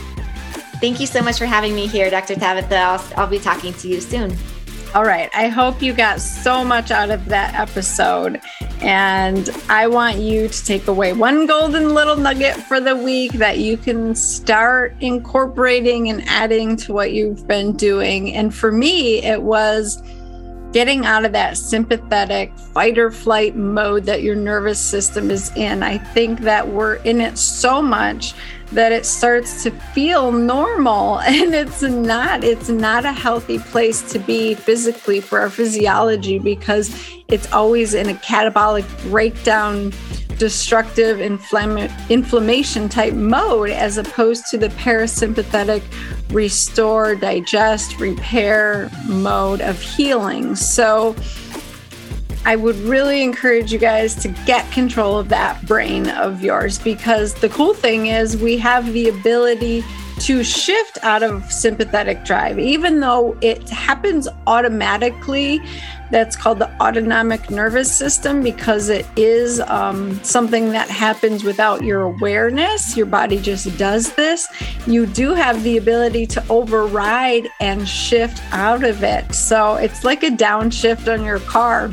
Thank 0.80 1.00
you 1.00 1.06
so 1.06 1.22
much 1.22 1.38
for 1.38 1.46
having 1.46 1.74
me 1.74 1.86
here, 1.86 2.10
Dr. 2.10 2.34
Tabitha. 2.34 2.76
I'll, 2.76 3.04
I'll 3.16 3.26
be 3.30 3.38
talking 3.38 3.72
to 3.74 3.88
you 3.88 4.00
soon. 4.00 4.36
All 4.94 5.02
right. 5.02 5.28
I 5.34 5.48
hope 5.48 5.82
you 5.82 5.92
got 5.92 6.20
so 6.20 6.64
much 6.64 6.92
out 6.92 7.10
of 7.10 7.24
that 7.24 7.54
episode. 7.54 8.40
And 8.80 9.50
I 9.68 9.88
want 9.88 10.18
you 10.18 10.46
to 10.46 10.64
take 10.64 10.86
away 10.86 11.12
one 11.12 11.46
golden 11.46 11.94
little 11.94 12.14
nugget 12.14 12.54
for 12.54 12.78
the 12.78 12.94
week 12.94 13.32
that 13.32 13.58
you 13.58 13.76
can 13.76 14.14
start 14.14 14.94
incorporating 15.00 16.10
and 16.10 16.22
adding 16.28 16.76
to 16.76 16.92
what 16.92 17.12
you've 17.12 17.44
been 17.48 17.72
doing. 17.72 18.34
And 18.34 18.54
for 18.54 18.70
me, 18.70 19.20
it 19.20 19.42
was 19.42 20.00
getting 20.74 21.06
out 21.06 21.24
of 21.24 21.30
that 21.30 21.56
sympathetic 21.56 22.52
fight 22.58 22.98
or 22.98 23.08
flight 23.08 23.54
mode 23.54 24.02
that 24.02 24.24
your 24.24 24.34
nervous 24.34 24.80
system 24.80 25.30
is 25.30 25.56
in. 25.56 25.84
I 25.84 25.98
think 25.98 26.40
that 26.40 26.66
we're 26.66 26.96
in 26.96 27.20
it 27.20 27.38
so 27.38 27.80
much 27.80 28.34
that 28.72 28.90
it 28.90 29.06
starts 29.06 29.62
to 29.62 29.70
feel 29.70 30.32
normal 30.32 31.20
and 31.20 31.54
it's 31.54 31.82
not 31.82 32.42
it's 32.42 32.68
not 32.68 33.04
a 33.04 33.12
healthy 33.12 33.60
place 33.60 34.02
to 34.12 34.18
be 34.18 34.54
physically 34.54 35.20
for 35.20 35.38
our 35.38 35.48
physiology 35.48 36.40
because 36.40 36.92
it's 37.34 37.52
always 37.52 37.94
in 37.94 38.08
a 38.08 38.14
catabolic 38.14 38.86
breakdown 39.10 39.92
destructive 40.38 41.18
inflama- 41.18 41.90
inflammation 42.08 42.88
type 42.88 43.12
mode 43.12 43.70
as 43.70 43.98
opposed 43.98 44.46
to 44.46 44.56
the 44.56 44.68
parasympathetic 44.68 45.82
restore 46.30 47.16
digest 47.16 47.98
repair 47.98 48.88
mode 49.06 49.60
of 49.60 49.80
healing 49.80 50.54
so 50.54 51.14
I 52.46 52.56
would 52.56 52.76
really 52.76 53.22
encourage 53.22 53.72
you 53.72 53.78
guys 53.78 54.14
to 54.16 54.28
get 54.44 54.70
control 54.70 55.18
of 55.18 55.28
that 55.30 55.64
brain 55.66 56.10
of 56.10 56.42
yours 56.42 56.78
because 56.78 57.34
the 57.34 57.48
cool 57.48 57.74
thing 57.74 58.08
is 58.08 58.36
we 58.36 58.58
have 58.58 58.92
the 58.92 59.08
ability 59.08 59.82
to 60.20 60.44
shift 60.44 60.98
out 61.02 61.22
of 61.22 61.50
sympathetic 61.50 62.24
drive, 62.24 62.58
even 62.58 63.00
though 63.00 63.36
it 63.40 63.68
happens 63.68 64.28
automatically. 64.46 65.60
That's 66.14 66.36
called 66.36 66.60
the 66.60 66.70
autonomic 66.80 67.50
nervous 67.50 67.92
system 67.92 68.40
because 68.40 68.88
it 68.88 69.04
is 69.16 69.58
um, 69.62 70.22
something 70.22 70.70
that 70.70 70.88
happens 70.88 71.42
without 71.42 71.82
your 71.82 72.02
awareness. 72.02 72.96
Your 72.96 73.06
body 73.06 73.36
just 73.40 73.76
does 73.76 74.14
this. 74.14 74.46
You 74.86 75.06
do 75.06 75.34
have 75.34 75.64
the 75.64 75.76
ability 75.76 76.26
to 76.26 76.44
override 76.48 77.48
and 77.58 77.88
shift 77.88 78.40
out 78.52 78.84
of 78.84 79.02
it. 79.02 79.34
So 79.34 79.74
it's 79.74 80.04
like 80.04 80.22
a 80.22 80.30
downshift 80.30 81.12
on 81.12 81.24
your 81.24 81.40
car 81.40 81.90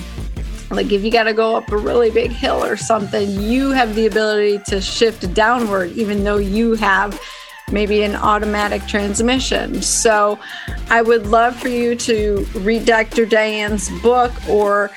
like 0.70 0.92
if 0.92 1.04
you 1.04 1.12
got 1.12 1.24
to 1.24 1.34
go 1.34 1.56
up 1.56 1.70
a 1.72 1.78
really 1.78 2.12
big 2.12 2.32
hill 2.32 2.64
or 2.64 2.78
something, 2.78 3.30
you 3.42 3.72
have 3.72 3.94
the 3.94 4.06
ability 4.06 4.60
to 4.68 4.80
shift 4.80 5.34
downward, 5.34 5.92
even 5.94 6.24
though 6.24 6.38
you 6.38 6.76
have 6.76 7.20
maybe 7.72 8.04
an 8.04 8.16
automatic 8.16 8.86
transmission. 8.88 9.82
So 9.82 10.40
I 10.90 11.02
would 11.02 11.28
love 11.28 11.56
for 11.56 11.70
you 11.70 11.96
to 11.96 12.46
read 12.56 12.86
Dr. 12.86 13.26
Diane's 13.26 13.90
book 14.02 14.32
or 14.50 14.92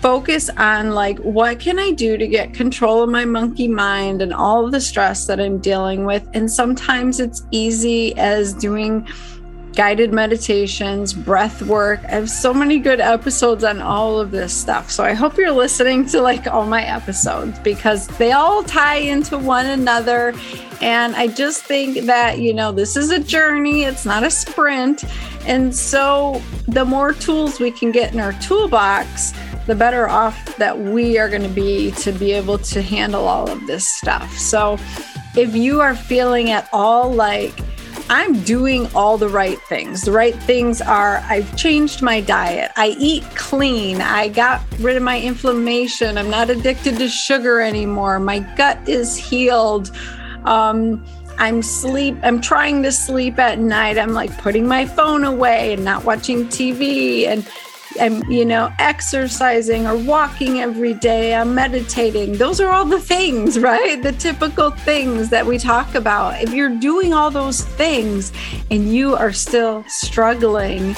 focus 0.00 0.48
on 0.50 0.92
like 0.92 1.18
what 1.18 1.58
can 1.58 1.78
I 1.78 1.90
do 1.90 2.16
to 2.16 2.26
get 2.26 2.54
control 2.54 3.02
of 3.02 3.10
my 3.10 3.24
monkey 3.24 3.66
mind 3.66 4.22
and 4.22 4.32
all 4.32 4.70
the 4.70 4.80
stress 4.80 5.26
that 5.26 5.40
I'm 5.40 5.58
dealing 5.58 6.04
with. 6.04 6.28
And 6.34 6.50
sometimes 6.50 7.18
it's 7.18 7.42
easy 7.50 8.16
as 8.16 8.52
doing 8.54 9.08
guided 9.76 10.10
meditations, 10.10 11.12
breath 11.12 11.60
work. 11.62 12.00
I 12.06 12.12
have 12.12 12.30
so 12.30 12.52
many 12.54 12.78
good 12.78 12.98
episodes 12.98 13.62
on 13.62 13.82
all 13.82 14.18
of 14.18 14.30
this 14.30 14.52
stuff. 14.52 14.90
So 14.90 15.04
I 15.04 15.12
hope 15.12 15.36
you're 15.36 15.52
listening 15.52 16.06
to 16.06 16.22
like 16.22 16.46
all 16.46 16.64
my 16.64 16.82
episodes 16.82 17.58
because 17.58 18.08
they 18.18 18.32
all 18.32 18.64
tie 18.64 18.96
into 18.96 19.36
one 19.36 19.66
another. 19.66 20.32
And 20.80 21.14
I 21.14 21.26
just 21.28 21.62
think 21.62 22.06
that, 22.06 22.38
you 22.38 22.54
know, 22.54 22.72
this 22.72 22.96
is 22.96 23.10
a 23.10 23.18
journey, 23.18 23.84
it's 23.84 24.06
not 24.06 24.24
a 24.24 24.30
sprint. 24.30 25.04
And 25.46 25.76
so 25.76 26.42
the 26.66 26.86
more 26.86 27.12
tools 27.12 27.60
we 27.60 27.70
can 27.70 27.92
get 27.92 28.14
in 28.14 28.18
our 28.18 28.32
toolbox, 28.40 29.32
the 29.66 29.74
better 29.74 30.08
off 30.08 30.56
that 30.56 30.78
we 30.78 31.18
are 31.18 31.28
going 31.28 31.42
to 31.42 31.48
be 31.48 31.90
to 31.92 32.12
be 32.12 32.32
able 32.32 32.56
to 32.58 32.80
handle 32.80 33.28
all 33.28 33.50
of 33.50 33.66
this 33.66 33.86
stuff. 33.86 34.32
So 34.38 34.78
if 35.36 35.54
you 35.54 35.82
are 35.82 35.94
feeling 35.94 36.50
at 36.50 36.66
all 36.72 37.12
like, 37.12 37.52
I'm 38.08 38.40
doing 38.42 38.88
all 38.94 39.18
the 39.18 39.28
right 39.28 39.60
things. 39.62 40.02
The 40.02 40.12
right 40.12 40.36
things 40.44 40.80
are 40.80 41.18
I've 41.28 41.56
changed 41.56 42.02
my 42.02 42.20
diet. 42.20 42.70
I 42.76 42.96
eat 42.98 43.24
clean. 43.34 44.00
I 44.00 44.28
got 44.28 44.62
rid 44.78 44.96
of 44.96 45.02
my 45.02 45.20
inflammation. 45.20 46.16
I'm 46.16 46.30
not 46.30 46.48
addicted 46.48 46.98
to 46.98 47.08
sugar 47.08 47.60
anymore. 47.60 48.20
My 48.20 48.40
gut 48.56 48.88
is 48.88 49.16
healed. 49.16 49.90
Um, 50.44 51.04
I'm 51.38 51.62
sleep 51.62 52.16
I'm 52.22 52.40
trying 52.40 52.82
to 52.84 52.92
sleep 52.92 53.38
at 53.38 53.58
night. 53.58 53.98
I'm 53.98 54.12
like 54.12 54.36
putting 54.38 54.66
my 54.66 54.86
phone 54.86 55.24
away 55.24 55.72
and 55.74 55.84
not 55.84 56.04
watching 56.04 56.46
TV 56.46 57.26
and 57.26 57.46
I'm, 58.00 58.22
you 58.30 58.44
know, 58.44 58.72
exercising 58.78 59.86
or 59.86 59.96
walking 59.96 60.60
every 60.60 60.94
day, 60.94 61.34
I'm 61.34 61.54
meditating. 61.54 62.38
Those 62.38 62.60
are 62.60 62.68
all 62.68 62.84
the 62.84 63.00
things, 63.00 63.58
right? 63.70 64.02
The 64.02 64.12
typical 64.12 64.70
things 64.70 65.30
that 65.30 65.46
we 65.46 65.58
talk 65.58 65.94
about. 65.94 66.40
If 66.42 66.52
you're 66.52 66.76
doing 66.78 67.12
all 67.12 67.30
those 67.30 67.62
things 67.62 68.32
and 68.70 68.94
you 68.94 69.14
are 69.16 69.32
still 69.32 69.84
struggling, 69.88 70.96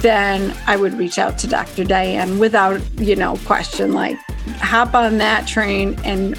then 0.00 0.56
I 0.66 0.76
would 0.76 0.94
reach 0.94 1.18
out 1.18 1.38
to 1.38 1.46
Dr. 1.46 1.84
Diane 1.84 2.38
without, 2.38 2.80
you 2.98 3.16
know, 3.16 3.36
question. 3.44 3.92
Like, 3.92 4.16
hop 4.58 4.94
on 4.94 5.18
that 5.18 5.46
train 5.46 5.98
and, 6.04 6.38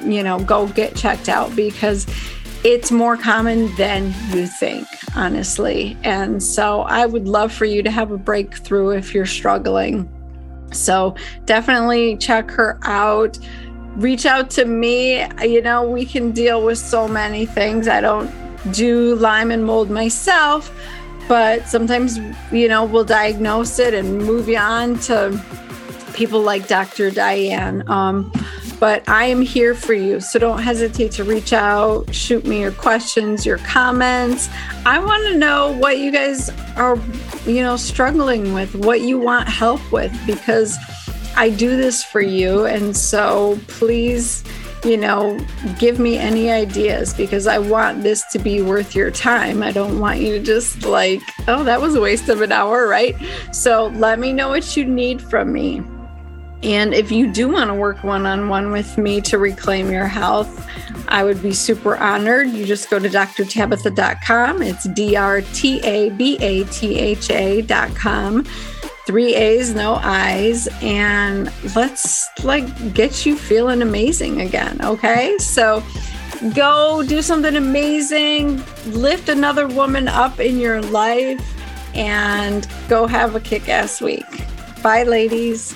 you 0.00 0.22
know, 0.22 0.40
go 0.40 0.68
get 0.68 0.94
checked 0.94 1.28
out 1.28 1.54
because 1.56 2.06
it's 2.64 2.92
more 2.92 3.16
common 3.16 3.74
than 3.74 4.14
you 4.30 4.46
think, 4.46 4.86
honestly. 5.16 5.96
And 6.04 6.42
so 6.42 6.82
I 6.82 7.06
would 7.06 7.26
love 7.26 7.52
for 7.52 7.64
you 7.64 7.82
to 7.82 7.90
have 7.90 8.12
a 8.12 8.18
breakthrough 8.18 8.90
if 8.90 9.14
you're 9.14 9.26
struggling. 9.26 10.08
So 10.72 11.16
definitely 11.44 12.16
check 12.16 12.50
her 12.52 12.78
out. 12.82 13.38
reach 13.96 14.24
out 14.24 14.48
to 14.50 14.64
me. 14.64 15.26
You 15.42 15.60
know, 15.60 15.88
we 15.88 16.06
can 16.06 16.30
deal 16.30 16.64
with 16.64 16.78
so 16.78 17.06
many 17.08 17.46
things. 17.46 17.88
I 17.88 18.00
don't 18.00 18.30
do 18.72 19.16
Lyme 19.16 19.50
and 19.50 19.64
mold 19.66 19.90
myself, 19.90 20.72
but 21.28 21.66
sometimes, 21.68 22.18
you 22.52 22.68
know, 22.68 22.84
we'll 22.84 23.04
diagnose 23.04 23.78
it 23.78 23.92
and 23.92 24.18
move 24.18 24.48
you 24.48 24.56
on 24.56 24.98
to 25.00 25.38
people 26.14 26.40
like 26.40 26.68
Dr. 26.68 27.10
Diane. 27.10 27.82
Um, 27.90 28.32
but 28.82 29.08
I 29.08 29.26
am 29.26 29.40
here 29.40 29.76
for 29.76 29.94
you. 29.94 30.18
So 30.18 30.40
don't 30.40 30.60
hesitate 30.60 31.12
to 31.12 31.22
reach 31.22 31.52
out, 31.52 32.12
shoot 32.12 32.44
me 32.44 32.62
your 32.62 32.72
questions, 32.72 33.46
your 33.46 33.58
comments. 33.58 34.48
I 34.84 34.98
want 34.98 35.22
to 35.28 35.38
know 35.38 35.70
what 35.78 35.98
you 35.98 36.10
guys 36.10 36.50
are, 36.74 36.98
you 37.46 37.62
know, 37.62 37.76
struggling 37.76 38.54
with, 38.54 38.74
what 38.74 39.02
you 39.02 39.20
want 39.20 39.48
help 39.48 39.80
with, 39.92 40.12
because 40.26 40.76
I 41.36 41.50
do 41.50 41.76
this 41.76 42.02
for 42.02 42.20
you. 42.20 42.64
And 42.64 42.96
so 42.96 43.56
please, 43.68 44.42
you 44.84 44.96
know, 44.96 45.38
give 45.78 46.00
me 46.00 46.18
any 46.18 46.50
ideas 46.50 47.14
because 47.14 47.46
I 47.46 47.58
want 47.58 48.02
this 48.02 48.24
to 48.32 48.40
be 48.40 48.62
worth 48.62 48.96
your 48.96 49.12
time. 49.12 49.62
I 49.62 49.70
don't 49.70 50.00
want 50.00 50.18
you 50.18 50.38
to 50.38 50.44
just 50.44 50.84
like, 50.84 51.22
oh, 51.46 51.62
that 51.62 51.80
was 51.80 51.94
a 51.94 52.00
waste 52.00 52.28
of 52.28 52.40
an 52.40 52.50
hour, 52.50 52.88
right? 52.88 53.14
So 53.52 53.92
let 53.94 54.18
me 54.18 54.32
know 54.32 54.48
what 54.48 54.76
you 54.76 54.84
need 54.84 55.22
from 55.22 55.52
me. 55.52 55.84
And 56.62 56.94
if 56.94 57.10
you 57.10 57.30
do 57.32 57.48
want 57.48 57.68
to 57.68 57.74
work 57.74 58.04
one 58.04 58.26
on 58.26 58.48
one 58.48 58.70
with 58.70 58.96
me 58.96 59.20
to 59.22 59.38
reclaim 59.38 59.90
your 59.90 60.06
health, 60.06 60.68
I 61.08 61.24
would 61.24 61.42
be 61.42 61.52
super 61.52 61.96
honored. 61.96 62.48
You 62.48 62.64
just 62.64 62.88
go 62.88 62.98
to 62.98 63.08
drtabitha.com. 63.08 64.62
It's 64.62 64.88
D 64.88 65.16
R 65.16 65.40
T 65.40 65.80
A 65.80 66.10
B 66.10 66.38
A 66.40 66.64
T 66.64 66.98
H 66.98 67.30
A.com. 67.30 68.44
Three 69.04 69.34
A's, 69.34 69.74
no 69.74 69.96
I's. 69.96 70.68
And 70.80 71.52
let's 71.74 72.28
like 72.44 72.94
get 72.94 73.26
you 73.26 73.36
feeling 73.36 73.82
amazing 73.82 74.40
again. 74.40 74.80
Okay. 74.84 75.36
So 75.38 75.82
go 76.54 77.02
do 77.06 77.22
something 77.22 77.56
amazing, 77.56 78.62
lift 78.86 79.28
another 79.28 79.66
woman 79.66 80.08
up 80.08 80.40
in 80.40 80.58
your 80.58 80.80
life, 80.82 81.40
and 81.94 82.66
go 82.88 83.06
have 83.06 83.34
a 83.34 83.40
kick 83.40 83.68
ass 83.68 84.00
week. 84.00 84.24
Bye, 84.82 85.02
ladies. 85.02 85.74